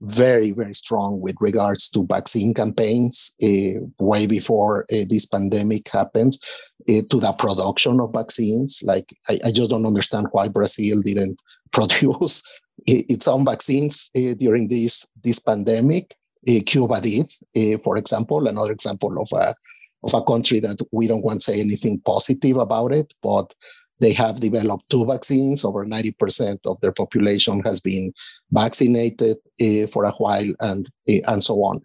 very, 0.00 0.52
very 0.52 0.74
strong 0.74 1.20
with 1.20 1.36
regards 1.40 1.90
to 1.90 2.06
vaccine 2.06 2.54
campaigns 2.54 3.34
uh, 3.42 3.80
way 3.98 4.26
before 4.26 4.84
uh, 4.92 5.04
this 5.08 5.26
pandemic 5.26 5.88
happens 5.88 6.42
uh, 6.88 7.02
to 7.10 7.20
the 7.20 7.32
production 7.38 8.00
of 8.00 8.12
vaccines. 8.12 8.82
Like, 8.84 9.14
I, 9.28 9.38
I, 9.44 9.52
just 9.52 9.70
don't 9.70 9.86
understand 9.86 10.28
why 10.32 10.48
Brazil 10.48 11.02
didn't 11.02 11.42
produce 11.72 12.42
its 12.86 13.28
own 13.28 13.44
vaccines 13.44 14.10
uh, 14.16 14.34
during 14.38 14.68
this, 14.68 15.06
this 15.22 15.38
pandemic. 15.38 16.14
Uh, 16.48 16.60
Cuba 16.64 17.00
did, 17.00 17.26
uh, 17.56 17.78
for 17.78 17.98
example, 17.98 18.48
another 18.48 18.72
example 18.72 19.20
of 19.20 19.28
a, 19.34 19.54
of 20.02 20.14
a 20.14 20.22
country 20.22 20.60
that 20.60 20.80
we 20.90 21.06
don't 21.06 21.24
want 21.24 21.42
to 21.42 21.52
say 21.52 21.60
anything 21.60 22.00
positive 22.00 22.56
about 22.56 22.92
it, 22.94 23.12
but 23.22 23.52
they 24.00 24.12
have 24.14 24.40
developed 24.40 24.88
two 24.88 25.04
vaccines. 25.04 25.64
Over 25.64 25.84
90% 25.84 26.66
of 26.66 26.80
their 26.80 26.92
population 26.92 27.60
has 27.64 27.80
been 27.80 28.12
vaccinated 28.50 29.36
uh, 29.60 29.86
for 29.88 30.04
a 30.04 30.12
while 30.12 30.52
and, 30.60 30.86
uh, 31.08 31.20
and 31.28 31.44
so 31.44 31.56
on. 31.62 31.82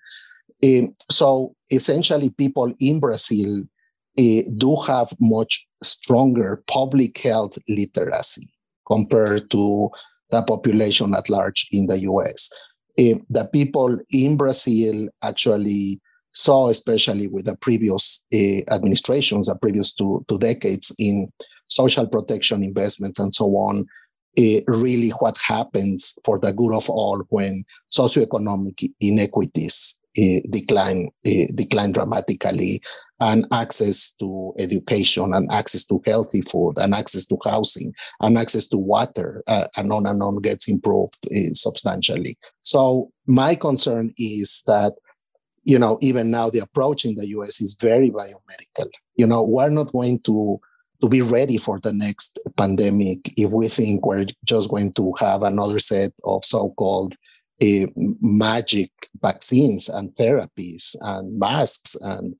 Um, 0.64 0.94
so 1.12 1.56
essentially, 1.70 2.30
people 2.32 2.74
in 2.80 3.00
Brazil 3.00 3.64
uh, 4.18 4.42
do 4.58 4.78
have 4.88 5.10
much 5.20 5.68
stronger 5.84 6.64
public 6.68 7.18
health 7.18 7.58
literacy 7.68 8.50
compared 8.88 9.50
to 9.52 9.90
the 10.32 10.42
population 10.44 11.14
at 11.14 11.30
large 11.30 11.68
in 11.72 11.88
the 11.88 12.00
US. 12.00 12.50
the 12.98 13.50
people 13.52 13.98
in 14.12 14.38
Brazil 14.38 15.10
actually 15.22 16.00
saw, 16.34 16.70
especially 16.70 17.28
with 17.28 17.46
the 17.46 17.58
previous 17.58 18.26
administrations, 18.72 19.48
the 19.48 19.56
previous 19.56 19.94
two, 19.94 20.24
two 20.28 20.40
decades 20.40 20.96
in 20.98 21.32
social 21.68 22.08
protection 22.08 22.64
investments 22.64 23.20
and 23.20 23.34
so 23.34 23.46
on, 23.46 23.86
uh, 24.38 24.60
really 24.68 25.10
what 25.12 25.38
happens 25.46 26.18
for 26.26 26.38
the 26.40 26.52
good 26.54 26.74
of 26.74 26.90
all 26.90 27.24
when 27.30 27.64
socioeconomic 27.92 28.92
inequities 29.00 30.00
uh, 30.18 30.40
decline 30.50 31.10
uh, 31.28 31.46
decline 31.56 31.92
dramatically 31.92 32.82
and 33.22 33.48
access 33.54 34.14
to 34.20 34.54
education 34.60 35.34
and 35.34 35.50
access 35.54 35.86
to 35.86 36.02
healthy 36.06 36.42
food 36.42 36.74
and 36.78 36.94
access 36.94 37.26
to 37.26 37.38
housing 37.46 37.94
and 38.20 38.38
access 38.38 38.68
to 38.68 38.78
water 38.78 39.42
and 39.48 39.92
on 39.94 40.06
and 40.06 40.22
on 40.22 40.36
gets 40.42 40.68
improved 40.68 41.26
substantially. 41.54 42.36
So 42.64 43.12
my 43.28 43.56
concern 43.56 44.14
is 44.18 44.64
that 44.68 44.94
you 45.64 45.80
know 45.80 45.98
even 46.02 46.30
now 46.30 46.50
the 46.50 46.60
approach 46.60 47.06
in 47.06 47.16
the 47.16 47.26
us 47.28 47.62
is 47.62 47.78
very 47.80 48.12
biomedical. 48.12 48.90
You 49.16 49.28
know 49.28 49.46
we're 49.46 49.70
not 49.70 49.94
going 49.94 50.20
to 50.22 50.60
to 51.02 51.10
be 51.10 51.22
ready 51.22 51.58
for 51.58 51.80
the 51.80 51.94
next 51.94 52.40
pandemic 52.58 53.20
if 53.38 53.52
we 53.52 53.68
think 53.68 54.06
we're 54.06 54.26
just 54.46 54.70
going 54.70 54.92
to 54.94 55.14
have 55.20 55.44
another 55.44 55.80
set 55.80 56.12
of 56.24 56.44
so-called 56.46 57.16
uh, 57.62 57.86
magic 58.22 58.90
vaccines 59.22 59.90
and 59.90 60.14
therapies 60.16 60.96
and 61.02 61.40
masks 61.40 61.96
and 62.02 62.34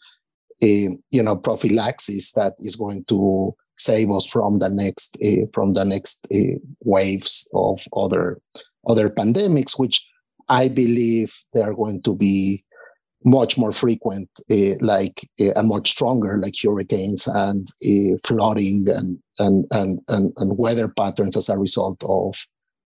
uh, 0.64 0.96
you 1.12 1.24
know 1.24 1.36
prophylaxis 1.36 2.32
that 2.34 2.54
is 2.60 2.76
going 2.76 3.04
to 3.06 3.54
save 3.78 4.10
us 4.12 4.26
from 4.26 4.60
the 4.60 4.70
next 4.70 5.18
uh, 5.24 5.46
from 5.54 5.74
the 5.74 5.84
next 5.84 6.28
waves 6.82 7.50
of 7.54 7.82
other 7.96 8.40
other 8.88 9.10
pandemics 9.10 9.80
which 9.80 10.08
i 10.50 10.68
believe 10.68 11.34
they 11.54 11.62
are 11.62 11.74
going 11.74 12.02
to 12.02 12.16
be 12.16 12.64
much 13.26 13.58
more 13.58 13.72
frequent, 13.72 14.30
uh, 14.52 14.76
like 14.82 15.28
uh, 15.42 15.52
and 15.56 15.68
much 15.68 15.90
stronger, 15.90 16.38
like 16.38 16.54
hurricanes 16.64 17.28
and 17.28 17.68
uh, 17.84 18.16
flooding 18.26 18.88
and, 18.88 19.18
and 19.40 19.66
and 19.72 20.00
and 20.10 20.32
and 20.38 20.58
weather 20.58 20.88
patterns 20.88 21.36
as 21.36 21.50
a 21.50 21.58
result 21.58 22.02
of, 22.04 22.46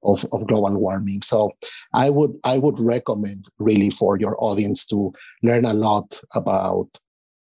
of 0.04 0.26
of 0.32 0.48
global 0.48 0.80
warming. 0.80 1.22
So 1.22 1.52
I 1.94 2.10
would 2.10 2.38
I 2.46 2.58
would 2.58 2.80
recommend 2.80 3.44
really 3.60 3.89
for 3.89 4.17
your 4.17 4.38
audience 4.39 4.86
to 4.88 5.12
learn 5.44 5.65
a 5.65 5.74
lot 5.74 6.20
about 6.34 6.88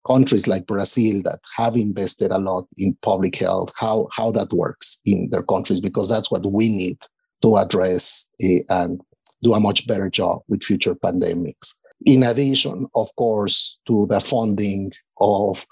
countries 0.07 0.47
like 0.47 0.65
Brazil 0.65 1.21
that 1.23 1.39
have 1.55 1.75
invested 1.75 2.31
a 2.31 2.39
lot 2.39 2.65
in 2.77 2.97
public 3.03 3.35
health, 3.35 3.71
how 3.79 4.07
how 4.15 4.31
that 4.31 4.51
works 4.51 4.99
in 5.05 5.29
their 5.31 5.43
countries, 5.43 5.79
because 5.79 6.09
that's 6.09 6.31
what 6.31 6.45
we 6.51 6.69
need 6.69 6.97
to 7.43 7.55
address 7.55 8.27
and 8.69 8.99
do 9.43 9.53
a 9.53 9.59
much 9.59 9.87
better 9.87 10.09
job 10.09 10.41
with 10.49 10.63
future 10.63 10.95
pandemics 10.95 11.79
in 12.05 12.23
addition, 12.23 12.87
of 12.95 13.13
course, 13.15 13.79
to 13.87 14.07
the 14.09 14.19
funding 14.19 14.91
of 15.19 15.65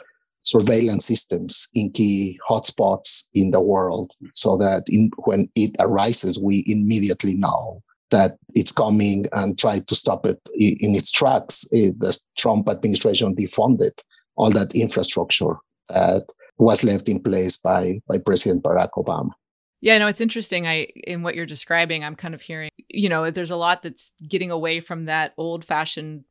surveillance 0.44 1.06
systems 1.06 1.68
in 1.74 1.92
key 1.92 2.40
hotspots 2.50 3.30
in 3.34 3.52
the 3.52 3.62
world 3.62 4.14
so 4.34 4.56
that 4.58 4.84
in, 4.88 5.12
when 5.26 5.50
it 5.56 5.76
arises, 5.80 6.42
we 6.42 6.64
immediately 6.68 7.34
know 7.34 7.82
that 8.12 8.38
it's 8.54 8.72
coming 8.72 9.26
and 9.34 9.60
try 9.60 9.80
to 9.80 9.96
stop 9.96 10.26
it 10.26 10.40
in 10.56 10.96
its 10.96 11.12
tracks. 11.12 11.68
Eh, 11.74 11.92
the 11.98 12.18
Trump 12.38 12.70
administration 12.70 13.36
defunded 13.36 13.92
all 14.38 14.50
that 14.52 14.74
infrastructure 14.74 15.58
that 15.90 16.26
was 16.58 16.84
left 16.84 17.10
in 17.10 17.22
place 17.22 17.58
by, 17.58 18.00
by 18.08 18.18
President 18.18 18.64
Barack 18.64 18.92
Obama. 18.96 19.32
Yeah, 19.80 19.98
no, 20.00 20.08
it's 20.08 20.22
interesting. 20.22 20.68
I 20.68 20.88
in 21.06 21.22
what 21.22 21.36
you're 21.36 21.46
describing, 21.46 22.04
I'm 22.04 22.16
kind 22.16 22.34
of 22.34 22.42
hearing, 22.42 22.72
you 22.90 23.10
know, 23.10 23.30
there's 23.30 23.52
a 23.52 23.56
lot 23.56 23.84
that's 23.84 24.12
getting 24.28 24.52
away 24.52 24.80
from 24.80 25.06
that 25.06 25.34
old-fashioned 25.38 26.24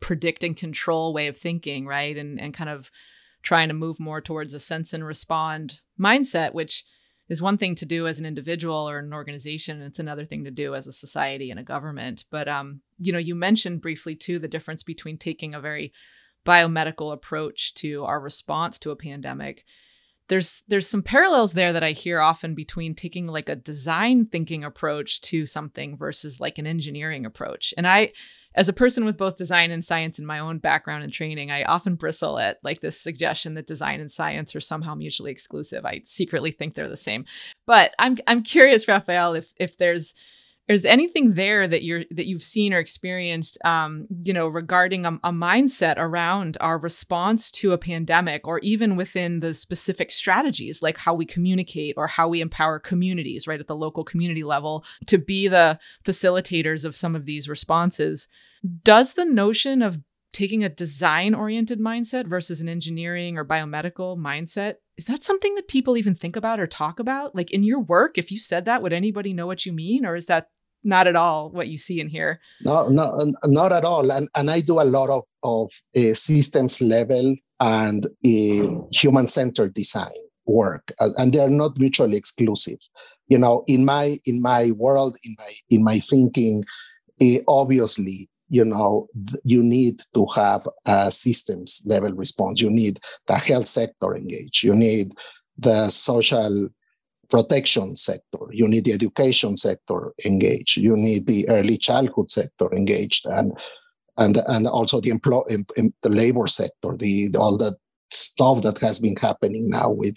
predict 0.00 0.42
and 0.42 0.56
control 0.56 1.12
way 1.12 1.28
of 1.28 1.36
thinking, 1.36 1.86
right? 1.86 2.16
And 2.16 2.40
and 2.40 2.52
kind 2.52 2.70
of 2.70 2.90
trying 3.42 3.68
to 3.68 3.74
move 3.74 4.00
more 4.00 4.20
towards 4.20 4.54
a 4.54 4.60
sense 4.60 4.92
and 4.92 5.04
respond 5.04 5.80
mindset, 5.98 6.52
which 6.52 6.84
is 7.28 7.40
one 7.40 7.56
thing 7.56 7.76
to 7.76 7.86
do 7.86 8.08
as 8.08 8.18
an 8.18 8.26
individual 8.26 8.88
or 8.88 8.98
an 8.98 9.14
organization. 9.14 9.80
It's 9.82 10.00
another 10.00 10.26
thing 10.26 10.44
to 10.44 10.50
do 10.50 10.74
as 10.74 10.88
a 10.88 10.92
society 10.92 11.50
and 11.50 11.60
a 11.60 11.64
government. 11.64 12.24
But 12.30 12.48
um, 12.48 12.80
you 12.98 13.12
know, 13.12 13.18
you 13.18 13.34
mentioned 13.36 13.82
briefly 13.82 14.16
too 14.16 14.38
the 14.38 14.48
difference 14.48 14.82
between 14.82 15.16
taking 15.16 15.54
a 15.54 15.60
very 15.60 15.92
biomedical 16.44 17.12
approach 17.12 17.74
to 17.74 18.04
our 18.04 18.18
response 18.18 18.78
to 18.80 18.90
a 18.90 18.96
pandemic 18.96 19.64
there's 20.30 20.62
there's 20.68 20.88
some 20.88 21.02
parallels 21.02 21.52
there 21.52 21.72
that 21.72 21.82
I 21.82 21.90
hear 21.90 22.20
often 22.20 22.54
between 22.54 22.94
taking 22.94 23.26
like 23.26 23.48
a 23.48 23.56
design 23.56 24.26
thinking 24.26 24.62
approach 24.64 25.20
to 25.22 25.44
something 25.44 25.96
versus 25.96 26.40
like 26.40 26.56
an 26.56 26.68
engineering 26.68 27.26
approach. 27.26 27.74
And 27.76 27.86
I 27.86 28.12
as 28.54 28.68
a 28.68 28.72
person 28.72 29.04
with 29.04 29.16
both 29.16 29.36
design 29.36 29.72
and 29.72 29.84
science 29.84 30.18
in 30.18 30.26
my 30.26 30.38
own 30.38 30.58
background 30.58 31.02
and 31.02 31.12
training, 31.12 31.50
I 31.50 31.64
often 31.64 31.96
bristle 31.96 32.38
at 32.38 32.58
like 32.62 32.80
this 32.80 33.00
suggestion 33.00 33.54
that 33.54 33.66
design 33.66 34.00
and 34.00 34.10
science 34.10 34.54
are 34.54 34.60
somehow 34.60 34.94
mutually 34.94 35.32
exclusive. 35.32 35.84
I 35.84 36.00
secretly 36.04 36.52
think 36.52 36.74
they're 36.74 36.88
the 36.88 36.96
same. 36.96 37.24
But 37.66 37.92
I'm 37.98 38.16
I'm 38.28 38.44
curious, 38.44 38.86
Rafael, 38.86 39.34
if 39.34 39.52
if 39.56 39.76
there's 39.78 40.14
is 40.70 40.84
anything 40.84 41.34
there 41.34 41.66
that 41.66 41.82
you're 41.82 42.04
that 42.10 42.26
you've 42.26 42.42
seen 42.42 42.72
or 42.72 42.78
experienced 42.78 43.58
um, 43.64 44.06
you 44.24 44.32
know 44.32 44.46
regarding 44.46 45.04
a, 45.04 45.12
a, 45.24 45.32
mindset 45.32 45.94
around 45.96 46.56
our 46.60 46.78
response 46.78 47.50
to 47.50 47.72
a 47.72 47.78
pandemic 47.78 48.46
or 48.46 48.58
even 48.60 48.94
within 48.94 49.40
the 49.40 49.52
specific 49.52 50.10
strategies 50.10 50.80
like 50.82 50.96
how 50.96 51.12
we 51.14 51.24
communicate 51.24 51.94
or 51.96 52.06
how 52.06 52.28
we 52.28 52.40
empower 52.40 52.78
communities 52.78 53.48
right 53.48 53.60
at 53.60 53.66
the 53.66 53.76
local 53.76 54.04
community 54.04 54.44
level 54.44 54.84
to 55.06 55.18
be 55.18 55.48
the 55.48 55.78
facilitators 56.04 56.84
of 56.84 56.94
some 56.94 57.16
of 57.16 57.26
these 57.26 57.48
responses 57.48 58.28
does 58.84 59.14
the 59.14 59.24
notion 59.24 59.82
of 59.82 59.98
taking 60.32 60.62
a 60.62 60.68
design 60.68 61.34
oriented 61.34 61.80
mindset 61.80 62.26
versus 62.26 62.60
an 62.60 62.68
engineering 62.68 63.36
or 63.36 63.44
biomedical 63.44 64.16
mindset. 64.16 64.76
Is 64.96 65.06
that 65.06 65.24
something 65.24 65.54
that 65.56 65.66
people 65.66 65.96
even 65.96 66.14
think 66.14 66.36
about 66.36 66.60
or 66.60 66.68
talk 66.68 67.00
about? 67.00 67.34
Like 67.34 67.50
in 67.50 67.64
your 67.64 67.80
work, 67.80 68.16
if 68.16 68.30
you 68.30 68.38
said 68.38 68.64
that, 68.66 68.82
would 68.82 68.92
anybody 68.92 69.32
know 69.32 69.46
what 69.46 69.66
you 69.66 69.72
mean? 69.72 70.06
Or 70.06 70.14
is 70.14 70.26
that 70.26 70.48
not 70.82 71.06
at 71.06 71.16
all 71.16 71.50
what 71.50 71.68
you 71.68 71.78
see 71.78 72.00
in 72.00 72.08
here. 72.08 72.40
No, 72.62 72.88
no, 72.88 73.18
not 73.46 73.72
at 73.72 73.84
all. 73.84 74.10
And, 74.10 74.28
and 74.36 74.50
I 74.50 74.60
do 74.60 74.80
a 74.80 74.84
lot 74.84 75.10
of, 75.10 75.24
of 75.42 75.70
uh, 75.96 76.14
systems 76.14 76.80
level 76.80 77.36
and 77.60 78.04
uh, 78.06 78.88
human 78.92 79.26
centered 79.26 79.74
design 79.74 80.08
work, 80.46 80.92
and 81.18 81.32
they're 81.32 81.50
not 81.50 81.78
mutually 81.78 82.16
exclusive. 82.16 82.78
You 83.28 83.38
know, 83.38 83.64
in 83.68 83.84
my 83.84 84.18
in 84.24 84.42
my 84.42 84.72
world, 84.72 85.16
in 85.22 85.36
my 85.38 85.52
in 85.68 85.84
my 85.84 85.98
thinking, 85.98 86.64
uh, 87.22 87.36
obviously 87.46 88.28
you 88.48 88.64
know 88.64 89.08
you 89.44 89.62
need 89.62 89.96
to 90.14 90.26
have 90.34 90.66
a 90.86 91.10
systems 91.10 91.82
level 91.86 92.12
response 92.14 92.60
you 92.60 92.68
need 92.68 92.98
the 93.28 93.36
health 93.36 93.68
sector 93.68 94.16
engaged 94.16 94.64
you 94.64 94.74
need 94.74 95.12
the 95.56 95.88
social 95.88 96.68
protection 97.30 97.96
sector 97.96 98.38
you 98.50 98.66
need 98.66 98.84
the 98.84 98.92
education 98.92 99.56
sector 99.56 100.12
engaged 100.24 100.76
you 100.76 100.96
need 100.96 101.26
the 101.26 101.48
early 101.48 101.78
childhood 101.78 102.30
sector 102.30 102.72
engaged 102.74 103.26
and 103.26 103.52
and 104.18 104.36
and 104.48 104.66
also 104.66 105.00
the 105.00 105.10
employ 105.10 105.42
the 106.02 106.08
labor 106.08 106.46
sector 106.46 106.96
the, 106.96 107.28
the 107.28 107.38
all 107.38 107.56
the 107.56 107.74
stuff 108.12 108.62
that 108.62 108.78
has 108.78 108.98
been 108.98 109.16
happening 109.16 109.68
now 109.68 109.90
with 109.90 110.16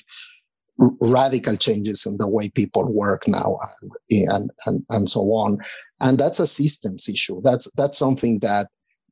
radical 1.02 1.56
changes 1.56 2.06
in 2.08 2.18
the 2.18 2.28
way 2.28 2.50
people 2.50 2.92
work 2.92 3.28
now 3.28 3.60
and, 3.82 3.92
and, 4.10 4.52
and, 4.66 4.84
and 4.90 5.08
so 5.08 5.22
on 5.32 5.60
and 6.04 6.20
that's 6.20 6.40
a 6.40 6.48
systems 6.48 7.08
issue. 7.08 7.42
That's 7.42 7.72
that's 7.72 7.98
something 7.98 8.40
that 8.40 8.68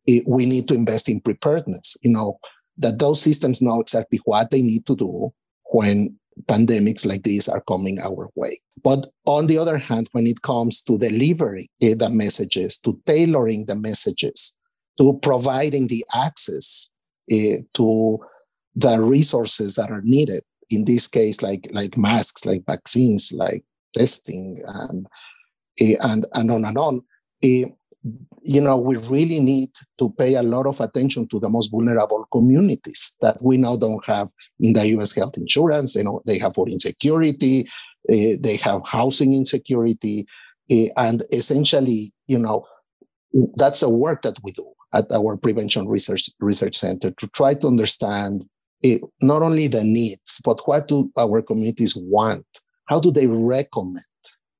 it, 0.05 0.25
we 0.27 0.45
need 0.45 0.67
to 0.67 0.73
invest 0.73 1.09
in 1.09 1.21
preparedness. 1.21 1.97
You 2.03 2.11
know 2.11 2.37
that 2.77 2.99
those 2.99 3.21
systems 3.21 3.61
know 3.61 3.79
exactly 3.79 4.19
what 4.25 4.51
they 4.51 4.61
need 4.61 4.85
to 4.87 4.95
do 4.95 5.33
when 5.71 6.17
pandemics 6.47 7.05
like 7.05 7.23
these 7.23 7.47
are 7.47 7.61
coming 7.61 7.99
our 7.99 8.29
way. 8.35 8.59
But 8.83 9.07
on 9.25 9.47
the 9.47 9.57
other 9.57 9.77
hand, 9.77 10.09
when 10.11 10.27
it 10.27 10.41
comes 10.41 10.83
to 10.83 10.97
delivering 10.97 11.67
the 11.79 12.09
messages, 12.11 12.79
to 12.81 12.99
tailoring 13.05 13.65
the 13.65 13.75
messages, 13.75 14.57
to 14.99 15.19
providing 15.21 15.87
the 15.87 16.03
access 16.15 16.91
uh, 17.31 17.61
to 17.75 18.19
the 18.75 19.01
resources 19.01 19.75
that 19.75 19.91
are 19.91 20.01
needed, 20.03 20.43
in 20.69 20.85
this 20.85 21.07
case, 21.07 21.41
like 21.41 21.67
like 21.73 21.97
masks, 21.97 22.45
like 22.45 22.63
vaccines, 22.65 23.33
like 23.35 23.63
testing, 23.93 24.61
and 24.65 25.07
Eh, 25.79 25.95
and, 26.01 26.25
and 26.35 26.51
on 26.51 26.65
and 26.65 26.77
on. 26.77 27.01
Eh, 27.43 27.65
you 28.41 28.61
know, 28.61 28.77
we 28.77 28.97
really 28.97 29.39
need 29.39 29.69
to 29.99 30.09
pay 30.17 30.35
a 30.35 30.43
lot 30.43 30.65
of 30.65 30.79
attention 30.79 31.27
to 31.27 31.39
the 31.39 31.49
most 31.49 31.69
vulnerable 31.69 32.25
communities 32.31 33.15
that 33.21 33.41
we 33.41 33.57
now 33.57 33.75
don't 33.75 34.05
have 34.05 34.29
in 34.59 34.73
the 34.73 34.87
U.S. 34.89 35.15
health 35.15 35.37
insurance. 35.37 35.95
You 35.95 36.05
know, 36.05 36.21
they 36.25 36.39
have 36.39 36.55
food 36.55 36.69
insecurity, 36.69 37.67
uh, 38.09 38.37
they 38.39 38.57
have 38.63 38.81
housing 38.87 39.33
insecurity, 39.33 40.25
uh, 40.71 40.85
and 40.97 41.21
essentially, 41.31 42.11
you 42.27 42.39
know, 42.39 42.65
that's 43.55 43.81
the 43.81 43.89
work 43.89 44.23
that 44.23 44.37
we 44.43 44.51
do 44.51 44.67
at 44.93 45.09
our 45.11 45.37
prevention 45.37 45.87
research 45.87 46.29
research 46.39 46.75
center 46.75 47.11
to 47.11 47.27
try 47.29 47.53
to 47.53 47.67
understand 47.67 48.45
uh, 48.83 48.97
not 49.21 49.41
only 49.43 49.67
the 49.67 49.83
needs, 49.83 50.41
but 50.43 50.59
what 50.67 50.87
do 50.87 51.11
our 51.17 51.41
communities 51.41 51.95
want? 51.95 52.45
How 52.85 52.99
do 52.99 53.11
they 53.11 53.27
recommend 53.27 54.03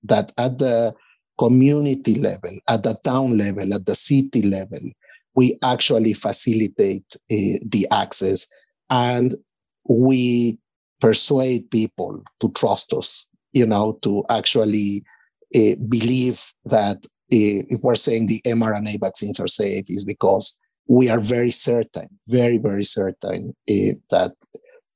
that 0.03 0.31
at 0.37 0.59
the 0.59 0.93
community 1.41 2.19
level, 2.19 2.51
at 2.69 2.83
the 2.83 2.95
town 3.03 3.35
level, 3.35 3.73
at 3.73 3.87
the 3.87 3.95
city 3.95 4.43
level, 4.43 4.79
we 5.35 5.57
actually 5.63 6.13
facilitate 6.13 7.15
uh, 7.15 7.57
the 7.65 7.87
access 7.91 8.45
and 8.91 9.33
we 9.89 10.59
persuade 10.99 11.71
people 11.71 12.21
to 12.39 12.51
trust 12.51 12.93
us, 12.93 13.27
you 13.53 13.65
know, 13.65 13.97
to 14.03 14.23
actually 14.29 15.03
uh, 15.55 15.75
believe 15.89 16.43
that 16.65 16.97
uh, 16.97 17.65
if 17.73 17.81
we're 17.81 17.95
saying 17.95 18.27
the 18.27 18.39
mRNA 18.45 18.99
vaccines 19.01 19.39
are 19.39 19.47
safe 19.47 19.85
is 19.89 20.05
because 20.05 20.59
we 20.87 21.09
are 21.09 21.19
very 21.19 21.49
certain, 21.49 22.07
very, 22.27 22.59
very 22.59 22.83
certain 22.83 23.55
that 23.67 24.35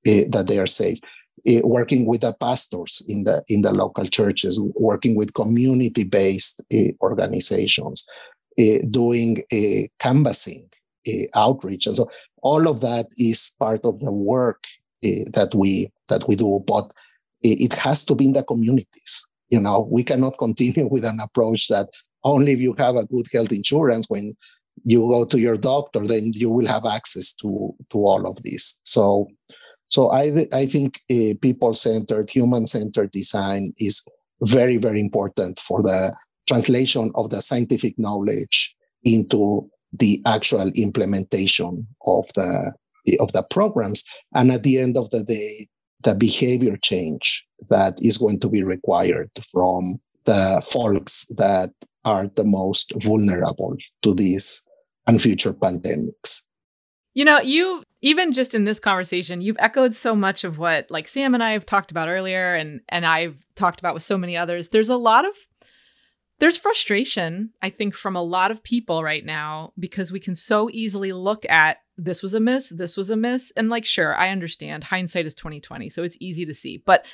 that 0.06 0.46
they 0.48 0.60
are 0.60 0.68
safe 0.68 1.00
Eh, 1.46 1.62
working 1.64 2.06
with 2.06 2.22
the 2.22 2.34
pastors 2.40 3.06
in 3.10 3.24
the 3.26 3.44
in 3.50 3.62
the 3.62 3.72
local 3.72 4.08
churches, 4.08 4.60
working 4.76 5.16
with 5.16 5.34
community-based 5.34 6.64
uh, 6.74 6.92
organizations, 7.02 8.08
uh, 8.60 8.80
doing 8.90 9.44
canvassing, 10.00 10.68
outreach, 11.36 11.88
and 11.88 11.98
so 11.98 12.10
all 12.42 12.68
of 12.68 12.82
that 12.82 13.06
is 13.18 13.56
part 13.60 13.84
of 13.84 14.00
the 14.00 14.12
work 14.12 14.64
that 15.04 15.52
we 15.54 15.92
that 16.08 16.26
we 16.28 16.36
do. 16.36 16.64
But 16.66 16.92
it 17.44 17.74
has 17.74 18.06
to 18.06 18.16
be 18.16 18.26
in 18.26 18.34
the 18.34 18.44
communities. 18.44 19.30
You 19.50 19.60
know, 19.60 19.88
we 19.92 20.04
cannot 20.04 20.38
continue 20.40 20.88
with 20.88 21.06
an 21.06 21.20
approach 21.20 21.68
that 21.68 21.90
only 22.24 22.54
if 22.54 22.60
you 22.60 22.74
have 22.80 22.96
a 22.96 23.06
good 23.06 23.26
health 23.32 23.52
insurance 23.52 24.10
when 24.10 24.36
you 24.84 25.02
go 25.02 25.26
to 25.26 25.40
your 25.40 25.58
doctor, 25.58 26.00
then 26.00 26.32
you 26.34 26.50
will 26.50 26.68
have 26.68 26.86
access 26.86 27.34
to 27.34 27.76
to 27.92 27.98
all 27.98 28.26
of 28.26 28.42
this. 28.44 28.80
So 28.84 29.28
so 29.88 30.12
I, 30.12 30.48
I 30.54 30.66
think 30.66 31.02
uh, 31.12 31.36
people-centered, 31.42 32.30
human-centered 32.30 33.12
design 33.12 33.74
is 33.78 34.06
very, 34.42 34.78
very 34.78 35.00
important 35.00 35.60
for 35.60 35.82
the 35.82 36.16
translation 36.48 37.12
of 37.16 37.30
the 37.30 37.42
scientific 37.42 37.98
knowledge 37.98 38.76
into 39.04 39.70
the 39.94 40.22
actual 40.26 40.70
implementation 40.76 41.88
of 42.06 42.26
the 42.36 42.74
of 43.20 43.32
the 43.34 43.44
programs. 43.44 44.04
And 44.34 44.52
at 44.52 44.64
the 44.64 44.80
end 44.80 44.98
of 44.98 45.12
the 45.12 45.24
day, 45.24 45.68
the 46.02 46.16
behavior 46.16 46.76
change 46.78 47.46
that 47.70 48.00
is 48.02 48.18
going 48.18 48.40
to 48.40 48.50
be 48.50 48.64
required 48.64 49.30
from 49.52 50.00
the 50.26 50.62
folks 50.66 51.28
that 51.38 51.72
are 52.04 52.28
the 52.36 52.44
most 52.44 52.94
vulnerable 53.04 53.76
to 54.02 54.14
these 54.16 54.66
and 55.08 55.22
future 55.22 55.54
pandemics. 55.54 56.48
You 57.14 57.26
know, 57.26 57.40
you 57.40 57.84
even 58.02 58.34
just 58.34 58.54
in 58.54 58.66
this 58.66 58.80
conversation, 58.80 59.42
you've 59.42 59.58
echoed 59.60 59.94
so 59.94 60.16
much 60.16 60.44
of 60.44 60.58
what 60.58 60.90
like 60.90 61.08
Sam 61.08 61.34
and 61.34 61.44
I 61.44 61.52
have 61.52 61.66
talked 61.66 61.92
about 61.92 62.10
earlier 62.10 62.56
and 62.56 62.82
and 62.90 63.06
I've 63.06 63.46
talked 63.56 63.80
about 63.80 63.94
with 63.94 64.04
so 64.04 64.18
many 64.18 64.38
others. 64.38 64.70
There's 64.70 64.90
a 64.90 64.98
lot 64.98 65.26
of 65.26 65.34
there's 66.40 66.58
frustration, 66.58 67.52
I 67.62 67.70
think, 67.70 67.96
from 67.96 68.16
a 68.16 68.22
lot 68.22 68.52
of 68.52 68.64
people 68.64 69.04
right 69.04 69.24
now 69.24 69.72
because 69.80 70.12
we 70.12 70.20
can 70.20 70.36
so 70.36 70.70
easily 70.70 71.14
look 71.14 71.46
at 71.50 71.78
this 71.98 72.22
was 72.22 72.34
a 72.34 72.42
miss, 72.42 72.70
this 72.70 72.98
was 72.98 73.10
a 73.10 73.16
miss. 73.16 73.54
And 73.56 73.70
like, 73.70 73.86
sure, 73.86 74.16
I 74.16 74.30
understand. 74.30 74.84
Hindsight 74.84 75.26
is 75.26 75.34
2020, 75.34 75.88
so 75.88 76.04
it's 76.04 76.18
easy 76.20 76.46
to 76.46 76.54
see. 76.54 76.84
But 76.86 77.06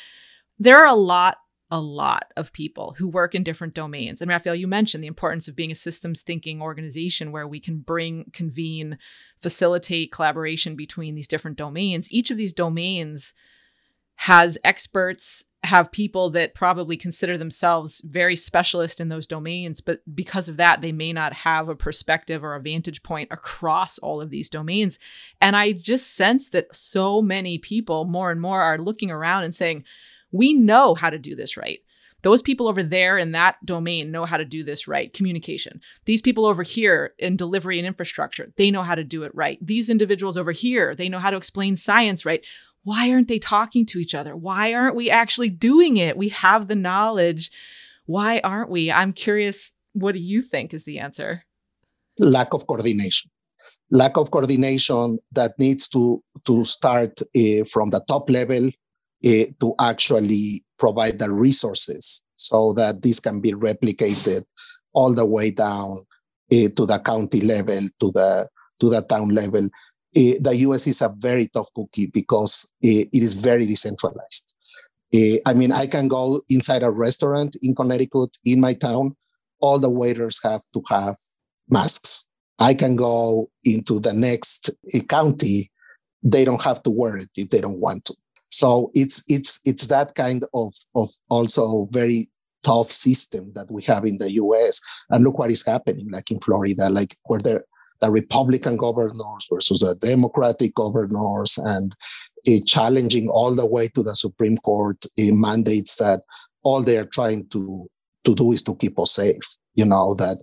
there 0.58 0.80
are 0.80 0.88
a 0.88 0.96
lot 0.96 1.38
a 1.72 1.80
lot 1.80 2.34
of 2.36 2.52
people 2.52 2.96
who 2.98 3.08
work 3.08 3.34
in 3.34 3.44
different 3.44 3.74
domains. 3.74 4.22
And 4.22 4.30
Rafael, 4.30 4.56
you 4.56 4.68
mentioned 4.68 5.02
the 5.02 5.08
importance 5.08 5.48
of 5.48 5.56
being 5.56 5.72
a 5.72 5.76
systems 5.76 6.22
thinking 6.22 6.62
organization 6.62 7.32
where 7.32 7.48
we 7.48 7.62
can 7.62 7.80
bring, 7.80 8.30
convene, 8.34 8.98
facilitate 9.40 10.12
collaboration 10.12 10.76
between 10.76 11.16
these 11.16 11.30
different 11.30 11.58
domains. 11.58 12.12
Each 12.12 12.30
of 12.30 12.38
these 12.38 12.52
domains 12.54 13.34
has 14.16 14.58
experts, 14.66 15.46
have 15.64 15.92
people 15.92 16.30
that 16.32 16.54
probably 16.54 16.98
consider 16.98 17.38
themselves 17.38 18.02
very 18.04 18.36
specialist 18.36 19.00
in 19.00 19.10
those 19.10 19.26
domains, 19.26 19.80
but 19.80 20.02
because 20.14 20.50
of 20.50 20.58
that, 20.58 20.82
they 20.82 20.92
may 20.92 21.14
not 21.14 21.34
have 21.34 21.70
a 21.70 21.76
perspective 21.76 22.44
or 22.44 22.56
a 22.56 22.62
vantage 22.62 23.02
point 23.02 23.30
across 23.32 23.98
all 24.00 24.20
of 24.20 24.30
these 24.30 24.50
domains. 24.50 25.00
And 25.40 25.56
I 25.56 25.72
just 25.72 26.16
sense 26.16 26.50
that 26.50 26.76
so 26.76 27.22
many 27.22 27.58
people 27.58 28.06
more 28.06 28.30
and 28.30 28.42
more 28.42 28.62
are 28.62 28.78
looking 28.78 29.10
around 29.10 29.44
and 29.44 29.56
saying, 29.56 29.84
we 30.32 30.54
know 30.54 30.96
how 30.96 31.10
to 31.10 31.20
do 31.20 31.36
this 31.36 31.58
right. 31.58 31.80
Those 32.24 32.42
people 32.42 32.68
over 32.68 32.84
there 32.84 33.18
in 33.18 33.32
that 33.32 33.58
domain 33.66 34.12
know 34.12 34.26
how 34.26 34.38
to 34.38 34.46
do 34.46 34.64
this 34.64 34.88
right. 34.88 35.12
Communication. 35.14 35.82
These 36.06 36.22
people 36.22 36.46
over 36.46 36.64
here 36.64 37.14
in 37.18 37.36
delivery 37.36 37.80
and 37.80 37.88
infrastructure, 37.88 38.54
they 38.58 38.70
know 38.70 38.84
how 38.84 38.96
to 38.96 39.04
do 39.04 39.24
it 39.24 39.34
right. 39.34 39.58
These 39.62 39.90
individuals 39.90 40.38
over 40.38 40.52
here, 40.52 40.96
they 40.96 41.10
know 41.10 41.20
how 41.20 41.32
to 41.32 41.38
explain 41.38 41.76
science 41.76 42.26
right. 42.26 42.46
Why 42.84 43.12
aren't 43.12 43.28
they 43.28 43.40
talking 43.40 43.86
to 43.88 44.00
each 44.00 44.16
other? 44.16 44.36
Why 44.36 44.74
aren't 44.74 44.96
we 44.96 45.10
actually 45.10 45.50
doing 45.50 45.98
it? 45.98 46.18
We 46.18 46.30
have 46.30 46.68
the 46.68 46.76
knowledge. 46.76 47.52
Why 48.06 48.40
aren't 48.44 48.70
we? 48.70 48.92
I'm 48.92 49.14
curious, 49.14 49.72
what 49.94 50.14
do 50.14 50.20
you 50.20 50.42
think 50.42 50.74
is 50.74 50.86
the 50.86 51.00
answer? 51.00 51.44
Lack 52.20 52.54
of 52.54 52.68
coordination. 52.68 53.32
Lack 53.92 54.18
of 54.18 54.32
coordination 54.32 55.20
that 55.32 55.52
needs 55.60 55.90
to, 55.90 56.24
to 56.46 56.64
start 56.66 57.20
uh, 57.22 57.66
from 57.66 57.90
the 57.90 58.04
top 58.08 58.30
level 58.30 58.72
uh, 59.26 59.46
to 59.60 59.76
actually 59.80 60.64
provide 60.78 61.20
the 61.20 61.32
resources 61.32 62.24
so 62.36 62.74
that 62.74 63.02
this 63.02 63.20
can 63.20 63.40
be 63.40 63.52
replicated 63.52 64.44
all 64.94 65.14
the 65.14 65.26
way 65.26 65.52
down 65.52 66.06
uh, 66.52 66.68
to 66.76 66.86
the 66.86 67.00
county 67.06 67.42
level, 67.42 67.80
to 68.00 68.12
the 68.12 68.50
to 68.80 68.90
the 68.90 69.02
town 69.02 69.30
level. 69.30 69.66
Uh, 69.66 70.36
the 70.42 70.56
US 70.68 70.88
is 70.88 71.02
a 71.02 71.14
very 71.18 71.48
tough 71.48 71.70
cookie 71.76 72.08
because 72.08 72.74
it 72.82 73.10
is 73.14 73.36
very 73.36 73.66
decentralized. 73.66 74.56
I 75.46 75.54
mean, 75.54 75.72
I 75.72 75.88
can 75.88 76.08
go 76.08 76.42
inside 76.50 76.84
a 76.84 76.90
restaurant 76.90 77.58
in 77.62 77.76
Connecticut 77.76 78.38
in 78.46 78.62
my 78.62 78.74
town. 78.74 79.16
All 79.60 79.78
the 79.78 79.90
waiters 79.90 80.42
have 80.44 80.62
to 80.74 80.82
have 80.90 81.18
masks. 81.70 82.28
I 82.58 82.74
can 82.74 82.96
go 82.96 83.50
into 83.64 84.00
the 84.00 84.14
next 84.14 84.70
eh, 84.94 85.02
county. 85.02 85.72
They 86.24 86.46
don't 86.46 86.62
have 86.64 86.84
to 86.84 86.92
wear 86.92 87.18
it 87.18 87.30
if 87.36 87.50
they 87.50 87.60
don't 87.60 87.80
want 87.80 88.06
to. 88.06 88.16
So 88.52 88.92
it's 88.94 89.24
it's 89.28 89.60
it's 89.66 89.88
that 89.88 90.16
kind 90.16 90.46
of 90.54 90.74
of 90.96 91.10
also 91.30 91.88
very 91.92 92.28
tough 92.64 92.92
system 92.92 93.52
that 93.56 93.72
we 93.72 93.82
have 93.84 94.06
in 94.06 94.18
the 94.18 94.34
US. 94.34 94.82
And 95.10 95.24
look 95.24 95.40
what 95.40 95.52
is 95.52 95.66
happening, 95.66 96.10
like 96.12 96.32
in 96.32 96.40
Florida, 96.40 96.90
like 96.90 97.16
where 97.24 97.42
the, 97.42 97.64
the 98.02 98.12
Republican 98.12 98.78
governors 98.78 99.48
versus 99.52 99.80
the 99.80 99.96
Democratic 99.96 100.76
governors 100.76 101.58
and 101.58 101.96
uh, 102.48 102.52
challenging 102.66 103.30
all 103.30 103.56
the 103.56 103.66
way 103.66 103.88
to 103.90 104.04
the 104.04 104.16
Supreme 104.16 104.58
Court 104.58 104.98
uh, 105.06 105.34
mandates 105.34 105.96
that 105.98 106.22
all 106.64 106.84
they 106.84 106.98
are 106.98 107.06
trying 107.06 107.48
to 107.50 107.88
to 108.24 108.36
do 108.36 108.52
is 108.52 108.62
to 108.64 108.76
keep 108.76 109.00
us 109.00 109.12
safe. 109.14 109.58
You 109.74 109.86
know 109.86 110.16
that 110.16 110.38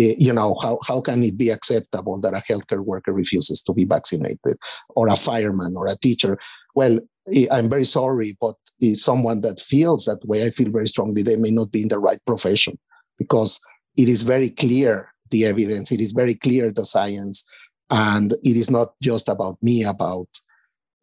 uh, 0.00 0.16
you 0.18 0.32
know 0.32 0.56
how 0.62 0.78
how 0.86 1.00
can 1.00 1.22
it 1.22 1.38
be 1.38 1.50
acceptable 1.50 2.20
that 2.20 2.34
a 2.34 2.42
healthcare 2.52 2.84
worker 2.84 3.12
refuses 3.12 3.62
to 3.62 3.72
be 3.72 3.84
vaccinated, 3.84 4.56
or 4.96 5.08
a 5.08 5.16
fireman, 5.16 5.76
or 5.76 5.86
a 5.86 5.96
teacher? 5.96 6.38
Well, 6.74 6.98
I'm 7.50 7.68
very 7.68 7.84
sorry, 7.84 8.36
but 8.40 8.56
someone 8.94 9.42
that 9.42 9.60
feels 9.60 10.06
that 10.06 10.24
way, 10.24 10.44
I 10.44 10.50
feel 10.50 10.70
very 10.70 10.88
strongly 10.88 11.22
they 11.22 11.36
may 11.36 11.50
not 11.50 11.70
be 11.70 11.82
in 11.82 11.88
the 11.88 11.98
right 11.98 12.18
profession 12.26 12.78
because 13.18 13.60
it 13.96 14.08
is 14.08 14.22
very 14.22 14.50
clear 14.50 15.12
the 15.30 15.44
evidence, 15.46 15.92
it 15.92 16.00
is 16.00 16.12
very 16.12 16.34
clear 16.34 16.70
the 16.70 16.84
science, 16.84 17.48
and 17.90 18.32
it 18.42 18.56
is 18.56 18.70
not 18.70 18.94
just 19.02 19.28
about 19.28 19.56
me, 19.62 19.84
about 19.84 20.28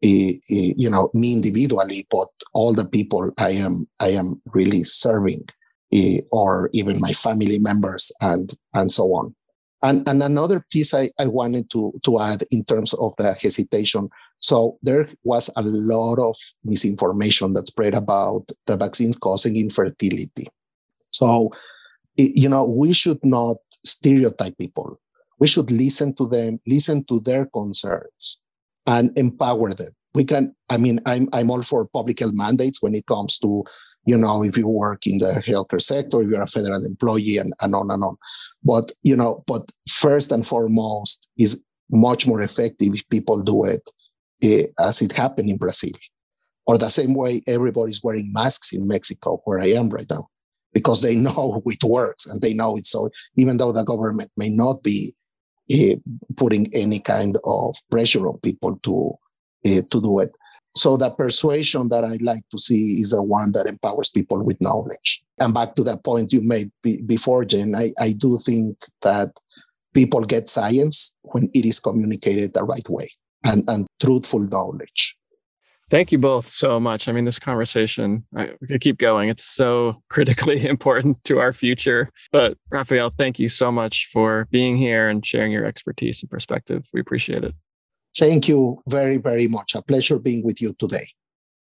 eh, 0.02 0.32
eh, 0.50 0.72
you 0.76 0.90
know 0.90 1.10
me 1.14 1.32
individually, 1.32 2.06
but 2.10 2.28
all 2.52 2.74
the 2.74 2.88
people 2.88 3.30
I 3.38 3.50
am 3.50 3.88
I 4.00 4.08
am 4.08 4.40
really 4.52 4.82
serving, 4.82 5.48
eh, 5.92 6.20
or 6.30 6.70
even 6.72 7.00
my 7.00 7.12
family 7.12 7.58
members 7.58 8.12
and 8.20 8.52
and 8.74 8.90
so 8.90 9.04
on. 9.14 9.34
And 9.82 10.06
and 10.08 10.22
another 10.22 10.64
piece 10.70 10.92
I, 10.94 11.10
I 11.18 11.26
wanted 11.26 11.70
to 11.70 11.92
to 12.04 12.20
add 12.20 12.44
in 12.50 12.64
terms 12.64 12.92
of 12.94 13.14
the 13.16 13.34
hesitation. 13.34 14.10
So 14.40 14.78
there 14.82 15.08
was 15.22 15.50
a 15.56 15.62
lot 15.62 16.18
of 16.18 16.36
misinformation 16.64 17.52
that 17.52 17.68
spread 17.68 17.94
about 17.94 18.48
the 18.66 18.76
vaccines 18.76 19.16
causing 19.16 19.56
infertility. 19.56 20.48
So 21.12 21.52
you 22.16 22.48
know 22.48 22.64
we 22.64 22.92
should 22.92 23.24
not 23.24 23.58
stereotype 23.84 24.56
people. 24.58 24.98
We 25.38 25.46
should 25.46 25.70
listen 25.70 26.14
to 26.16 26.28
them, 26.28 26.60
listen 26.66 27.04
to 27.04 27.20
their 27.20 27.46
concerns, 27.46 28.42
and 28.86 29.16
empower 29.18 29.72
them. 29.72 29.94
We 30.12 30.24
can, 30.24 30.54
I 30.68 30.76
mean, 30.76 31.00
I'm, 31.06 31.28
I'm 31.32 31.50
all 31.50 31.62
for 31.62 31.86
public 31.86 32.20
health 32.20 32.34
mandates 32.34 32.82
when 32.82 32.94
it 32.94 33.06
comes 33.06 33.38
to, 33.38 33.64
you 34.04 34.18
know, 34.18 34.44
if 34.44 34.58
you 34.58 34.68
work 34.68 35.06
in 35.06 35.18
the 35.18 35.42
healthcare 35.46 35.80
sector, 35.80 36.20
if 36.20 36.28
you're 36.28 36.42
a 36.42 36.46
federal 36.46 36.84
employee 36.84 37.38
and, 37.38 37.54
and 37.62 37.74
on 37.74 37.90
and 37.90 38.04
on. 38.04 38.16
But, 38.62 38.92
you 39.02 39.16
know, 39.16 39.42
but 39.46 39.62
first 39.88 40.30
and 40.30 40.46
foremost 40.46 41.30
is 41.38 41.64
much 41.90 42.26
more 42.26 42.42
effective 42.42 42.94
if 42.94 43.08
people 43.08 43.42
do 43.42 43.64
it 43.64 43.88
as 44.42 45.02
it 45.02 45.12
happened 45.12 45.50
in 45.50 45.56
Brazil. 45.56 45.92
Or 46.66 46.78
the 46.78 46.88
same 46.88 47.14
way 47.14 47.42
everybody's 47.46 48.02
wearing 48.02 48.32
masks 48.32 48.72
in 48.72 48.86
Mexico, 48.86 49.40
where 49.44 49.60
I 49.60 49.68
am 49.68 49.88
right 49.88 50.06
now, 50.08 50.28
because 50.72 51.02
they 51.02 51.14
know 51.26 51.62
it 51.66 51.84
works 51.84 52.26
and 52.26 52.40
they 52.40 52.54
know 52.54 52.76
it. 52.76 52.86
So 52.86 53.10
even 53.36 53.56
though 53.56 53.72
the 53.72 53.84
government 53.84 54.30
may 54.36 54.50
not 54.50 54.82
be 54.82 55.14
uh, 55.72 55.96
putting 56.36 56.68
any 56.74 57.00
kind 57.00 57.36
of 57.44 57.76
pressure 57.90 58.26
on 58.28 58.38
people 58.38 58.78
to 58.82 59.12
uh, 59.66 59.82
to 59.90 60.00
do 60.00 60.18
it. 60.20 60.34
So 60.76 60.96
the 60.96 61.10
persuasion 61.10 61.88
that 61.88 62.04
I 62.04 62.18
like 62.20 62.42
to 62.50 62.58
see 62.58 63.00
is 63.00 63.10
the 63.10 63.22
one 63.22 63.52
that 63.52 63.66
empowers 63.66 64.08
people 64.08 64.42
with 64.42 64.60
knowledge. 64.60 65.22
And 65.38 65.52
back 65.52 65.74
to 65.74 65.84
that 65.84 66.04
point 66.04 66.32
you 66.32 66.40
made 66.42 66.70
b- 66.82 67.02
before, 67.02 67.44
Jen, 67.44 67.74
I, 67.74 67.90
I 68.00 68.12
do 68.12 68.38
think 68.38 68.78
that 69.02 69.32
people 69.92 70.24
get 70.24 70.48
science 70.48 71.16
when 71.22 71.50
it 71.52 71.64
is 71.64 71.80
communicated 71.80 72.54
the 72.54 72.62
right 72.62 72.88
way 72.88 73.10
and, 73.44 73.64
and 73.68 73.86
truthful 74.00 74.40
knowledge. 74.40 75.16
Thank 75.90 76.12
you 76.12 76.18
both 76.18 76.46
so 76.46 76.78
much. 76.78 77.08
I 77.08 77.12
mean, 77.12 77.24
this 77.24 77.40
conversation, 77.40 78.24
I 78.36 78.52
could 78.68 78.80
keep 78.80 78.98
going. 78.98 79.28
It's 79.28 79.44
so 79.44 80.00
critically 80.08 80.64
important 80.66 81.22
to 81.24 81.40
our 81.40 81.52
future. 81.52 82.10
But 82.30 82.56
Rafael, 82.70 83.12
thank 83.18 83.40
you 83.40 83.48
so 83.48 83.72
much 83.72 84.08
for 84.12 84.46
being 84.52 84.76
here 84.76 85.08
and 85.08 85.26
sharing 85.26 85.50
your 85.50 85.66
expertise 85.66 86.22
and 86.22 86.30
perspective. 86.30 86.86
We 86.92 87.00
appreciate 87.00 87.42
it. 87.42 87.56
Thank 88.16 88.46
you 88.46 88.80
very, 88.88 89.18
very 89.18 89.48
much. 89.48 89.74
A 89.74 89.82
pleasure 89.82 90.20
being 90.20 90.44
with 90.44 90.62
you 90.62 90.74
today. 90.78 91.08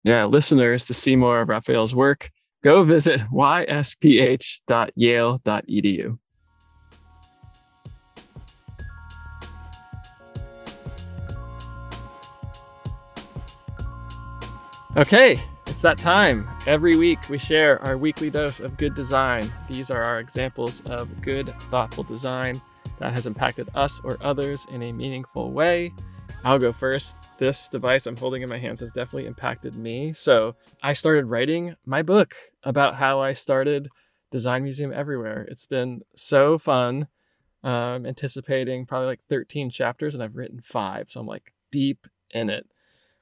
Yeah, 0.02 0.24
listeners, 0.24 0.86
to 0.86 0.94
see 0.94 1.14
more 1.14 1.42
of 1.42 1.48
Rafael's 1.48 1.94
work, 1.94 2.30
go 2.64 2.82
visit 2.82 3.20
ysph.yale.edu. 3.20 6.18
Okay, 14.97 15.41
it's 15.68 15.82
that 15.82 15.99
time. 15.99 16.49
Every 16.66 16.97
week 16.97 17.28
we 17.28 17.38
share 17.38 17.80
our 17.86 17.97
weekly 17.97 18.28
dose 18.28 18.59
of 18.59 18.76
good 18.76 18.95
design. 18.95 19.49
These 19.68 19.88
are 19.88 20.03
our 20.03 20.18
examples 20.18 20.80
of 20.86 21.22
good, 21.22 21.55
thoughtful 21.70 22.03
design 22.03 22.61
that 22.99 23.12
has 23.12 23.28
impacted 23.28 23.68
us 23.76 24.01
or 24.03 24.18
others 24.20 24.66
in 24.72 24.82
a 24.82 24.93
meaningful 24.93 25.53
way. 25.53 25.93
I'll 26.45 26.59
go 26.59 26.72
first. 26.72 27.16
This 27.38 27.68
device 27.68 28.09
I'm 28.09 28.16
holding 28.16 28.43
in 28.43 28.49
my 28.49 28.59
hands 28.59 28.80
has 28.80 28.91
definitely 28.91 29.26
impacted 29.26 29.76
me. 29.76 30.12
So 30.12 30.57
I 30.82 30.93
started 30.93 31.26
writing 31.26 31.76
my 31.86 32.03
book 32.03 32.34
about 32.64 32.97
how 32.97 33.20
I 33.20 33.32
started 33.32 33.88
Design 34.32 34.64
Museum 34.64 34.93
Everywhere. 34.93 35.47
It's 35.49 35.66
been 35.66 36.03
so 36.16 36.59
fun. 36.59 37.07
Um, 37.62 38.07
anticipating 38.07 38.86
probably 38.86 39.07
like 39.07 39.20
13 39.28 39.70
chapters, 39.70 40.14
and 40.14 40.22
I've 40.22 40.34
written 40.34 40.61
five. 40.61 41.11
So 41.11 41.20
I'm 41.20 41.26
like 41.26 41.53
deep 41.70 42.09
in 42.32 42.51
it. 42.51 42.66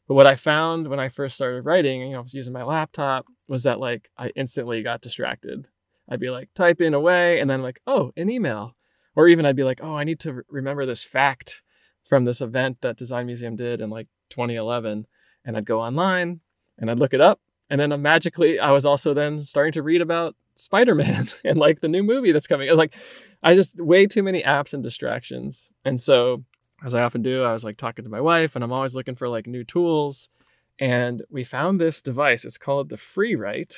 But 0.09 0.15
what 0.15 0.27
I 0.27 0.35
found 0.35 0.89
when 0.89 0.99
I 0.99 1.11
first 1.11 1.37
started 1.37 1.67
writing, 1.67 2.01
you 2.01 2.11
know, 2.13 2.19
I 2.19 2.23
was 2.23 2.33
using 2.33 2.55
my 2.55 2.65
laptop, 2.65 3.27
was 3.47 3.65
that 3.65 3.79
like 3.79 4.11
I 4.17 4.29
instantly 4.35 4.83
got 4.83 5.03
distracted. 5.03 5.69
I'd 6.09 6.19
be 6.19 6.31
like 6.31 6.49
typing 6.55 6.95
away 6.95 7.41
and 7.41 7.49
then 7.49 7.63
like, 7.63 7.81
oh, 7.87 8.13
an 8.17 8.31
email. 8.31 8.75
Or 9.15 9.29
even 9.29 9.45
I'd 9.45 9.57
be 9.57 9.65
like, 9.65 9.81
oh, 9.83 9.95
I 9.95 10.05
need 10.05 10.21
to 10.21 10.33
re- 10.33 10.43
remember 10.49 10.87
this 10.87 11.05
fact 11.05 11.61
from 12.09 12.25
this 12.25 12.41
event 12.41 12.79
that 12.81 12.97
Design 12.97 13.27
Museum 13.27 13.55
did 13.55 13.83
in 13.83 13.91
like 13.91 14.09
2011. 14.31 15.07
And 15.45 15.57
I'd 15.57 15.67
go 15.67 15.81
online 15.81 16.41
and 16.79 16.91
I'd 16.91 16.99
look 16.99 17.13
it 17.13 17.21
up. 17.21 17.41
And 17.69 17.79
then 17.79 17.93
uh, 17.93 17.99
magically, 17.99 18.59
I 18.59 18.71
was 18.71 18.87
also 18.87 19.13
then 19.13 19.45
starting 19.45 19.73
to 19.75 19.83
read 19.83 20.01
about 20.01 20.35
Spider 20.55 20.95
Man 20.95 21.29
and 21.45 21.59
like 21.59 21.81
the 21.81 21.89
new 21.89 22.03
movie 22.03 22.33
that's 22.33 22.47
coming. 22.47 22.69
I 22.69 22.73
was 22.73 22.79
like, 22.79 22.95
I 23.43 23.55
just 23.55 23.79
way 23.81 24.07
too 24.07 24.23
many 24.23 24.43
apps 24.43 24.73
and 24.73 24.83
distractions. 24.83 25.69
And 25.85 26.01
so 26.01 26.45
as 26.85 26.95
I 26.95 27.03
often 27.03 27.23
do, 27.23 27.43
I 27.43 27.53
was 27.53 27.65
like 27.65 27.77
talking 27.77 28.05
to 28.05 28.11
my 28.11 28.21
wife 28.21 28.55
and 28.55 28.63
I'm 28.63 28.73
always 28.73 28.95
looking 28.95 29.17
for 29.17 29.29
like 29.29 29.47
new 29.47 29.65
tools. 29.65 30.31
And 30.79 31.23
we 31.29 31.43
found 31.43 31.81
this 31.81 32.03
device. 32.03 32.45
It's 32.45 32.59
called 32.59 32.89
the 32.89 32.97
FreeWrite. 32.97 33.75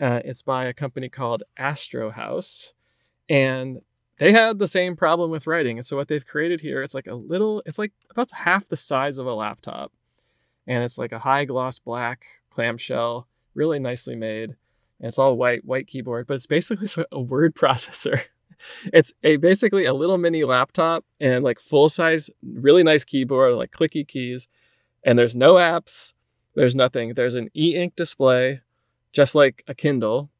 Uh, 0.00 0.20
it's 0.24 0.42
by 0.42 0.64
a 0.64 0.74
company 0.74 1.08
called 1.08 1.44
Astrohaus. 1.58 2.72
And 3.28 3.80
they 4.18 4.32
had 4.32 4.58
the 4.58 4.66
same 4.66 4.96
problem 4.96 5.30
with 5.30 5.46
writing. 5.46 5.78
And 5.78 5.86
so 5.86 5.96
what 5.96 6.08
they've 6.08 6.26
created 6.26 6.60
here, 6.60 6.82
it's 6.82 6.94
like 6.94 7.06
a 7.06 7.14
little, 7.14 7.62
it's 7.64 7.78
like 7.78 7.92
about 8.10 8.30
half 8.32 8.68
the 8.68 8.76
size 8.76 9.18
of 9.18 9.26
a 9.26 9.34
laptop. 9.34 9.92
And 10.66 10.82
it's 10.82 10.98
like 10.98 11.12
a 11.12 11.18
high 11.18 11.44
gloss 11.44 11.78
black 11.78 12.26
clamshell, 12.50 13.28
really 13.54 13.78
nicely 13.78 14.16
made. 14.16 14.56
And 14.98 15.08
it's 15.08 15.18
all 15.18 15.36
white, 15.36 15.64
white 15.64 15.86
keyboard, 15.86 16.26
but 16.26 16.34
it's 16.34 16.46
basically 16.46 16.88
a 17.12 17.20
word 17.20 17.54
processor 17.54 18.22
it's 18.92 19.12
a 19.22 19.36
basically 19.36 19.84
a 19.84 19.94
little 19.94 20.18
mini 20.18 20.44
laptop 20.44 21.04
and 21.20 21.44
like 21.44 21.60
full 21.60 21.88
size, 21.88 22.30
really 22.42 22.82
nice 22.82 23.04
keyboard, 23.04 23.54
like 23.54 23.70
clicky 23.70 24.06
keys. 24.06 24.48
And 25.04 25.18
there's 25.18 25.36
no 25.36 25.54
apps, 25.54 26.12
there's 26.54 26.74
nothing. 26.74 27.14
There's 27.14 27.34
an 27.34 27.48
e-ink 27.54 27.94
display, 27.96 28.60
just 29.12 29.34
like 29.34 29.62
a 29.68 29.74
Kindle. 29.74 30.30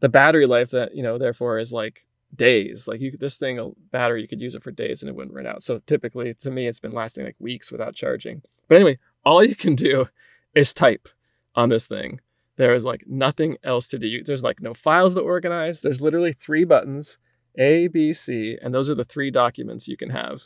The 0.00 0.08
battery 0.08 0.46
life 0.46 0.70
that, 0.70 0.94
you 0.94 1.02
know, 1.02 1.18
therefore 1.18 1.58
is 1.58 1.72
like 1.72 2.06
days. 2.34 2.86
Like 2.86 3.00
you 3.00 3.10
this 3.10 3.36
thing 3.36 3.58
a 3.58 3.70
battery, 3.90 4.22
you 4.22 4.28
could 4.28 4.40
use 4.40 4.54
it 4.54 4.62
for 4.62 4.70
days 4.70 5.02
and 5.02 5.08
it 5.08 5.16
wouldn't 5.16 5.34
run 5.34 5.46
out. 5.46 5.62
So 5.62 5.80
typically 5.86 6.34
to 6.34 6.50
me 6.50 6.66
it's 6.66 6.80
been 6.80 6.92
lasting 6.92 7.24
like 7.24 7.36
weeks 7.38 7.72
without 7.72 7.94
charging. 7.94 8.42
But 8.68 8.76
anyway, 8.76 8.98
all 9.24 9.44
you 9.44 9.56
can 9.56 9.74
do 9.74 10.06
is 10.54 10.72
type 10.72 11.08
on 11.54 11.68
this 11.68 11.86
thing. 11.86 12.20
There 12.56 12.74
is 12.74 12.84
like 12.84 13.04
nothing 13.06 13.56
else 13.64 13.88
to 13.88 13.98
do. 13.98 14.22
There's 14.22 14.42
like 14.42 14.60
no 14.60 14.74
files 14.74 15.14
to 15.14 15.20
organize. 15.20 15.80
There's 15.80 16.00
literally 16.00 16.32
three 16.32 16.64
buttons 16.64 17.18
a, 17.58 17.88
B, 17.88 18.12
C, 18.12 18.56
and 18.62 18.72
those 18.72 18.90
are 18.90 18.94
the 18.94 19.04
three 19.04 19.30
documents 19.30 19.88
you 19.88 19.96
can 19.96 20.10
have. 20.10 20.42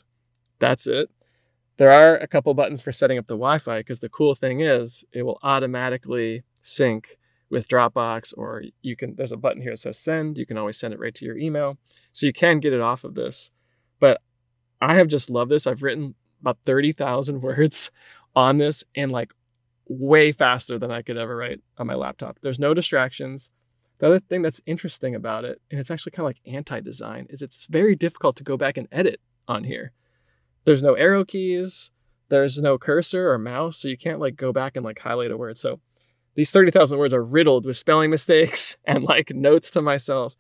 That's 0.59 0.87
it. 0.87 1.11
There 1.77 1.91
are 1.91 2.17
a 2.17 2.27
couple 2.27 2.53
buttons 2.55 2.81
for 2.81 2.93
setting 2.93 3.19
up 3.19 3.27
the 3.27 3.35
Wi 3.35 3.59
Fi 3.59 3.79
because 3.79 4.01
the 4.01 4.09
cool 4.09 4.35
thing 4.35 4.61
is 4.61 5.05
it 5.13 5.23
will 5.23 5.39
automatically 5.43 6.43
sync 6.61 7.19
with 7.51 7.69
Dropbox, 7.69 8.33
or 8.37 8.63
you 8.81 8.97
can, 8.97 9.15
there's 9.17 9.33
a 9.33 9.37
button 9.37 9.61
here 9.61 9.73
that 9.73 9.77
says 9.77 9.99
send. 9.99 10.39
You 10.39 10.47
can 10.47 10.57
always 10.57 10.79
send 10.79 10.95
it 10.95 11.01
right 11.01 11.15
to 11.15 11.25
your 11.25 11.37
email. 11.37 11.77
So 12.13 12.27
you 12.27 12.33
can 12.33 12.61
get 12.61 12.73
it 12.73 12.81
off 12.81 13.05
of 13.05 13.15
this. 13.15 13.51
But 14.01 14.23
I 14.81 14.95
have 14.95 15.09
just 15.09 15.29
loved 15.29 15.51
this. 15.51 15.67
I've 15.67 15.83
written 15.83 16.15
about 16.41 16.59
30,000 16.65 17.41
words 17.43 17.91
on 18.35 18.59
this 18.59 18.85
and 18.97 19.13
like 19.13 19.33
way 19.87 20.33
faster 20.33 20.79
than 20.79 20.91
I 20.91 21.03
could 21.03 21.19
ever 21.19 21.37
write 21.37 21.61
on 21.77 21.87
my 21.87 21.95
laptop. 21.95 22.39
There's 22.43 22.59
no 22.59 22.73
distractions. 22.75 23.51
The 24.03 24.09
other 24.09 24.19
thing 24.19 24.43
that's 24.43 24.61
interesting 24.67 25.15
about 25.15 25.45
it, 25.45 25.63
and 25.71 25.79
it's 25.79 25.89
actually 25.89 26.11
kind 26.11 26.25
of 26.25 26.31
like 26.31 26.41
anti 26.45 26.81
design, 26.81 27.29
is 27.31 27.41
it's 27.41 27.67
very 27.67 27.95
difficult 27.95 28.35
to 28.35 28.43
go 28.43 28.57
back 28.57 28.77
and 28.77 28.89
edit 28.91 29.21
on 29.47 29.63
here. 29.63 29.93
There's 30.65 30.83
no 30.83 30.95
arrow 30.95 31.25
keys, 31.25 31.93
there's 32.29 32.59
no 32.59 32.79
cursor 32.79 33.31
or 33.31 33.39
mouse, 33.39 33.77
so 33.77 33.87
you 33.87 33.97
can't 33.97 34.19
like 34.19 34.35
go 34.35 34.53
back 34.53 34.75
and 34.75 34.85
like 34.85 34.99
highlight 34.99 35.31
a 35.31 35.37
word. 35.37 35.57
So 35.57 35.79
these 36.35 36.51
30,000 36.51 36.99
words 36.99 37.15
are 37.15 37.23
riddled 37.23 37.65
with 37.65 37.77
spelling 37.77 38.11
mistakes 38.11 38.77
and 38.85 39.05
like 39.05 39.31
notes 39.33 39.71
to 39.71 39.81
myself. 39.81 40.35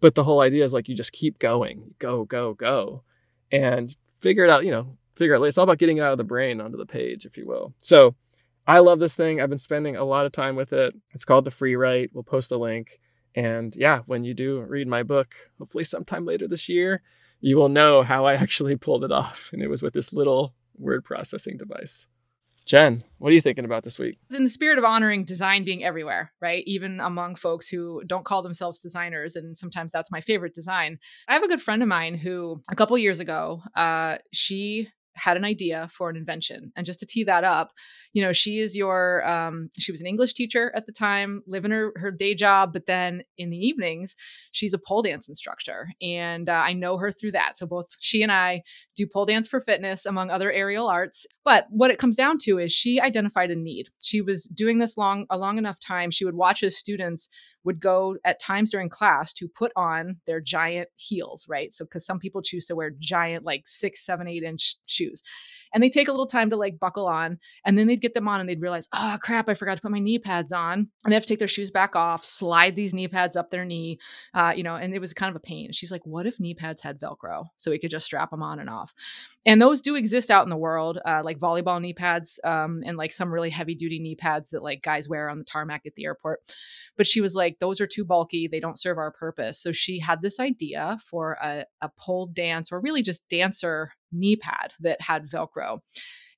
But 0.00 0.16
the 0.16 0.24
whole 0.24 0.40
idea 0.40 0.64
is 0.64 0.74
like 0.74 0.88
you 0.88 0.96
just 0.96 1.12
keep 1.12 1.38
going, 1.38 1.94
go, 2.00 2.24
go, 2.24 2.54
go, 2.54 3.04
and 3.52 3.96
figure 4.20 4.42
it 4.42 4.50
out, 4.50 4.64
you 4.64 4.72
know, 4.72 4.96
figure 5.14 5.34
it 5.34 5.38
out. 5.38 5.44
It's 5.44 5.58
all 5.58 5.62
about 5.62 5.78
getting 5.78 5.98
it 5.98 6.02
out 6.02 6.10
of 6.10 6.18
the 6.18 6.24
brain 6.24 6.60
onto 6.60 6.76
the 6.76 6.84
page, 6.84 7.24
if 7.24 7.36
you 7.36 7.46
will. 7.46 7.72
So 7.78 8.16
I 8.66 8.80
love 8.80 8.98
this 8.98 9.14
thing. 9.14 9.40
I've 9.40 9.50
been 9.50 9.58
spending 9.58 9.96
a 9.96 10.04
lot 10.04 10.26
of 10.26 10.32
time 10.32 10.56
with 10.56 10.72
it. 10.72 10.94
It's 11.12 11.24
called 11.24 11.44
the 11.44 11.50
Free 11.50 11.76
Write. 11.76 12.10
We'll 12.12 12.24
post 12.24 12.50
a 12.50 12.56
link. 12.56 13.00
And 13.34 13.74
yeah, 13.76 14.00
when 14.06 14.24
you 14.24 14.34
do 14.34 14.60
read 14.60 14.88
my 14.88 15.02
book, 15.02 15.34
hopefully 15.58 15.84
sometime 15.84 16.24
later 16.24 16.48
this 16.48 16.68
year, 16.68 17.02
you 17.40 17.56
will 17.56 17.68
know 17.68 18.02
how 18.02 18.24
I 18.24 18.34
actually 18.42 18.76
pulled 18.76 19.04
it 19.04 19.12
off. 19.12 19.50
And 19.52 19.62
it 19.62 19.68
was 19.68 19.82
with 19.82 19.94
this 19.94 20.12
little 20.12 20.54
word 20.78 21.04
processing 21.04 21.56
device. 21.56 22.06
Jen, 22.64 23.04
what 23.18 23.30
are 23.30 23.34
you 23.34 23.40
thinking 23.40 23.64
about 23.64 23.84
this 23.84 23.96
week? 23.96 24.18
In 24.28 24.42
the 24.42 24.50
spirit 24.50 24.76
of 24.76 24.84
honoring 24.84 25.24
design 25.24 25.64
being 25.64 25.84
everywhere, 25.84 26.32
right? 26.40 26.64
Even 26.66 26.98
among 26.98 27.36
folks 27.36 27.68
who 27.68 28.02
don't 28.04 28.24
call 28.24 28.42
themselves 28.42 28.80
designers, 28.80 29.36
and 29.36 29.56
sometimes 29.56 29.92
that's 29.92 30.10
my 30.10 30.20
favorite 30.20 30.52
design. 30.52 30.98
I 31.28 31.34
have 31.34 31.44
a 31.44 31.48
good 31.48 31.62
friend 31.62 31.80
of 31.80 31.88
mine 31.88 32.16
who, 32.16 32.60
a 32.68 32.74
couple 32.74 32.98
years 32.98 33.20
ago, 33.20 33.62
uh, 33.76 34.16
she 34.32 34.88
had 35.16 35.36
an 35.36 35.44
idea 35.44 35.88
for 35.92 36.08
an 36.10 36.16
invention. 36.16 36.72
And 36.76 36.86
just 36.86 37.00
to 37.00 37.06
tee 37.06 37.24
that 37.24 37.44
up, 37.44 37.72
you 38.12 38.22
know, 38.22 38.32
she 38.32 38.60
is 38.60 38.76
your, 38.76 39.26
um, 39.28 39.70
she 39.78 39.92
was 39.92 40.00
an 40.00 40.06
English 40.06 40.34
teacher 40.34 40.72
at 40.74 40.86
the 40.86 40.92
time, 40.92 41.42
living 41.46 41.70
her, 41.70 41.92
her 41.96 42.10
day 42.10 42.34
job, 42.34 42.72
but 42.72 42.86
then 42.86 43.22
in 43.38 43.50
the 43.50 43.56
evenings, 43.56 44.16
she's 44.52 44.74
a 44.74 44.78
pole 44.78 45.02
dance 45.02 45.28
instructor. 45.28 45.88
And 46.00 46.48
uh, 46.48 46.62
I 46.66 46.72
know 46.72 46.96
her 46.98 47.10
through 47.10 47.32
that. 47.32 47.58
So 47.58 47.66
both 47.66 47.88
she 48.00 48.22
and 48.22 48.32
I 48.32 48.62
do 48.96 49.06
pole 49.06 49.26
dance 49.26 49.46
for 49.46 49.60
fitness, 49.60 50.06
among 50.06 50.30
other 50.30 50.50
aerial 50.50 50.88
arts. 50.88 51.26
But 51.44 51.66
what 51.70 51.90
it 51.90 51.98
comes 51.98 52.16
down 52.16 52.38
to 52.42 52.58
is 52.58 52.72
she 52.72 53.00
identified 53.00 53.50
a 53.50 53.56
need. 53.56 53.88
She 54.02 54.20
was 54.20 54.44
doing 54.44 54.78
this 54.78 54.96
long, 54.96 55.26
a 55.30 55.38
long 55.38 55.58
enough 55.58 55.78
time. 55.78 56.10
She 56.10 56.24
would 56.24 56.34
watch 56.34 56.62
as 56.62 56.76
students 56.76 57.28
would 57.62 57.80
go 57.80 58.16
at 58.24 58.40
times 58.40 58.70
during 58.70 58.88
class 58.88 59.32
to 59.34 59.48
put 59.48 59.72
on 59.76 60.16
their 60.26 60.40
giant 60.40 60.88
heels, 60.94 61.46
right? 61.48 61.72
So, 61.72 61.84
because 61.84 62.06
some 62.06 62.18
people 62.18 62.42
choose 62.42 62.66
to 62.66 62.74
wear 62.74 62.90
giant, 62.98 63.44
like 63.44 63.62
six, 63.66 64.04
seven, 64.04 64.26
eight 64.26 64.42
inch 64.42 64.76
shoes 64.86 65.22
and 65.72 65.82
they 65.82 65.90
take 65.90 66.08
a 66.08 66.12
little 66.12 66.26
time 66.26 66.50
to 66.50 66.56
like 66.56 66.78
buckle 66.78 67.06
on 67.06 67.38
and 67.64 67.78
then 67.78 67.86
they'd 67.86 68.00
get 68.00 68.14
them 68.14 68.28
on 68.28 68.40
and 68.40 68.48
they'd 68.48 68.60
realize 68.60 68.88
oh 68.92 69.16
crap 69.20 69.48
i 69.48 69.54
forgot 69.54 69.76
to 69.76 69.82
put 69.82 69.90
my 69.90 69.98
knee 69.98 70.18
pads 70.18 70.52
on. 70.52 70.88
And 71.04 71.12
they 71.12 71.14
have 71.14 71.24
to 71.24 71.28
take 71.28 71.38
their 71.38 71.48
shoes 71.48 71.70
back 71.70 71.96
off 71.96 72.24
slide 72.24 72.76
these 72.76 72.94
knee 72.94 73.08
pads 73.08 73.36
up 73.36 73.50
their 73.50 73.64
knee 73.64 73.98
uh, 74.34 74.52
you 74.56 74.62
know 74.62 74.76
and 74.76 74.94
it 74.94 75.00
was 75.00 75.12
kind 75.12 75.30
of 75.30 75.36
a 75.36 75.40
pain. 75.40 75.72
She's 75.72 75.92
like 75.92 76.04
what 76.06 76.26
if 76.26 76.40
knee 76.40 76.54
pads 76.54 76.82
had 76.82 77.00
velcro 77.00 77.46
so 77.56 77.70
we 77.70 77.78
could 77.78 77.90
just 77.90 78.06
strap 78.06 78.30
them 78.30 78.42
on 78.42 78.58
and 78.58 78.70
off? 78.70 78.94
And 79.44 79.60
those 79.60 79.80
do 79.80 79.94
exist 79.94 80.30
out 80.30 80.44
in 80.44 80.50
the 80.50 80.56
world 80.56 80.98
uh, 81.04 81.22
like 81.24 81.38
volleyball 81.38 81.80
knee 81.80 81.92
pads 81.92 82.40
um, 82.44 82.82
and 82.84 82.96
like 82.96 83.12
some 83.12 83.32
really 83.32 83.50
heavy 83.50 83.74
duty 83.74 83.98
knee 83.98 84.16
pads 84.16 84.50
that 84.50 84.62
like 84.62 84.82
guys 84.82 85.08
wear 85.08 85.28
on 85.28 85.38
the 85.38 85.44
tarmac 85.44 85.86
at 85.86 85.94
the 85.94 86.04
airport. 86.04 86.40
But 86.96 87.06
she 87.06 87.20
was 87.20 87.34
like 87.34 87.58
those 87.58 87.80
are 87.80 87.86
too 87.86 88.04
bulky 88.04 88.48
they 88.48 88.60
don't 88.60 88.78
serve 88.78 88.98
our 88.98 89.10
purpose. 89.10 89.58
So 89.58 89.72
she 89.72 89.98
had 89.98 90.22
this 90.22 90.40
idea 90.40 90.98
for 91.04 91.38
a, 91.42 91.64
a 91.80 91.90
pole 91.98 92.26
dance 92.26 92.72
or 92.72 92.80
really 92.80 93.02
just 93.02 93.28
dancer 93.28 93.90
knee 94.16 94.36
pad 94.36 94.72
that 94.80 95.00
had 95.00 95.28
velcro 95.28 95.80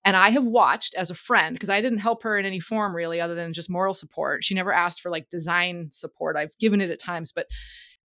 and 0.04 0.16
I 0.16 0.30
have 0.30 0.44
watched 0.44 0.94
as 0.94 1.10
a 1.10 1.14
friend, 1.14 1.54
because 1.54 1.68
I 1.68 1.80
didn't 1.80 1.98
help 1.98 2.22
her 2.22 2.38
in 2.38 2.46
any 2.46 2.60
form 2.60 2.94
really, 2.94 3.20
other 3.20 3.34
than 3.34 3.52
just 3.52 3.68
moral 3.68 3.94
support. 3.94 4.44
She 4.44 4.54
never 4.54 4.72
asked 4.72 5.00
for 5.00 5.10
like 5.10 5.28
design 5.28 5.88
support. 5.90 6.36
I've 6.36 6.56
given 6.58 6.80
it 6.80 6.90
at 6.90 7.00
times, 7.00 7.32
but 7.32 7.46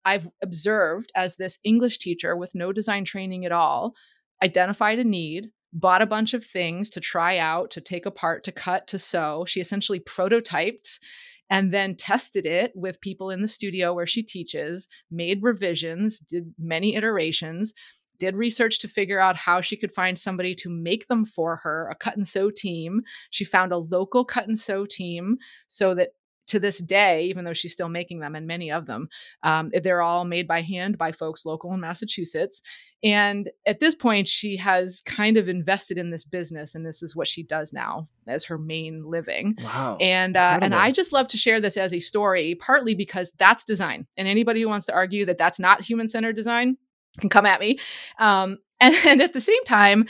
I've 0.05 0.27
observed 0.43 1.11
as 1.15 1.37
this 1.37 1.59
English 1.63 1.97
teacher 1.97 2.35
with 2.35 2.53
no 2.53 2.71
design 2.71 3.03
training 3.03 3.45
at 3.45 3.51
all 3.51 3.95
identified 4.43 4.99
a 4.99 5.03
need, 5.03 5.47
bought 5.73 6.01
a 6.01 6.05
bunch 6.05 6.33
of 6.33 6.45
things 6.45 6.89
to 6.91 6.99
try 6.99 7.39
out, 7.39 7.71
to 7.71 7.81
take 7.81 8.05
apart, 8.05 8.43
to 8.43 8.51
cut, 8.51 8.85
to 8.87 8.99
sew. 8.99 9.45
She 9.45 9.59
essentially 9.59 9.99
prototyped 9.99 10.99
and 11.49 11.73
then 11.73 11.95
tested 11.95 12.45
it 12.45 12.73
with 12.75 13.01
people 13.01 13.29
in 13.29 13.41
the 13.41 13.47
studio 13.47 13.93
where 13.93 14.05
she 14.05 14.21
teaches, 14.21 14.87
made 15.09 15.41
revisions, 15.41 16.19
did 16.19 16.53
many 16.59 16.95
iterations, 16.95 17.73
did 18.19 18.35
research 18.35 18.79
to 18.79 18.87
figure 18.87 19.19
out 19.19 19.35
how 19.35 19.61
she 19.61 19.77
could 19.77 19.91
find 19.91 20.17
somebody 20.17 20.55
to 20.55 20.69
make 20.69 21.07
them 21.07 21.25
for 21.25 21.57
her, 21.57 21.87
a 21.89 21.95
cut 21.95 22.17
and 22.17 22.27
sew 22.27 22.49
team. 22.49 23.01
She 23.29 23.43
found 23.43 23.71
a 23.71 23.77
local 23.77 24.25
cut 24.25 24.47
and 24.47 24.57
sew 24.57 24.85
team 24.85 25.37
so 25.67 25.95
that 25.95 26.09
to 26.47 26.59
this 26.59 26.79
day, 26.79 27.25
even 27.25 27.45
though 27.45 27.53
she's 27.53 27.73
still 27.73 27.89
making 27.89 28.19
them, 28.19 28.35
and 28.35 28.47
many 28.47 28.71
of 28.71 28.85
them, 28.85 29.09
um, 29.43 29.71
they're 29.83 30.01
all 30.01 30.23
made 30.23 30.47
by 30.47 30.61
hand 30.61 30.97
by 30.97 31.11
folks 31.11 31.45
local 31.45 31.73
in 31.73 31.79
Massachusetts. 31.79 32.61
And 33.03 33.49
at 33.65 33.79
this 33.79 33.93
point, 33.93 34.27
she 34.27 34.55
has 34.57 35.01
kind 35.05 35.37
of 35.37 35.49
invested 35.49 35.97
in 35.97 36.09
this 36.09 36.23
business, 36.23 36.73
and 36.73 36.85
this 36.85 37.03
is 37.03 37.15
what 37.15 37.27
she 37.27 37.43
does 37.43 37.73
now 37.73 38.07
as 38.27 38.45
her 38.45 38.57
main 38.57 39.03
living. 39.05 39.57
Wow! 39.61 39.97
And 39.99 40.35
uh, 40.35 40.59
and 40.61 40.73
I 40.73 40.91
just 40.91 41.11
love 41.11 41.27
to 41.29 41.37
share 41.37 41.61
this 41.61 41.77
as 41.77 41.93
a 41.93 41.99
story, 41.99 42.55
partly 42.55 42.95
because 42.95 43.31
that's 43.37 43.63
design, 43.63 44.07
and 44.17 44.27
anybody 44.27 44.61
who 44.61 44.69
wants 44.69 44.85
to 44.87 44.93
argue 44.93 45.25
that 45.25 45.37
that's 45.37 45.59
not 45.59 45.83
human 45.83 46.07
centered 46.07 46.35
design, 46.35 46.77
can 47.19 47.29
come 47.29 47.45
at 47.45 47.59
me. 47.59 47.79
Um, 48.19 48.59
and, 48.79 48.93
and 49.05 49.21
at 49.23 49.33
the 49.33 49.41
same 49.41 49.63
time, 49.63 50.05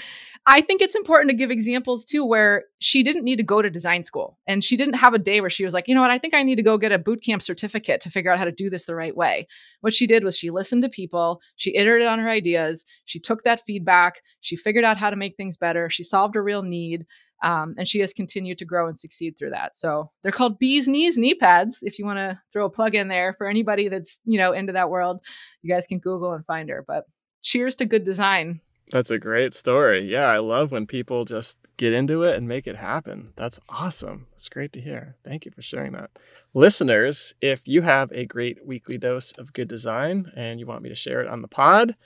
I 0.50 0.62
think 0.62 0.82
it's 0.82 0.96
important 0.96 1.30
to 1.30 1.36
give 1.36 1.52
examples 1.52 2.06
too 2.06 2.26
where 2.26 2.64
she 2.80 3.04
didn't 3.04 3.26
need 3.26 3.36
to 3.36 3.44
go 3.44 3.62
to 3.62 3.70
design 3.70 4.06
school 4.06 4.38
and 4.48 4.64
she 4.64 4.78
didn't 4.78 4.94
have 4.94 5.14
a 5.14 5.20
day 5.20 5.42
where 5.42 5.50
she 5.50 5.66
was 5.66 5.74
like, 5.74 5.90
you 5.90 5.96
know 5.96 6.00
what, 6.00 6.10
I 6.10 6.18
think 6.18 6.34
I 6.34 6.42
need 6.44 6.56
to 6.56 6.64
go 6.64 6.78
get 6.78 6.94
a 6.94 6.98
boot 6.98 7.22
camp 7.22 7.42
certificate 7.42 8.00
to 8.02 8.10
figure 8.10 8.32
out 8.32 8.40
how 8.40 8.46
to 8.46 8.52
do 8.52 8.70
this 8.70 8.86
the 8.86 8.96
right 8.96 9.16
way. 9.16 9.46
What 9.82 9.94
she 9.94 10.08
did 10.08 10.24
was 10.24 10.38
she 10.38 10.50
listened 10.50 10.84
to 10.84 10.90
people, 10.90 11.42
she 11.58 11.76
iterated 11.76 12.08
on 12.08 12.20
her 12.20 12.30
ideas, 12.30 12.86
she 13.04 13.20
took 13.20 13.44
that 13.44 13.66
feedback, 13.66 14.22
she 14.40 14.56
figured 14.56 14.86
out 14.86 14.98
how 14.98 15.10
to 15.10 15.18
make 15.18 15.36
things 15.36 15.58
better, 15.58 15.90
she 15.90 16.04
solved 16.04 16.38
a 16.38 16.42
real 16.42 16.64
need. 16.64 17.06
Um, 17.44 17.76
and 17.78 17.88
she 17.88 18.00
has 18.00 18.14
continued 18.14 18.58
to 18.60 18.66
grow 18.66 18.88
and 18.88 18.98
succeed 18.98 19.38
through 19.38 19.52
that. 19.52 19.78
So 19.78 20.10
they're 20.24 20.32
called 20.32 20.60
bees 20.60 20.88
knees 20.88 21.18
knee 21.18 21.36
pads. 21.36 21.84
If 21.84 22.00
you 22.00 22.06
want 22.06 22.18
to 22.18 22.40
throw 22.52 22.66
a 22.66 22.70
plug 22.70 22.96
in 22.96 23.08
there 23.08 23.34
for 23.34 23.48
anybody 23.48 23.90
that's 23.90 24.20
you 24.26 24.38
know 24.38 24.54
into 24.54 24.74
that 24.74 24.90
world, 24.90 25.24
you 25.62 25.74
guys 25.74 25.88
can 25.88 26.00
Google 26.00 26.34
and 26.34 26.46
find 26.46 26.70
her. 26.70 26.84
But 26.88 27.06
cheers 27.42 27.76
to 27.76 27.86
good 27.86 28.04
design. 28.04 28.60
That's 28.90 29.12
a 29.12 29.20
great 29.20 29.54
story. 29.54 30.10
Yeah, 30.10 30.28
I 30.28 30.38
love 30.38 30.72
when 30.72 30.88
people 30.88 31.26
just 31.26 31.58
get 31.76 31.92
into 31.92 32.24
it 32.24 32.38
and 32.38 32.48
make 32.48 32.68
it 32.68 32.78
happen. 32.78 33.34
That's 33.36 33.60
awesome. 33.68 34.28
It's 34.36 34.48
great 34.48 34.72
to 34.74 34.82
hear. 34.82 35.18
Thank 35.26 35.44
you 35.46 35.52
for 35.52 35.62
sharing 35.62 35.92
that. 35.92 36.10
Listeners, 36.54 37.36
if 37.42 37.68
you 37.68 37.82
have 37.82 38.12
a 38.14 38.26
great 38.26 38.66
weekly 38.66 38.98
dose 38.98 39.34
of 39.34 39.52
good 39.52 39.68
design 39.68 40.32
and 40.38 40.60
you 40.60 40.66
want 40.66 40.84
me 40.84 40.90
to 40.90 40.96
share 40.96 41.22
it 41.22 41.28
on 41.28 41.42
the 41.42 41.50
pod, 41.50 41.98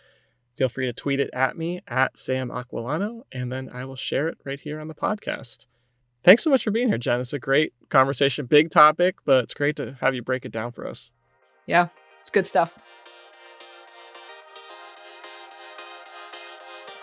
feel 0.61 0.69
free 0.69 0.85
to 0.85 0.93
tweet 0.93 1.19
it 1.19 1.31
at 1.33 1.57
me 1.57 1.81
at 1.87 2.15
Sam 2.19 2.49
Aquillano, 2.49 3.23
and 3.31 3.51
then 3.51 3.67
I 3.73 3.83
will 3.83 3.95
share 3.95 4.27
it 4.27 4.37
right 4.45 4.59
here 4.59 4.79
on 4.79 4.87
the 4.87 4.93
podcast. 4.93 5.65
Thanks 6.21 6.43
so 6.43 6.51
much 6.51 6.63
for 6.63 6.69
being 6.69 6.87
here, 6.87 6.99
Jen. 6.99 7.19
It's 7.19 7.33
a 7.33 7.39
great 7.39 7.73
conversation, 7.89 8.45
big 8.45 8.69
topic, 8.69 9.15
but 9.25 9.43
it's 9.43 9.55
great 9.55 9.75
to 9.77 9.97
have 10.01 10.13
you 10.13 10.21
break 10.21 10.45
it 10.45 10.51
down 10.51 10.71
for 10.71 10.85
us. 10.85 11.09
Yeah, 11.65 11.87
it's 12.19 12.29
good 12.29 12.45
stuff. 12.45 12.77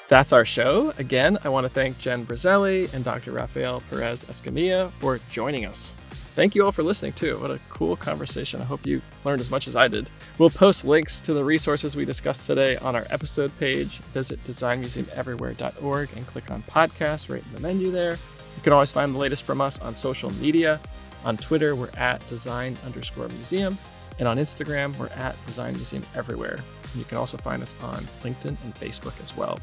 That's 0.09 0.33
our 0.33 0.45
show. 0.45 0.95
Again, 0.99 1.37
I 1.43 1.49
want 1.49 1.65
to 1.65 1.69
thank 1.69 1.99
Jen 1.99 2.25
Briselli 2.25 2.95
and 2.95 3.05
Dr. 3.05 3.33
Rafael 3.33 3.83
Perez 3.91 4.25
Escamilla 4.27 4.93
for 5.01 5.19
joining 5.31 5.67
us. 5.67 5.97
Thank 6.39 6.55
you 6.55 6.65
all 6.65 6.71
for 6.71 6.85
listening, 6.85 7.15
too. 7.15 7.37
What 7.41 7.51
a 7.51 7.59
cool 7.69 7.97
conversation. 7.97 8.61
I 8.61 8.65
hope 8.65 8.87
you 8.87 9.03
learned 9.25 9.41
as 9.41 9.51
much 9.51 9.67
as 9.67 9.75
I 9.75 9.89
did. 9.89 10.09
We'll 10.39 10.51
post 10.51 10.85
links 10.85 11.21
to 11.23 11.35
the 11.35 11.43
resources 11.43 11.97
we 11.97 12.05
discussed 12.05 12.47
today 12.47 12.77
on 12.77 12.95
our 12.95 13.05
episode 13.11 13.51
page. 13.59 13.99
Visit 14.15 14.45
designmuseumeverywhere.org 14.45 16.09
and 16.15 16.27
click 16.29 16.49
on 16.53 16.63
podcast 16.63 17.29
right 17.29 17.43
in 17.45 17.53
the 17.55 17.59
menu 17.59 17.91
there. 17.91 18.13
You 18.13 18.63
can 18.63 18.73
always 18.73 18.93
find 18.93 19.13
the 19.13 19.19
latest 19.19 19.43
from 19.43 19.61
us 19.61 19.81
on 19.81 19.97
social 19.97 20.31
media. 20.35 20.79
On 21.25 21.37
Twitter, 21.37 21.75
we're 21.75 21.91
at 21.97 22.25
design 22.29 22.77
underscore 22.87 23.27
museum. 23.31 23.77
And 24.21 24.29
on 24.29 24.37
Instagram, 24.37 24.97
we're 24.97 25.09
at 25.09 25.35
design 25.45 25.75
museum 25.75 26.05
everywhere. 26.15 26.61
And 26.93 26.95
you 26.95 27.05
can 27.05 27.19
also 27.19 27.37
find 27.37 27.65
us 27.65 27.75
on 27.83 27.99
LinkedIn 28.23 28.57
and 28.63 28.75
Facebook 28.77 29.21
as 29.21 29.37
well. 29.37 29.59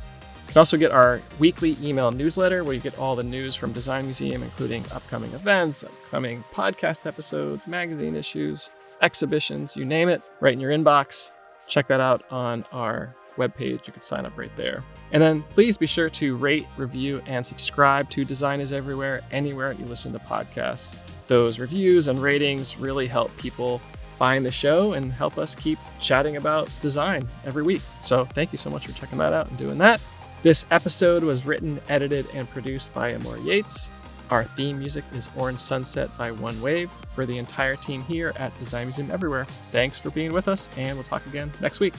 You 0.47 0.53
can 0.53 0.59
also 0.59 0.77
get 0.77 0.91
our 0.91 1.21
weekly 1.39 1.77
email 1.81 2.11
newsletter 2.11 2.63
where 2.63 2.73
you 2.73 2.79
get 2.79 2.97
all 2.97 3.15
the 3.15 3.23
news 3.23 3.55
from 3.55 3.73
Design 3.73 4.05
Museum, 4.05 4.41
including 4.43 4.85
upcoming 4.93 5.33
events, 5.33 5.83
upcoming 5.83 6.43
podcast 6.53 7.05
episodes, 7.05 7.67
magazine 7.67 8.15
issues, 8.15 8.71
exhibitions, 9.01 9.75
you 9.75 9.85
name 9.85 10.07
it, 10.07 10.21
right 10.39 10.53
in 10.53 10.59
your 10.59 10.71
inbox. 10.71 11.31
Check 11.67 11.87
that 11.87 11.99
out 11.99 12.23
on 12.31 12.63
our 12.71 13.13
webpage. 13.37 13.87
You 13.87 13.93
can 13.93 14.01
sign 14.01 14.25
up 14.25 14.37
right 14.37 14.55
there. 14.55 14.83
And 15.11 15.21
then 15.21 15.43
please 15.49 15.77
be 15.77 15.85
sure 15.85 16.09
to 16.11 16.35
rate, 16.37 16.67
review, 16.77 17.21
and 17.25 17.45
subscribe 17.45 18.09
to 18.11 18.25
Design 18.25 18.59
is 18.59 18.71
Everywhere 18.71 19.21
anywhere 19.31 19.73
you 19.73 19.85
listen 19.85 20.13
to 20.13 20.19
podcasts. 20.19 20.97
Those 21.27 21.59
reviews 21.59 22.07
and 22.07 22.19
ratings 22.19 22.77
really 22.77 23.07
help 23.07 23.35
people 23.37 23.79
find 24.17 24.45
the 24.45 24.51
show 24.51 24.93
and 24.93 25.11
help 25.11 25.37
us 25.37 25.55
keep 25.55 25.77
chatting 25.99 26.37
about 26.37 26.69
design 26.81 27.27
every 27.45 27.63
week. 27.63 27.81
So 28.01 28.23
thank 28.25 28.51
you 28.51 28.57
so 28.57 28.69
much 28.69 28.87
for 28.87 28.93
checking 28.93 29.17
that 29.17 29.33
out 29.33 29.49
and 29.49 29.57
doing 29.57 29.77
that. 29.79 30.01
This 30.45 30.63
episode 30.69 31.23
was 31.23 31.47
written, 31.47 31.81
edited, 31.89 32.27
and 32.35 32.47
produced 32.47 32.93
by 32.93 33.13
Amor 33.13 33.39
Yates. 33.39 33.89
Our 34.29 34.43
theme 34.43 34.77
music 34.77 35.03
is 35.15 35.27
Orange 35.35 35.57
Sunset 35.57 36.15
by 36.19 36.29
One 36.29 36.61
Wave 36.61 36.91
for 37.15 37.25
the 37.25 37.39
entire 37.39 37.75
team 37.75 38.03
here 38.03 38.31
at 38.35 38.55
Design 38.59 38.85
Museum 38.85 39.09
Everywhere. 39.09 39.45
Thanks 39.71 39.97
for 39.97 40.11
being 40.11 40.31
with 40.31 40.47
us, 40.47 40.69
and 40.77 40.95
we'll 40.95 41.03
talk 41.03 41.25
again 41.25 41.51
next 41.61 41.79
week. 41.79 41.95